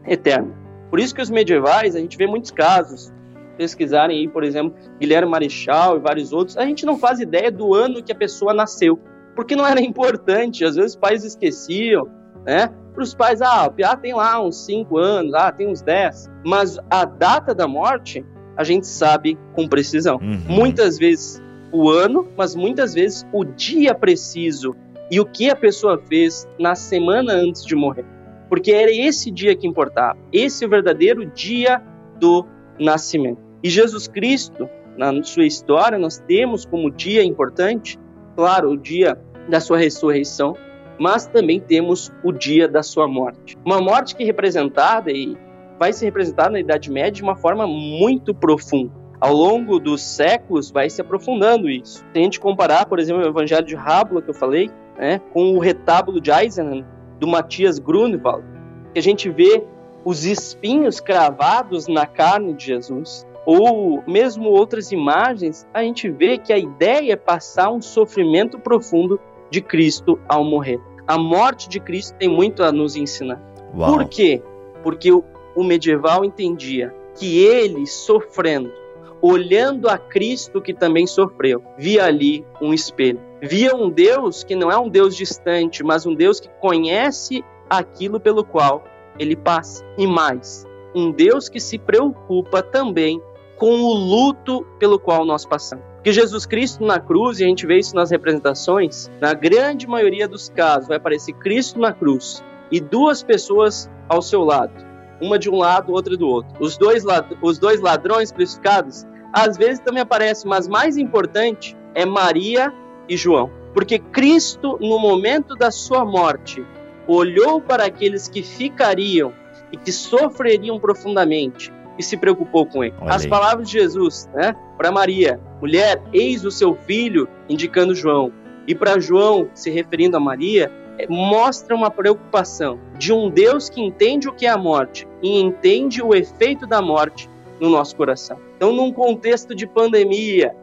eterna. 0.06 0.52
Por 0.90 0.98
isso 0.98 1.14
que 1.14 1.22
os 1.22 1.30
medievais, 1.30 1.94
a 1.94 2.00
gente 2.00 2.16
vê 2.16 2.26
muitos 2.26 2.50
casos, 2.50 3.12
pesquisarem 3.56 4.20
aí, 4.20 4.28
por 4.28 4.44
exemplo, 4.44 4.74
Guilherme 4.98 5.30
Marechal 5.30 5.96
e 5.96 6.00
vários 6.00 6.32
outros, 6.32 6.56
a 6.56 6.64
gente 6.64 6.86
não 6.86 6.96
faz 6.96 7.20
ideia 7.20 7.50
do 7.50 7.74
ano 7.74 8.02
que 8.02 8.12
a 8.12 8.14
pessoa 8.14 8.54
nasceu, 8.54 8.98
porque 9.34 9.54
não 9.54 9.66
era 9.66 9.80
importante, 9.80 10.64
às 10.64 10.76
vezes 10.76 10.92
os 10.92 10.96
pais 10.96 11.24
esqueciam, 11.24 12.08
né? 12.46 12.72
Para 12.98 13.04
os 13.04 13.14
pais, 13.14 13.40
ah, 13.40 13.68
o 13.68 13.70
Piá 13.70 13.94
tem 13.94 14.12
lá 14.12 14.44
uns 14.44 14.64
5 14.64 14.98
anos, 14.98 15.32
ah, 15.32 15.52
tem 15.52 15.68
uns 15.68 15.80
10. 15.80 16.28
Mas 16.44 16.80
a 16.90 17.04
data 17.04 17.54
da 17.54 17.68
morte, 17.68 18.26
a 18.56 18.64
gente 18.64 18.88
sabe 18.88 19.38
com 19.52 19.68
precisão. 19.68 20.16
Uhum. 20.16 20.40
Muitas 20.48 20.98
vezes 20.98 21.40
o 21.70 21.88
ano, 21.90 22.26
mas 22.36 22.56
muitas 22.56 22.94
vezes 22.94 23.24
o 23.32 23.44
dia 23.44 23.94
preciso 23.94 24.74
e 25.12 25.20
o 25.20 25.24
que 25.24 25.48
a 25.48 25.54
pessoa 25.54 26.02
fez 26.08 26.48
na 26.58 26.74
semana 26.74 27.34
antes 27.34 27.64
de 27.64 27.76
morrer. 27.76 28.04
Porque 28.48 28.72
era 28.72 28.90
esse 28.90 29.30
dia 29.30 29.54
que 29.54 29.64
importava, 29.64 30.18
esse 30.32 30.64
é 30.64 30.66
o 30.66 30.70
verdadeiro 30.70 31.24
dia 31.24 31.80
do 32.18 32.44
nascimento. 32.80 33.38
E 33.62 33.70
Jesus 33.70 34.08
Cristo, 34.08 34.68
na 34.96 35.22
sua 35.22 35.46
história, 35.46 35.96
nós 35.98 36.18
temos 36.26 36.66
como 36.66 36.90
dia 36.90 37.22
importante, 37.22 37.96
claro, 38.34 38.72
o 38.72 38.76
dia 38.76 39.16
da 39.48 39.60
sua 39.60 39.78
ressurreição, 39.78 40.56
mas 40.98 41.26
também 41.26 41.60
temos 41.60 42.12
o 42.22 42.32
dia 42.32 42.66
da 42.68 42.82
sua 42.82 43.06
morte. 43.06 43.56
Uma 43.64 43.80
morte 43.80 44.16
que 44.16 44.22
é 44.22 44.26
representada 44.26 45.10
e 45.10 45.36
vai 45.78 45.92
ser 45.92 46.06
representada 46.06 46.50
na 46.50 46.60
Idade 46.60 46.90
Média 46.90 47.12
de 47.12 47.22
uma 47.22 47.36
forma 47.36 47.66
muito 47.66 48.34
profunda. 48.34 48.92
Ao 49.20 49.32
longo 49.32 49.78
dos 49.78 50.02
séculos 50.02 50.70
vai 50.70 50.88
se 50.88 51.00
aprofundando 51.00 51.68
isso. 51.68 52.04
Se 52.12 52.18
a 52.18 52.22
gente 52.22 52.38
comparar, 52.38 52.86
por 52.86 52.98
exemplo, 52.98 53.22
o 53.22 53.28
Evangelho 53.28 53.66
de 53.66 53.74
Rábula 53.74 54.22
que 54.22 54.30
eu 54.30 54.34
falei, 54.34 54.70
né, 54.96 55.20
com 55.32 55.54
o 55.54 55.58
retábulo 55.58 56.20
de 56.20 56.30
Eisenach 56.30 56.84
do 57.18 57.26
Matias 57.26 57.78
Grunewald, 57.78 58.44
que 58.92 58.98
a 58.98 59.02
gente 59.02 59.28
vê 59.28 59.64
os 60.04 60.24
espinhos 60.24 61.00
cravados 61.00 61.88
na 61.88 62.06
carne 62.06 62.54
de 62.54 62.66
Jesus, 62.66 63.26
ou 63.44 64.02
mesmo 64.06 64.50
outras 64.50 64.92
imagens, 64.92 65.66
a 65.72 65.82
gente 65.82 66.08
vê 66.10 66.38
que 66.38 66.52
a 66.52 66.58
ideia 66.58 67.12
é 67.12 67.16
passar 67.16 67.70
um 67.70 67.80
sofrimento 67.80 68.58
profundo 68.58 69.18
de 69.50 69.60
Cristo 69.60 70.18
ao 70.28 70.44
morrer. 70.44 70.80
A 71.06 71.16
morte 71.16 71.68
de 71.68 71.80
Cristo 71.80 72.16
tem 72.18 72.28
muito 72.28 72.62
a 72.62 72.70
nos 72.70 72.96
ensinar. 72.96 73.40
Uau. 73.74 73.92
Por 73.92 74.04
quê? 74.08 74.42
Porque 74.82 75.10
o, 75.10 75.24
o 75.56 75.64
medieval 75.64 76.24
entendia 76.24 76.94
que 77.14 77.38
ele 77.44 77.86
sofrendo, 77.86 78.72
olhando 79.20 79.88
a 79.88 79.98
Cristo 79.98 80.60
que 80.60 80.72
também 80.72 81.06
sofreu, 81.06 81.62
via 81.76 82.04
ali 82.04 82.44
um 82.60 82.72
espelho. 82.72 83.20
Via 83.40 83.74
um 83.74 83.88
Deus 83.88 84.42
que 84.44 84.54
não 84.54 84.70
é 84.70 84.78
um 84.78 84.88
Deus 84.88 85.16
distante, 85.16 85.82
mas 85.82 86.04
um 86.06 86.14
Deus 86.14 86.40
que 86.40 86.48
conhece 86.60 87.44
aquilo 87.70 88.18
pelo 88.20 88.44
qual 88.44 88.84
ele 89.18 89.36
passa. 89.36 89.84
E 89.96 90.06
mais, 90.06 90.66
um 90.94 91.10
Deus 91.10 91.48
que 91.48 91.60
se 91.60 91.78
preocupa 91.78 92.62
também 92.62 93.20
com 93.56 93.80
o 93.80 93.94
luto 93.94 94.64
pelo 94.78 94.98
qual 94.98 95.24
nós 95.24 95.44
passamos. 95.44 95.87
Porque 95.98 96.12
Jesus 96.12 96.46
Cristo 96.46 96.84
na 96.84 97.00
cruz, 97.00 97.40
e 97.40 97.44
a 97.44 97.48
gente 97.48 97.66
vê 97.66 97.78
isso 97.78 97.94
nas 97.94 98.10
representações, 98.10 99.10
na 99.20 99.34
grande 99.34 99.86
maioria 99.86 100.28
dos 100.28 100.48
casos 100.48 100.86
vai 100.86 100.96
aparecer 100.96 101.32
Cristo 101.34 101.80
na 101.80 101.92
cruz 101.92 102.42
e 102.70 102.80
duas 102.80 103.22
pessoas 103.22 103.90
ao 104.08 104.22
seu 104.22 104.44
lado, 104.44 104.72
uma 105.20 105.38
de 105.38 105.50
um 105.50 105.56
lado, 105.56 105.92
outra 105.92 106.16
do 106.16 106.28
outro. 106.28 106.54
Os 106.60 106.78
dois, 106.78 107.04
os 107.42 107.58
dois 107.58 107.80
ladrões 107.80 108.30
crucificados, 108.30 109.04
às 109.32 109.56
vezes 109.56 109.80
também 109.80 110.00
aparecem, 110.00 110.48
mas 110.48 110.68
mais 110.68 110.96
importante 110.96 111.76
é 111.94 112.06
Maria 112.06 112.72
e 113.08 113.16
João. 113.16 113.50
Porque 113.74 113.98
Cristo, 113.98 114.78
no 114.80 115.00
momento 115.00 115.56
da 115.56 115.72
sua 115.72 116.04
morte, 116.04 116.64
olhou 117.08 117.60
para 117.60 117.84
aqueles 117.84 118.28
que 118.28 118.42
ficariam 118.42 119.32
e 119.72 119.76
que 119.76 119.90
sofreriam 119.90 120.78
profundamente 120.78 121.72
e 121.98 122.02
se 122.02 122.16
preocupou 122.16 122.64
com 122.64 122.84
ele. 122.84 122.94
As 123.02 123.26
palavras 123.26 123.68
de 123.68 123.78
Jesus, 123.78 124.28
né, 124.34 124.54
para 124.76 124.92
Maria, 124.92 125.40
mulher, 125.60 126.00
eis 126.12 126.44
o 126.44 126.50
seu 126.50 126.74
filho, 126.74 127.28
indicando 127.48 127.94
João, 127.94 128.32
e 128.66 128.74
para 128.74 129.00
João, 129.00 129.48
se 129.54 129.70
referindo 129.70 130.16
a 130.16 130.20
Maria, 130.20 130.70
é, 130.98 131.06
mostra 131.08 131.74
uma 131.74 131.90
preocupação 131.90 132.78
de 132.98 133.12
um 133.12 133.30
Deus 133.30 133.68
que 133.68 133.80
entende 133.80 134.28
o 134.28 134.32
que 134.32 134.46
é 134.46 134.50
a 134.50 134.58
morte 134.58 135.08
e 135.22 135.40
entende 135.40 136.02
o 136.02 136.14
efeito 136.14 136.66
da 136.66 136.82
morte 136.82 137.30
no 137.60 137.70
nosso 137.70 137.96
coração. 137.96 138.38
Então, 138.56 138.72
num 138.72 138.92
contexto 138.92 139.54
de 139.54 139.66
pandemia, 139.66 140.54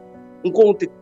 um 0.44 0.52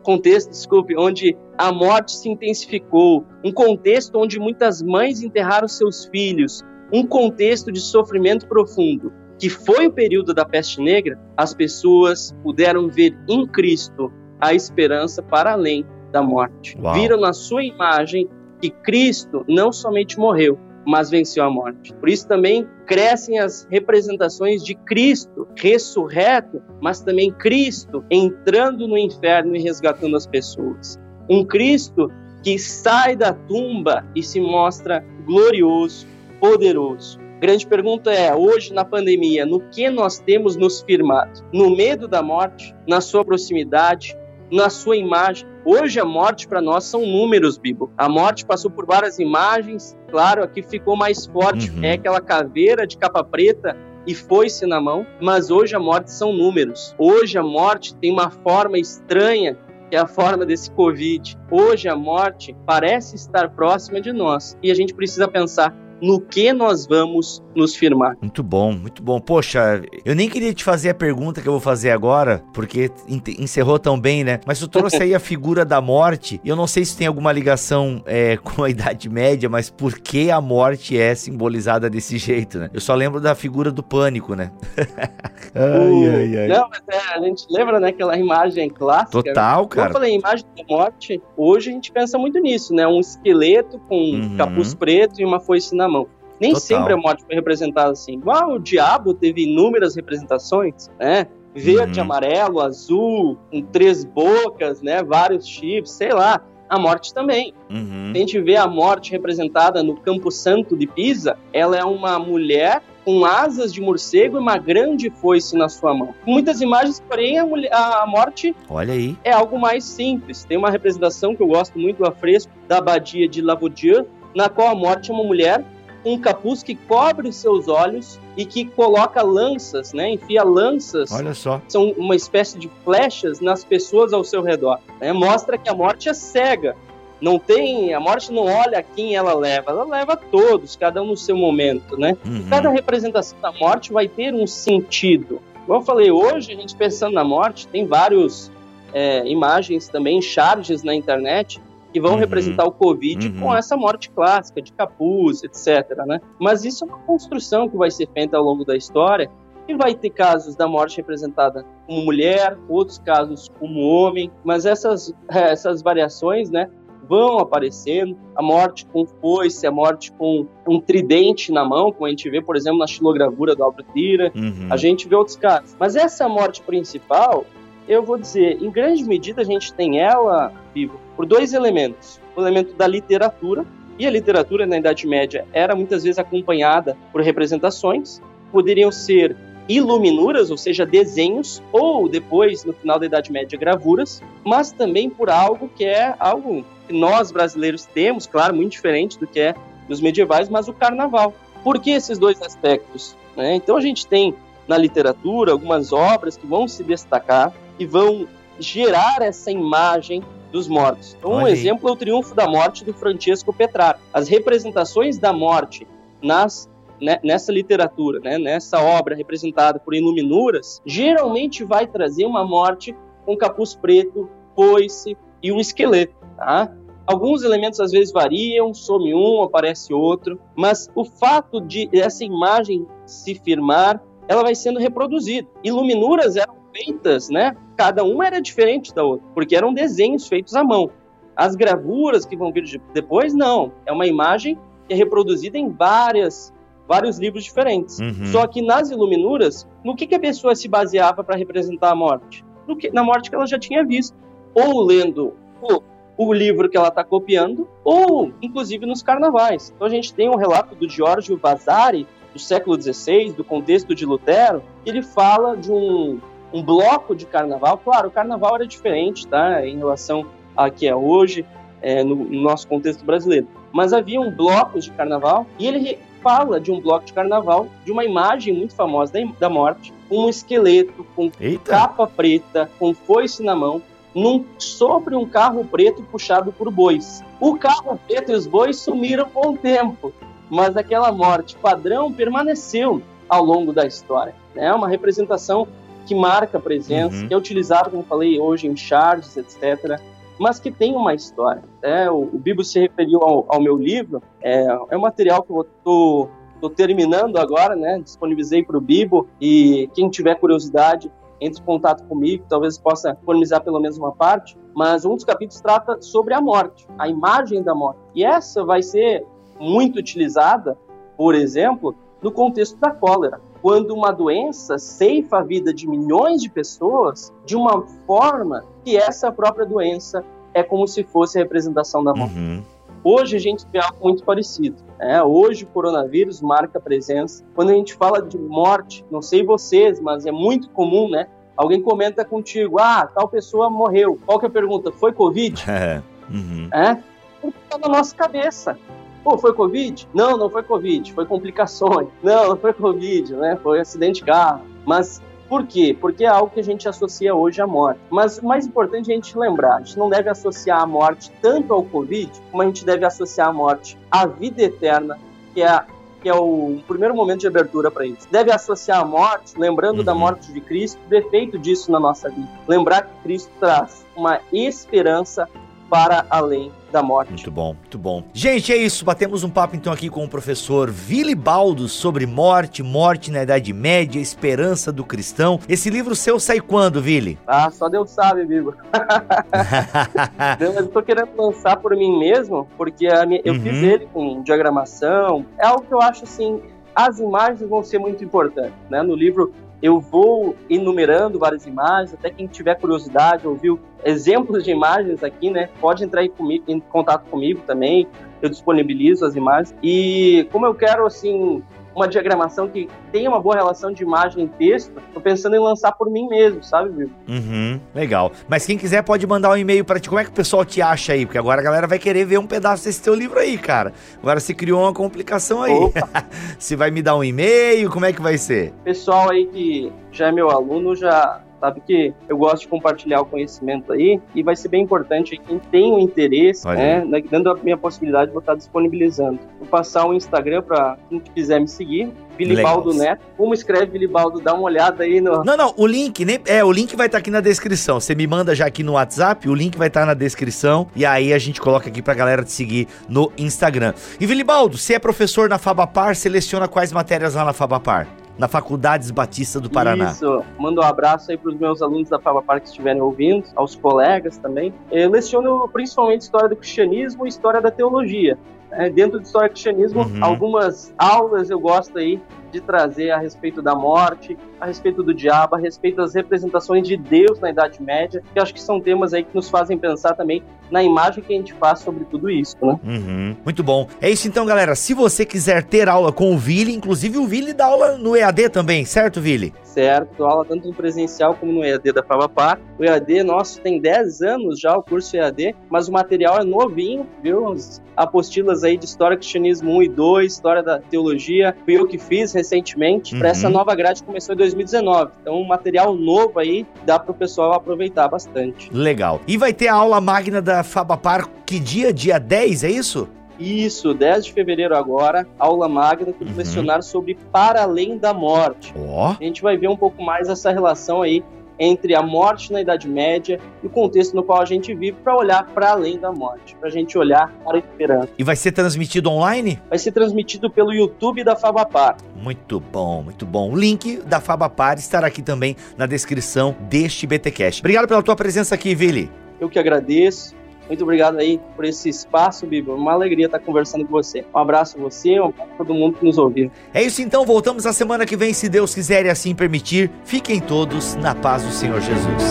contexto, 0.01 0.49
desculpe, 0.49 0.97
onde 0.97 1.37
a 1.57 1.71
morte 1.71 2.13
se 2.13 2.27
intensificou, 2.27 3.23
um 3.43 3.51
contexto 3.51 4.17
onde 4.17 4.39
muitas 4.39 4.81
mães 4.81 5.21
enterraram 5.21 5.67
seus 5.67 6.05
filhos, 6.05 6.63
um 6.91 7.05
contexto 7.05 7.71
de 7.71 7.79
sofrimento 7.79 8.47
profundo, 8.47 9.13
que 9.37 9.49
foi 9.49 9.87
o 9.87 9.91
período 9.91 10.33
da 10.33 10.45
peste 10.45 10.81
negra, 10.81 11.19
as 11.35 11.53
pessoas 11.53 12.33
puderam 12.43 12.87
ver 12.89 13.17
em 13.27 13.45
Cristo 13.47 14.11
a 14.39 14.53
esperança 14.53 15.21
para 15.21 15.53
além 15.53 15.85
da 16.11 16.21
morte. 16.21 16.77
Uau. 16.79 16.93
Viram 16.93 17.19
na 17.19 17.33
sua 17.33 17.63
imagem 17.63 18.29
que 18.61 18.69
Cristo 18.69 19.43
não 19.47 19.71
somente 19.71 20.17
morreu, 20.17 20.57
mas 20.85 21.09
venceu 21.09 21.43
a 21.43 21.49
morte. 21.49 21.93
Por 21.95 22.07
isso 22.07 22.27
também 22.27 22.67
crescem 22.85 23.39
as 23.39 23.67
representações 23.69 24.63
de 24.63 24.75
Cristo 24.75 25.47
ressurreto, 25.57 26.61
mas 26.81 27.01
também 27.01 27.31
Cristo 27.31 28.03
entrando 28.09 28.87
no 28.87 28.97
inferno 28.97 29.55
e 29.55 29.61
resgatando 29.61 30.15
as 30.15 30.27
pessoas. 30.27 30.99
Um 31.29 31.43
Cristo 31.43 32.11
que 32.43 32.59
sai 32.59 33.15
da 33.15 33.33
tumba 33.33 34.05
e 34.15 34.21
se 34.21 34.39
mostra 34.39 35.03
glorioso, 35.25 36.05
poderoso. 36.39 37.19
A 37.45 37.47
grande 37.47 37.67
pergunta 37.67 38.11
é: 38.11 38.33
hoje 38.33 38.73
na 38.73 38.83
pandemia, 38.83 39.45
no 39.45 39.59
que 39.69 39.87
nós 39.87 40.17
temos 40.17 40.55
nos 40.55 40.81
firmado? 40.81 41.45
No 41.53 41.69
medo 41.75 42.07
da 42.07 42.23
morte, 42.23 42.75
na 42.87 42.99
sua 42.99 43.23
proximidade, 43.23 44.17
na 44.51 44.67
sua 44.67 44.97
imagem. 44.97 45.47
Hoje 45.63 45.99
a 45.99 46.05
morte 46.05 46.47
para 46.47 46.59
nós 46.59 46.85
são 46.85 47.05
números, 47.05 47.59
Bibo. 47.59 47.91
A 47.95 48.09
morte 48.09 48.43
passou 48.47 48.71
por 48.71 48.87
várias 48.87 49.19
imagens, 49.19 49.95
claro, 50.09 50.41
aqui 50.41 50.63
ficou 50.63 50.95
mais 50.95 51.27
forte, 51.27 51.69
uhum. 51.69 51.83
é 51.83 51.91
aquela 51.91 52.19
caveira 52.19 52.87
de 52.87 52.97
capa 52.97 53.23
preta 53.23 53.77
e 54.07 54.15
foi-se 54.15 54.65
na 54.65 54.81
mão, 54.81 55.05
mas 55.21 55.51
hoje 55.51 55.75
a 55.75 55.79
morte 55.79 56.11
são 56.11 56.33
números. 56.33 56.95
Hoje 56.97 57.37
a 57.37 57.43
morte 57.43 57.93
tem 57.97 58.11
uma 58.11 58.31
forma 58.31 58.79
estranha, 58.79 59.55
que 59.91 59.95
é 59.95 59.99
a 59.99 60.07
forma 60.07 60.47
desse 60.47 60.71
Covid. 60.71 61.37
Hoje 61.51 61.87
a 61.87 61.95
morte 61.95 62.55
parece 62.65 63.15
estar 63.15 63.51
próxima 63.51 64.01
de 64.01 64.11
nós 64.11 64.57
e 64.63 64.71
a 64.71 64.73
gente 64.73 64.95
precisa 64.95 65.27
pensar 65.27 65.84
no 66.01 66.19
que 66.19 66.51
nós 66.53 66.85
vamos 66.85 67.43
nos 67.55 67.75
firmar. 67.75 68.15
Muito 68.21 68.43
bom, 68.43 68.73
muito 68.73 69.01
bom. 69.01 69.19
Poxa, 69.19 69.81
eu 70.03 70.13
nem 70.13 70.29
queria 70.29 70.53
te 70.53 70.63
fazer 70.63 70.89
a 70.89 70.93
pergunta 70.93 71.41
que 71.41 71.47
eu 71.47 71.53
vou 71.53 71.61
fazer 71.61 71.91
agora, 71.91 72.43
porque 72.53 72.91
encerrou 73.39 73.79
tão 73.79 73.99
bem, 73.99 74.23
né? 74.23 74.39
Mas 74.45 74.59
tu 74.59 74.67
trouxe 74.67 75.01
aí 75.01 75.15
a 75.15 75.19
figura 75.21 75.63
da 75.63 75.79
morte. 75.79 76.39
Eu 76.43 76.55
não 76.55 76.67
sei 76.67 76.83
se 76.83 76.97
tem 76.97 77.07
alguma 77.07 77.31
ligação 77.31 78.03
é, 78.05 78.37
com 78.43 78.63
a 78.63 78.69
Idade 78.69 79.09
Média, 79.09 79.49
mas 79.49 79.69
por 79.69 79.99
que 79.99 80.29
a 80.29 80.41
morte 80.41 80.97
é 80.97 81.15
simbolizada 81.15 81.89
desse 81.89 82.17
jeito, 82.17 82.59
né? 82.59 82.69
Eu 82.73 82.81
só 82.81 82.93
lembro 82.93 83.21
da 83.21 83.33
figura 83.33 83.71
do 83.71 83.81
pânico, 83.81 84.35
né? 84.35 84.51
ai, 85.55 86.09
ai, 86.09 86.37
ai. 86.37 86.47
Não, 86.47 86.69
mas 86.69 86.81
é, 86.89 87.17
a 87.17 87.21
gente 87.21 87.45
lembra, 87.49 87.79
né, 87.79 87.89
aquela 87.89 88.17
imagem 88.17 88.69
clássica. 88.69 89.23
Total, 89.23 89.67
cara. 89.67 89.87
Quando 89.87 89.87
eu 89.87 89.93
falei 89.93 90.15
imagem 90.15 90.45
da 90.57 90.63
morte, 90.75 91.21
hoje 91.37 91.69
a 91.69 91.73
gente 91.73 91.91
pensa 91.91 92.17
muito 92.17 92.39
nisso, 92.39 92.73
né? 92.73 92.85
Um 92.85 92.99
esqueleto 92.99 93.79
com 93.87 93.95
uhum. 93.95 94.37
capuz 94.37 94.73
preto 94.73 95.21
e 95.21 95.25
uma 95.25 95.39
foice 95.39 95.75
na 95.75 95.84
mão. 95.87 96.07
Nem 96.39 96.51
Total. 96.51 96.67
sempre 96.67 96.93
a 96.93 96.97
morte 96.97 97.23
foi 97.25 97.35
representada 97.35 97.91
assim. 97.91 98.13
Igual 98.13 98.53
o 98.53 98.59
diabo 98.59 99.13
teve 99.13 99.43
inúmeras 99.43 99.95
representações, 99.95 100.89
né? 100.99 101.27
Verde, 101.53 101.99
uhum. 101.99 102.05
amarelo, 102.05 102.59
azul, 102.59 103.37
com 103.49 103.61
três 103.61 104.03
bocas, 104.03 104.81
né? 104.81 105.01
Vários 105.01 105.47
chips, 105.47 105.91
sei 105.91 106.13
lá. 106.13 106.41
A 106.67 106.79
morte 106.79 107.13
também. 107.13 107.53
Uhum. 107.69 108.11
A 108.13 108.17
gente 108.17 108.39
vê 108.41 108.57
a 108.57 108.67
morte 108.67 109.11
representada 109.11 109.83
no 109.83 109.95
Campo 109.97 110.31
Santo 110.31 110.75
de 110.75 110.87
Pisa, 110.87 111.37
ela 111.53 111.77
é 111.77 111.83
uma 111.83 112.17
mulher 112.17 112.81
com 113.05 113.23
asas 113.23 113.71
de 113.71 113.79
morcego 113.79 114.37
e 114.37 114.39
uma 114.39 114.57
grande 114.57 115.11
foice 115.11 115.55
na 115.55 115.69
sua 115.69 115.93
mão. 115.93 116.13
Muitas 116.25 116.59
imagens, 116.59 116.99
porém, 116.99 117.37
a, 117.37 117.45
mulher, 117.45 117.71
a 117.71 118.05
morte 118.07 118.53
Olha 118.67 118.93
aí. 118.93 119.15
é 119.23 119.31
algo 119.31 119.59
mais 119.59 119.83
simples. 119.83 120.43
Tem 120.43 120.57
uma 120.57 120.71
representação 120.71 121.35
que 121.35 121.43
eu 121.43 121.47
gosto 121.47 121.77
muito 121.77 121.97
do 121.97 122.07
afresco 122.07 122.51
da 122.67 122.79
abadia 122.79 123.29
de 123.29 123.43
Lavaudieu, 123.43 124.07
na 124.35 124.49
qual 124.49 124.69
a 124.69 124.75
morte 124.75 125.11
é 125.11 125.13
uma 125.13 125.23
mulher 125.23 125.63
um 126.05 126.19
capuz 126.19 126.61
que 126.61 126.75
cobre 126.75 127.27
os 127.27 127.35
seus 127.35 127.67
olhos 127.67 128.19
e 128.37 128.45
que 128.45 128.65
coloca 128.65 129.23
lanças, 129.23 129.91
né? 129.91 130.11
Enfia 130.11 130.43
lanças. 130.43 131.11
Olha 131.11 131.33
só. 131.33 131.59
São 131.67 131.91
uma 131.97 132.15
espécie 132.15 132.59
de 132.59 132.69
flechas 132.83 133.41
nas 133.41 133.65
pessoas 133.65 134.13
ao 134.13 134.23
seu 134.23 134.43
redor. 134.43 134.79
Né? 135.01 135.11
Mostra 135.11 135.57
que 135.57 135.67
a 135.67 135.73
morte 135.73 136.07
é 136.07 136.13
cega. 136.13 136.75
Não 137.19 137.39
tem, 137.39 137.93
a 137.93 137.99
morte 137.99 138.31
não 138.31 138.43
olha 138.43 138.83
quem 138.83 139.15
ela 139.15 139.33
leva, 139.33 139.71
ela 139.71 139.85
leva 139.85 140.17
todos, 140.17 140.75
cada 140.75 141.01
um 141.01 141.07
no 141.07 141.17
seu 141.17 141.35
momento, 141.35 141.97
né? 141.97 142.15
Uhum. 142.25 142.45
Cada 142.49 142.69
representação 142.69 143.39
da 143.41 143.53
morte 143.53 143.91
vai 143.91 144.07
ter 144.07 144.33
um 144.33 144.45
sentido. 144.45 145.41
Como 145.65 145.79
eu 145.79 145.81
falei, 145.81 146.11
hoje 146.11 146.51
a 146.51 146.55
gente 146.55 146.75
pensando 146.75 147.13
na 147.13 147.23
morte, 147.23 147.67
tem 147.69 147.87
vários 147.87 148.51
é, 148.93 149.25
imagens 149.27 149.87
também, 149.87 150.21
charges 150.21 150.83
na 150.83 150.93
internet, 150.93 151.61
que 151.95 152.01
vão 152.01 152.15
uhum. 152.15 152.19
representar 152.19 152.65
o 152.65 152.73
Covid 152.73 153.29
uhum. 153.29 153.39
com 153.39 153.55
essa 153.55 153.77
morte 153.77 154.09
clássica 154.09 154.61
de 154.61 154.73
capuz, 154.73 155.41
etc. 155.45 155.97
Né? 156.05 156.19
Mas 156.37 156.65
isso 156.65 156.83
é 156.83 156.87
uma 156.89 156.97
construção 156.97 157.69
que 157.69 157.77
vai 157.77 157.89
ser 157.89 158.09
feita 158.13 158.35
ao 158.35 158.43
longo 158.43 158.65
da 158.65 158.75
história 158.75 159.31
e 159.65 159.73
vai 159.73 159.95
ter 159.95 160.09
casos 160.09 160.57
da 160.57 160.67
morte 160.67 160.97
representada 160.97 161.65
como 161.87 162.03
mulher, 162.03 162.57
outros 162.67 162.99
casos 162.99 163.49
como 163.57 163.79
homem, 163.79 164.29
mas 164.43 164.65
essas, 164.65 165.13
essas 165.29 165.81
variações, 165.81 166.49
né, 166.49 166.69
vão 167.07 167.39
aparecendo, 167.39 168.17
a 168.35 168.43
morte 168.43 168.85
com 168.87 169.05
foice, 169.05 169.65
a 169.65 169.71
morte 169.71 170.11
com 170.11 170.45
um 170.67 170.81
tridente 170.81 171.49
na 171.49 171.63
mão, 171.63 171.93
como 171.93 172.07
a 172.07 172.09
gente 172.09 172.29
vê, 172.29 172.41
por 172.41 172.57
exemplo, 172.57 172.79
na 172.79 172.87
xilogravura 172.87 173.55
do 173.55 173.63
Albert 173.63 173.87
Lira, 173.95 174.33
uhum. 174.35 174.67
a 174.69 174.75
gente 174.75 175.07
vê 175.07 175.15
outros 175.15 175.37
casos. 175.37 175.77
Mas 175.79 175.95
essa 175.95 176.27
morte 176.27 176.61
principal, 176.61 177.45
eu 177.87 178.03
vou 178.03 178.17
dizer, 178.17 178.61
em 178.61 178.69
grande 178.69 179.03
medida 179.03 179.41
a 179.41 179.45
gente 179.45 179.73
tem 179.73 179.99
ela, 179.99 180.51
vivo, 180.73 180.99
por 181.15 181.25
dois 181.25 181.53
elementos. 181.53 182.19
O 182.35 182.41
elemento 182.41 182.73
da 182.73 182.87
literatura, 182.87 183.65
e 183.97 184.05
a 184.05 184.09
literatura 184.09 184.65
na 184.65 184.77
Idade 184.77 185.07
Média 185.07 185.45
era 185.53 185.75
muitas 185.75 186.03
vezes 186.03 186.19
acompanhada 186.19 186.97
por 187.11 187.21
representações, 187.21 188.21
poderiam 188.51 188.91
ser 188.91 189.35
iluminuras, 189.67 190.51
ou 190.51 190.57
seja, 190.57 190.85
desenhos, 190.85 191.61
ou 191.71 192.07
depois, 192.07 192.63
no 192.65 192.73
final 192.73 192.99
da 192.99 193.05
Idade 193.05 193.31
Média, 193.31 193.57
gravuras, 193.57 194.21
mas 194.43 194.71
também 194.71 195.09
por 195.09 195.29
algo 195.29 195.69
que 195.69 195.85
é 195.85 196.13
algo 196.19 196.63
que 196.87 196.93
nós 196.93 197.31
brasileiros 197.31 197.85
temos, 197.85 198.27
claro, 198.27 198.55
muito 198.55 198.73
diferente 198.73 199.17
do 199.17 199.25
que 199.25 199.39
é 199.39 199.55
dos 199.87 200.01
medievais, 200.01 200.49
mas 200.49 200.67
o 200.67 200.73
carnaval. 200.73 201.33
Por 201.63 201.79
que 201.79 201.91
esses 201.91 202.19
dois 202.19 202.39
aspectos? 202.41 203.15
Né? 203.35 203.55
Então 203.55 203.75
a 203.75 203.81
gente 203.81 204.05
tem 204.05 204.35
na 204.67 204.77
literatura 204.77 205.51
algumas 205.51 205.91
obras 205.91 206.37
que 206.37 206.45
vão 206.45 206.67
se 206.67 206.83
destacar 206.83 207.51
e 207.79 207.85
vão 207.85 208.27
gerar 208.59 209.21
essa 209.21 209.51
imagem 209.51 210.23
dos 210.51 210.67
mortos. 210.67 211.15
Então, 211.19 211.33
um 211.33 211.47
exemplo 211.47 211.89
é 211.89 211.91
o 211.91 211.95
Triunfo 211.95 212.33
da 212.33 212.47
Morte 212.47 212.85
do 212.85 212.93
Francesco 212.93 213.51
Petrarca. 213.51 213.99
As 214.13 214.29
representações 214.29 215.17
da 215.17 215.33
morte 215.33 215.85
nas 216.21 216.69
né, 217.01 217.19
nessa 217.23 217.51
literatura, 217.51 218.19
né, 218.19 218.37
nessa 218.37 218.81
obra 218.81 219.15
representada 219.15 219.79
por 219.79 219.93
iluminuras, 219.93 220.81
geralmente 220.85 221.63
vai 221.63 221.85
trazer 221.85 222.25
uma 222.25 222.45
morte 222.45 222.95
com 223.25 223.35
capuz 223.35 223.75
preto, 223.75 224.29
foice 224.55 225.17
e 225.41 225.51
um 225.51 225.59
esqueleto. 225.59 226.15
Tá? 226.37 226.73
Alguns 227.05 227.43
elementos 227.43 227.79
às 227.79 227.91
vezes 227.91 228.11
variam, 228.11 228.73
some 228.73 229.13
um, 229.13 229.43
aparece 229.43 229.93
outro, 229.93 230.39
mas 230.55 230.89
o 230.95 231.03
fato 231.03 231.61
de 231.61 231.89
essa 231.93 232.23
imagem 232.23 232.87
se 233.05 233.35
firmar, 233.35 234.01
ela 234.27 234.41
vai 234.41 234.55
sendo 234.55 234.79
reproduzida. 234.79 235.47
Iluminuras 235.63 236.35
eram 236.35 236.55
feitas, 236.75 237.29
né? 237.29 237.55
Cada 237.77 238.03
uma 238.03 238.27
era 238.27 238.41
diferente 238.41 238.93
da 238.93 239.03
outra, 239.03 239.25
porque 239.33 239.55
eram 239.55 239.73
desenhos 239.73 240.27
feitos 240.27 240.55
à 240.55 240.63
mão. 240.63 240.89
As 241.35 241.55
gravuras 241.55 242.25
que 242.25 242.35
vão 242.35 242.51
vir 242.51 242.81
depois, 242.93 243.33
não. 243.33 243.71
É 243.85 243.91
uma 243.91 244.07
imagem 244.07 244.57
que 244.87 244.93
é 244.93 244.97
reproduzida 244.97 245.57
em 245.57 245.69
várias 245.69 246.53
vários 246.87 247.17
livros 247.17 247.43
diferentes. 247.43 247.99
Uhum. 247.99 248.27
Só 248.27 248.45
que 248.45 248.61
nas 248.61 248.91
Iluminuras, 248.91 249.67
no 249.83 249.95
que, 249.95 250.05
que 250.05 250.13
a 250.13 250.19
pessoa 250.19 250.55
se 250.55 250.67
baseava 250.67 251.23
para 251.23 251.35
representar 251.35 251.89
a 251.91 251.95
morte? 251.95 252.45
Que, 252.79 252.91
na 252.91 253.03
morte 253.03 253.29
que 253.29 253.35
ela 253.35 253.47
já 253.47 253.57
tinha 253.57 253.83
visto. 253.83 254.15
Ou 254.53 254.83
lendo 254.83 255.33
o, 255.61 255.81
o 256.17 256.33
livro 256.33 256.69
que 256.69 256.77
ela 256.77 256.89
está 256.89 257.03
copiando, 257.03 257.67
ou 257.83 258.31
inclusive 258.41 258.85
nos 258.85 259.01
carnavais. 259.01 259.73
Então 259.75 259.87
a 259.87 259.89
gente 259.89 260.13
tem 260.13 260.29
um 260.29 260.35
relato 260.35 260.75
do 260.75 260.87
Giorgio 260.87 261.37
Vasari, 261.37 262.07
do 262.31 262.39
século 262.39 262.79
XVI, 262.79 263.31
do 263.31 263.43
contexto 263.43 263.95
de 263.95 264.05
Lutero, 264.05 264.61
que 264.83 264.89
ele 264.89 265.01
fala 265.01 265.57
de 265.57 265.71
um, 265.71 266.19
um 266.53 266.63
bloco 266.63 267.15
de 267.15 267.25
carnaval. 267.25 267.77
Claro, 267.77 268.07
o 268.07 268.11
carnaval 268.11 268.55
era 268.55 268.67
diferente, 268.67 269.27
tá? 269.27 269.65
Em 269.65 269.77
relação 269.77 270.25
a 270.55 270.69
que 270.69 270.87
é 270.87 270.95
hoje, 270.95 271.45
é, 271.81 272.03
no, 272.03 272.15
no 272.15 272.41
nosso 272.41 272.67
contexto 272.67 273.05
brasileiro. 273.05 273.47
Mas 273.71 273.93
havia 273.93 274.19
um 274.19 274.31
bloco 274.31 274.79
de 274.79 274.89
carnaval 274.91 275.45
e 275.59 275.67
ele 275.67 275.99
fala 276.21 276.59
de 276.59 276.71
um 276.71 276.79
bloco 276.79 277.05
de 277.05 277.13
carnaval, 277.13 277.67
de 277.83 277.91
uma 277.91 278.03
imagem 278.03 278.51
muito 278.51 278.73
famosa 278.73 279.13
da, 279.13 279.19
da 279.39 279.49
morte, 279.49 279.93
um 280.09 280.27
esqueleto 280.27 281.05
com 281.15 281.29
Eita. 281.39 281.69
capa 281.69 282.07
preta, 282.07 282.69
com 282.79 282.95
foice 282.95 283.43
na 283.43 283.55
mão, 283.55 283.81
num, 284.15 284.43
sobre 284.57 285.15
um 285.15 285.27
carro 285.27 285.63
preto 285.65 286.01
puxado 286.03 286.51
por 286.51 286.71
bois. 286.71 287.23
O 287.39 287.57
carro 287.57 287.99
preto 288.07 288.31
e 288.31 288.35
os 288.35 288.47
bois 288.47 288.79
sumiram 288.79 289.29
com 289.29 289.49
o 289.49 289.57
tempo, 289.57 290.11
mas 290.49 290.75
aquela 290.75 291.11
morte 291.11 291.55
padrão 291.57 292.11
permaneceu 292.11 293.03
ao 293.29 293.43
longo 293.43 293.71
da 293.71 293.85
história. 293.85 294.33
É 294.55 294.61
né? 294.61 294.73
uma 294.73 294.87
representação 294.87 295.67
que 296.05 296.15
marca 296.15 296.57
a 296.57 296.61
presença, 296.61 297.15
uhum. 297.17 297.27
que 297.27 297.33
é 297.33 297.37
utilizada, 297.37 297.89
como 297.89 298.03
falei, 298.03 298.39
hoje 298.39 298.67
em 298.67 298.75
charges, 298.75 299.35
etc 299.37 299.99
mas 300.37 300.59
que 300.59 300.71
tem 300.71 300.95
uma 300.95 301.13
história. 301.13 301.63
Né? 301.81 302.09
O, 302.09 302.23
o 302.23 302.37
Bibo 302.37 302.63
se 302.63 302.79
referiu 302.79 303.21
ao, 303.21 303.45
ao 303.47 303.61
meu 303.61 303.77
livro, 303.77 304.21
é, 304.41 304.65
é 304.89 304.97
um 304.97 305.01
material 305.01 305.43
que 305.43 305.51
eu 305.51 305.61
estou 305.61 306.29
terminando 306.75 307.37
agora, 307.37 307.75
né? 307.75 307.99
disponibilizei 307.99 308.63
para 308.63 308.77
o 308.77 308.81
Bibo, 308.81 309.27
e 309.39 309.89
quem 309.93 310.09
tiver 310.09 310.35
curiosidade, 310.35 311.11
entre 311.39 311.61
em 311.61 311.65
contato 311.65 312.03
comigo, 312.05 312.45
talvez 312.49 312.77
possa 312.77 313.13
disponibilizar 313.13 313.63
pelo 313.63 313.79
menos 313.79 313.97
uma 313.97 314.11
parte, 314.11 314.57
mas 314.73 315.05
um 315.05 315.15
dos 315.15 315.23
capítulos 315.23 315.61
trata 315.61 316.01
sobre 316.01 316.33
a 316.33 316.41
morte, 316.41 316.87
a 316.97 317.07
imagem 317.07 317.61
da 317.61 317.75
morte. 317.75 317.99
E 318.13 318.23
essa 318.23 318.63
vai 318.63 318.81
ser 318.81 319.25
muito 319.59 319.99
utilizada, 319.99 320.77
por 321.15 321.35
exemplo, 321.35 321.95
no 322.21 322.31
contexto 322.31 322.77
da 322.77 322.91
cólera 322.91 323.39
quando 323.65 323.95
uma 323.95 324.11
doença 324.11 324.77
ceifa 324.77 325.39
a 325.39 325.41
vida 325.41 325.73
de 325.73 325.87
milhões 325.87 326.39
de 326.39 326.51
pessoas 326.51 327.33
de 327.47 327.55
uma 327.55 327.81
forma 328.05 328.63
que 328.83 328.95
essa 328.95 329.31
própria 329.31 329.65
doença 329.65 330.23
é 330.53 330.61
como 330.61 330.87
se 330.87 331.03
fosse 331.03 331.39
a 331.39 331.41
representação 331.41 332.03
da 332.03 332.13
morte. 332.13 332.37
Uhum. 332.37 332.61
Hoje 333.03 333.35
a 333.35 333.39
gente 333.39 333.65
vê 333.73 333.79
algo 333.79 333.97
muito 334.03 334.23
parecido. 334.23 334.75
Né? 334.99 335.23
Hoje 335.23 335.63
o 335.63 335.67
coronavírus 335.67 336.41
marca 336.41 336.79
presença. 336.79 337.43
Quando 337.55 337.71
a 337.71 337.73
gente 337.73 337.95
fala 337.95 338.21
de 338.21 338.37
morte, 338.37 339.03
não 339.09 339.19
sei 339.19 339.43
vocês, 339.43 339.99
mas 339.99 340.27
é 340.27 340.31
muito 340.31 340.69
comum, 340.69 341.09
né? 341.09 341.25
Alguém 341.57 341.81
comenta 341.81 342.23
contigo, 342.23 342.79
ah, 342.79 343.09
tal 343.15 343.27
pessoa 343.27 343.67
morreu. 343.67 344.19
Qual 344.27 344.37
que 344.37 344.45
é 344.45 344.47
a 344.47 344.51
pergunta? 344.51 344.91
Foi 344.91 345.11
Covid? 345.11 345.59
É. 345.67 346.03
Uhum. 346.29 346.69
é? 346.71 347.01
Porque 347.41 347.57
tá 347.67 347.79
na 347.79 347.87
nossa 347.87 348.15
cabeça. 348.15 348.77
Pô, 349.25 349.39
foi 349.39 349.53
Covid? 349.53 350.07
Não, 350.13 350.37
não 350.37 350.51
foi 350.51 350.61
Covid, 350.61 351.11
foi 351.11 351.25
complicações. 351.25 352.07
Não, 352.21 352.49
não 352.49 352.57
foi 352.57 352.71
Covid, 352.73 353.33
né? 353.33 353.57
Foi 353.63 353.79
acidente 353.79 354.19
de 354.19 354.25
carro. 354.25 354.61
Mas 354.85 355.19
por 355.49 355.65
quê? 355.65 355.97
Porque 355.99 356.23
é 356.23 356.27
algo 356.27 356.51
que 356.53 356.59
a 356.59 356.63
gente 356.63 356.87
associa 356.87 357.33
hoje 357.33 357.59
à 357.59 357.65
morte. 357.65 357.99
Mas 358.11 358.37
o 358.37 358.45
mais 358.45 358.67
importante 358.67 359.09
é 359.09 359.13
a 359.13 359.15
gente 359.15 359.35
lembrar: 359.35 359.77
a 359.77 359.79
gente 359.79 359.97
não 359.97 360.09
deve 360.09 360.29
associar 360.29 360.79
a 360.79 360.85
morte 360.85 361.31
tanto 361.41 361.73
ao 361.73 361.83
Covid, 361.83 362.31
como 362.51 362.61
a 362.61 362.65
gente 362.67 362.85
deve 362.85 363.03
associar 363.03 363.49
a 363.49 363.53
morte 363.53 363.97
à 364.11 364.27
vida 364.27 364.61
eterna, 364.61 365.17
que 365.55 365.63
é, 365.63 365.83
que 366.21 366.29
é 366.29 366.35
o 366.35 366.77
primeiro 366.87 367.15
momento 367.15 367.39
de 367.39 367.47
abertura 367.47 367.89
para 367.89 368.05
isso. 368.05 368.27
Deve 368.29 368.51
associar 368.51 369.01
a 369.01 369.05
morte, 369.05 369.57
lembrando 369.57 369.99
uhum. 369.99 370.05
da 370.05 370.13
morte 370.13 370.53
de 370.53 370.61
Cristo, 370.61 371.01
o 371.03 371.09
defeito 371.09 371.57
disso 371.57 371.91
na 371.91 371.99
nossa 371.99 372.29
vida. 372.29 372.49
Lembrar 372.67 373.03
que 373.03 373.23
Cristo 373.23 373.51
traz 373.59 374.05
uma 374.15 374.39
esperança 374.53 375.49
para 375.95 376.25
além 376.29 376.73
da 376.91 377.01
morte. 377.01 377.29
Muito 377.29 377.49
bom, 377.49 377.73
muito 377.73 377.97
bom. 377.97 378.21
Gente, 378.33 378.73
é 378.73 378.75
isso. 378.75 379.05
Batemos 379.05 379.45
um 379.45 379.49
papo 379.49 379.77
então 379.77 379.93
aqui 379.93 380.09
com 380.09 380.25
o 380.25 380.27
professor 380.27 380.91
Vilibaldo 380.91 381.87
sobre 381.87 382.25
morte, 382.25 382.83
morte 382.83 383.31
na 383.31 383.43
Idade 383.43 383.71
Média, 383.71 384.19
esperança 384.19 384.91
do 384.91 385.05
cristão. 385.05 385.57
Esse 385.69 385.89
livro 385.89 386.13
seu 386.13 386.37
sai 386.37 386.59
quando, 386.59 387.01
Vili? 387.01 387.39
Ah, 387.47 387.71
só 387.71 387.87
Deus 387.87 388.09
sabe, 388.09 388.41
amigo. 388.41 388.75
eu 390.59 390.87
tô 390.87 391.01
querendo 391.01 391.29
lançar 391.37 391.77
por 391.77 391.95
mim 391.95 392.19
mesmo, 392.19 392.67
porque 392.75 393.07
minha, 393.25 393.39
eu 393.45 393.53
uhum. 393.53 393.61
fiz 393.61 393.83
ele 393.83 394.05
com 394.07 394.43
diagramação. 394.43 395.45
É 395.57 395.65
algo 395.67 395.85
que 395.85 395.93
eu 395.93 396.01
acho 396.01 396.25
assim. 396.25 396.61
As 396.93 397.19
imagens 397.19 397.69
vão 397.69 397.83
ser 397.83 397.99
muito 397.99 398.21
importantes, 398.21 398.73
né? 398.89 399.01
No 399.01 399.15
livro 399.15 399.53
eu 399.85 399.99
vou 399.99 400.55
enumerando 400.67 401.37
várias 401.37 401.67
imagens, 401.67 402.15
até 402.15 402.31
quem 402.31 402.47
tiver 402.47 402.73
curiosidade, 402.73 403.47
ouviu 403.47 403.79
exemplos 404.03 404.63
de 404.63 404.71
imagens 404.71 405.23
aqui, 405.23 405.51
né? 405.51 405.69
Pode 405.79 406.03
entrar 406.03 406.25
em, 406.25 406.29
comigo, 406.29 406.63
em 406.67 406.79
contato 406.79 407.29
comigo 407.29 407.61
também, 407.67 408.07
eu 408.41 408.49
disponibilizo 408.49 409.23
as 409.23 409.35
imagens. 409.35 409.75
E 409.83 410.47
como 410.51 410.65
eu 410.65 410.73
quero, 410.73 411.05
assim, 411.05 411.61
uma 411.95 412.07
diagramação 412.07 412.67
que 412.67 412.89
tenha 413.11 413.29
uma 413.29 413.39
boa 413.39 413.55
relação 413.55 413.91
de 413.91 414.03
imagem 414.03 414.43
e 414.43 414.47
texto, 414.47 415.01
tô 415.13 415.21
pensando 415.21 415.55
em 415.55 415.59
lançar 415.59 415.93
por 415.93 416.11
mim 416.11 416.27
mesmo, 416.27 416.61
sabe, 416.61 416.89
viu? 416.89 417.09
Uhum, 417.27 417.79
legal. 417.93 418.31
Mas 418.47 418.65
quem 418.65 418.77
quiser 418.77 419.01
pode 419.01 419.25
mandar 419.25 419.51
um 419.51 419.57
e-mail 419.57 419.85
para 419.85 419.99
ti. 419.99 420.09
Como 420.09 420.19
é 420.19 420.25
que 420.25 420.29
o 420.29 420.33
pessoal 420.33 420.65
te 420.65 420.81
acha 420.81 421.13
aí? 421.13 421.25
Porque 421.25 421.37
agora 421.37 421.61
a 421.61 421.63
galera 421.63 421.87
vai 421.87 421.97
querer 421.97 422.25
ver 422.25 422.37
um 422.37 422.45
pedaço 422.45 422.83
desse 422.83 423.01
teu 423.01 423.15
livro 423.15 423.39
aí, 423.39 423.57
cara. 423.57 423.93
Agora 424.21 424.39
se 424.39 424.53
criou 424.53 424.81
uma 424.81 424.93
complicação 424.93 425.61
aí. 425.61 425.73
se 426.59 426.75
vai 426.75 426.91
me 426.91 427.01
dar 427.01 427.15
um 427.15 427.23
e-mail, 427.23 427.89
como 427.89 428.05
é 428.05 428.11
que 428.11 428.21
vai 428.21 428.37
ser? 428.37 428.73
Pessoal 428.83 429.31
aí 429.31 429.45
que 429.47 429.91
já 430.11 430.27
é 430.27 430.31
meu 430.31 430.49
aluno, 430.49 430.95
já 430.95 431.41
sabe 431.65 431.81
que 431.81 432.13
eu 432.29 432.37
gosto 432.37 432.61
de 432.61 432.67
compartilhar 432.67 433.21
o 433.21 433.25
conhecimento 433.25 433.91
aí 433.91 434.19
e 434.35 434.43
vai 434.43 434.55
ser 434.55 434.69
bem 434.69 434.83
importante 434.83 435.37
quem 435.37 435.59
tem 435.59 435.91
o 435.91 435.99
interesse, 435.99 436.65
né, 436.67 437.03
dando 437.29 437.49
a 437.49 437.55
minha 437.55 437.77
possibilidade, 437.77 438.31
vou 438.31 438.39
estar 438.39 438.55
disponibilizando. 438.55 439.39
Vou 439.59 439.67
passar 439.67 440.05
o 440.05 440.11
um 440.11 440.13
Instagram 440.13 440.61
para 440.61 440.97
quem 441.09 441.19
quiser 441.19 441.59
me 441.59 441.67
seguir, 441.67 442.11
Vilibaldo 442.37 442.93
Neto. 442.93 443.21
Como 443.37 443.53
escreve 443.53 443.91
Vilibaldo? 443.93 444.41
Dá 444.41 444.53
uma 444.53 444.63
olhada 444.63 445.03
aí 445.03 445.21
no. 445.21 445.43
Não, 445.43 445.57
não, 445.57 445.73
o 445.77 445.87
link, 445.87 446.23
nem, 446.25 446.39
é, 446.45 446.63
o 446.63 446.71
link 446.71 446.95
vai 446.95 447.07
estar 447.07 447.17
aqui 447.17 447.31
na 447.31 447.39
descrição. 447.39 447.99
Você 447.99 448.13
me 448.13 448.27
manda 448.27 448.53
já 448.53 448.65
aqui 448.65 448.83
no 448.83 448.93
WhatsApp, 448.93 449.47
o 449.49 449.55
link 449.55 449.77
vai 449.77 449.87
estar 449.87 450.05
na 450.05 450.13
descrição 450.13 450.87
e 450.95 451.05
aí 451.05 451.33
a 451.33 451.39
gente 451.39 451.61
coloca 451.61 451.89
aqui 451.89 452.01
pra 452.01 452.13
galera 452.13 452.43
te 452.43 452.51
seguir 452.51 452.87
no 453.07 453.31
Instagram. 453.37 453.93
E 454.19 454.25
Vilibaldo, 454.25 454.77
você 454.77 454.95
é 454.95 454.99
professor 454.99 455.49
na 455.49 455.57
Fabapar, 455.57 456.15
seleciona 456.15 456.67
quais 456.67 456.91
matérias 456.91 457.35
lá 457.35 457.45
na 457.45 457.53
Fabapar? 457.53 458.24
Na 458.37 458.47
Faculdades 458.47 459.11
Batista 459.11 459.59
do 459.59 459.69
Paraná. 459.69 460.11
Isso, 460.11 460.43
mando 460.57 460.81
um 460.81 460.83
abraço 460.83 461.31
aí 461.31 461.37
para 461.37 461.49
os 461.49 461.57
meus 461.57 461.81
alunos 461.81 462.09
da 462.09 462.19
Fabapar 462.19 462.59
que 462.59 462.67
estiverem 462.67 463.01
ouvindo, 463.01 463.45
aos 463.55 463.75
colegas 463.75 464.37
também. 464.37 464.73
Eu 464.91 465.09
leciono 465.09 465.67
principalmente 465.69 466.21
História 466.21 466.49
do 466.49 466.55
Cristianismo 466.55 467.25
e 467.25 467.29
História 467.29 467.61
da 467.61 467.71
Teologia. 467.71 468.37
É, 468.71 468.89
dentro 468.89 469.19
de 469.19 469.25
História 469.25 469.47
do 469.47 469.51
Cristianismo, 469.51 470.01
uhum. 470.01 470.23
algumas 470.23 470.93
aulas 470.97 471.49
eu 471.49 471.59
gosto 471.59 471.97
aí 471.97 472.21
de 472.55 472.61
trazer 472.61 473.11
a 473.11 473.17
respeito 473.17 473.61
da 473.61 473.75
morte, 473.75 474.37
a 474.59 474.65
respeito 474.65 475.03
do 475.03 475.13
diabo, 475.13 475.55
a 475.55 475.59
respeito 475.59 475.97
das 475.97 476.15
representações 476.15 476.87
de 476.87 476.95
Deus 476.95 477.39
na 477.39 477.49
Idade 477.49 477.81
Média, 477.81 478.23
que 478.33 478.39
acho 478.39 478.53
que 478.53 478.61
são 478.61 478.79
temas 478.79 479.13
aí 479.13 479.23
que 479.23 479.35
nos 479.35 479.49
fazem 479.49 479.77
pensar 479.77 480.13
também 480.13 480.41
na 480.71 480.83
imagem 480.83 481.23
que 481.23 481.33
a 481.33 481.37
gente 481.37 481.53
faz 481.53 481.79
sobre 481.79 482.05
tudo 482.05 482.29
isso, 482.29 482.55
né? 482.61 482.79
Uhum. 482.83 483.35
Muito 483.43 483.61
bom. 483.61 483.87
É 484.01 484.09
isso 484.09 484.27
então, 484.27 484.45
galera. 484.45 484.75
Se 484.75 484.93
você 484.93 485.25
quiser 485.25 485.63
ter 485.63 485.87
aula 485.87 486.11
com 486.11 486.33
o 486.33 486.37
Vili, 486.37 486.73
inclusive 486.73 487.17
o 487.17 487.27
Vili 487.27 487.53
dá 487.53 487.65
aula 487.65 487.97
no 487.97 488.15
EAD 488.15 488.49
também, 488.49 488.85
certo, 488.85 489.21
Vili? 489.21 489.53
Certo, 489.63 490.23
aula 490.23 490.45
tanto 490.45 490.69
no 490.69 490.73
presencial 490.73 491.35
como 491.35 491.51
no 491.51 491.63
EAD 491.63 491.91
da 491.91 492.01
Fabapar. 492.01 492.59
O 492.79 492.83
EAD 492.83 493.23
nosso 493.23 493.59
tem 493.61 493.79
10 493.79 494.21
anos 494.21 494.59
já, 494.59 494.75
o 494.75 494.81
curso 494.81 495.15
EAD, 495.17 495.55
mas 495.69 495.87
o 495.87 495.91
material 495.91 496.39
é 496.39 496.43
novinho, 496.43 497.05
viu? 497.21 497.51
As 497.51 497.81
apostilas 497.95 498.63
aí 498.63 498.77
de 498.77 498.85
História, 498.85 499.17
Cristianismo 499.17 499.71
1 499.77 499.83
e 499.83 499.89
2, 499.89 500.33
História 500.33 500.63
da 500.63 500.79
Teologia, 500.79 501.55
fui 501.65 501.77
eu 501.77 501.87
que 501.87 501.97
fiz 501.97 502.33
recentemente, 502.45 503.13
uhum. 503.13 503.19
para 503.19 503.29
essa 503.29 503.49
nova 503.49 503.73
grade 503.75 504.01
que 504.01 504.05
começou 504.05 504.35
em 504.35 504.37
2019. 504.37 505.11
Então, 505.21 505.41
um 505.41 505.45
material 505.45 505.95
novo 505.95 506.39
aí, 506.39 506.65
dá 506.85 506.99
para 506.99 507.11
o 507.11 507.15
pessoal 507.15 507.53
aproveitar 507.53 508.07
bastante. 508.07 508.69
Legal. 508.71 509.19
E 509.27 509.37
vai 509.37 509.51
ter 509.51 509.67
a 509.67 509.73
aula 509.73 509.99
magna 509.99 510.41
da 510.41 510.63
Fabapar, 510.63 511.27
que 511.45 511.59
dia? 511.59 511.91
Dia 511.91 512.19
10, 512.19 512.63
é 512.63 512.69
isso? 512.69 513.09
Isso, 513.37 513.93
10 513.93 514.25
de 514.25 514.33
fevereiro 514.33 514.77
agora, 514.77 515.27
aula 515.37 515.67
magna 515.67 516.13
com 516.13 516.23
uhum. 516.23 516.35
lecionar 516.37 516.81
sobre 516.81 517.17
Para 517.31 517.63
Além 517.63 517.97
da 517.97 518.13
Morte. 518.13 518.73
Oh. 518.77 519.07
A 519.07 519.17
gente 519.19 519.41
vai 519.41 519.57
ver 519.57 519.67
um 519.67 519.75
pouco 519.75 520.01
mais 520.01 520.29
essa 520.29 520.51
relação 520.51 521.01
aí 521.01 521.21
entre 521.59 521.95
a 521.95 522.01
morte 522.01 522.51
na 522.51 522.61
Idade 522.61 522.87
Média 522.87 523.39
e 523.63 523.67
o 523.67 523.69
contexto 523.69 524.15
no 524.15 524.23
qual 524.23 524.41
a 524.41 524.45
gente 524.45 524.73
vive 524.73 524.97
para 525.03 525.15
olhar 525.15 525.45
para 525.47 525.71
além 525.71 525.99
da 525.99 526.11
morte, 526.11 526.55
para 526.55 526.69
a 526.69 526.71
gente 526.71 526.97
olhar 526.97 527.31
para 527.43 527.57
a 527.57 527.59
esperança. 527.59 528.09
E 528.17 528.23
vai 528.23 528.35
ser 528.35 528.51
transmitido 528.51 529.09
online? 529.09 529.59
Vai 529.69 529.79
ser 529.79 529.91
transmitido 529.91 530.49
pelo 530.49 530.73
YouTube 530.73 531.23
da 531.23 531.35
Fabapar. 531.35 531.97
Muito 532.15 532.59
bom, 532.59 533.03
muito 533.03 533.25
bom. 533.25 533.51
O 533.51 533.55
link 533.55 533.97
da 533.97 534.19
Fabapar 534.19 534.77
estará 534.77 535.07
aqui 535.07 535.21
também 535.21 535.55
na 535.77 535.85
descrição 535.85 536.55
deste 536.69 537.05
BTcast. 537.07 537.61
Obrigado 537.61 537.87
pela 537.87 538.01
tua 538.01 538.15
presença 538.15 538.55
aqui, 538.55 538.73
Vili. 538.75 539.09
Eu 539.39 539.49
que 539.49 539.59
agradeço. 539.59 540.35
Muito 540.67 540.83
obrigado 540.83 541.17
aí 541.17 541.39
por 541.55 541.65
esse 541.65 541.89
espaço, 541.89 542.45
Bíblia. 542.45 542.75
Uma 542.75 542.93
alegria 542.93 543.25
estar 543.25 543.39
conversando 543.39 543.85
com 543.85 543.91
você. 543.91 544.25
Um 544.33 544.39
abraço 544.39 544.77
a 544.77 544.81
você, 544.81 545.19
um 545.19 545.25
abraço 545.25 545.51
a 545.53 545.57
todo 545.57 545.73
mundo 545.73 545.97
que 545.97 546.05
nos 546.05 546.17
ouviu. 546.17 546.51
É 546.73 546.81
isso 546.81 547.01
então, 547.01 547.25
voltamos 547.25 547.65
a 547.65 547.73
semana 547.73 548.05
que 548.05 548.17
vem, 548.17 548.33
se 548.33 548.49
Deus 548.49 548.73
quiser 548.73 549.05
e 549.05 549.09
assim 549.09 549.35
permitir. 549.35 549.91
Fiquem 550.03 550.39
todos 550.39 550.95
na 550.95 551.13
paz 551.13 551.43
do 551.43 551.51
Senhor 551.51 551.79
Jesus. 551.81 552.23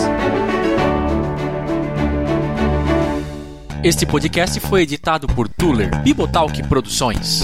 Este 3.83 4.05
podcast 4.05 4.59
foi 4.61 4.81
editado 4.81 5.27
por 5.27 5.47
Tuller 5.47 6.01
Bibotalk 6.01 6.67
Produções. 6.67 7.43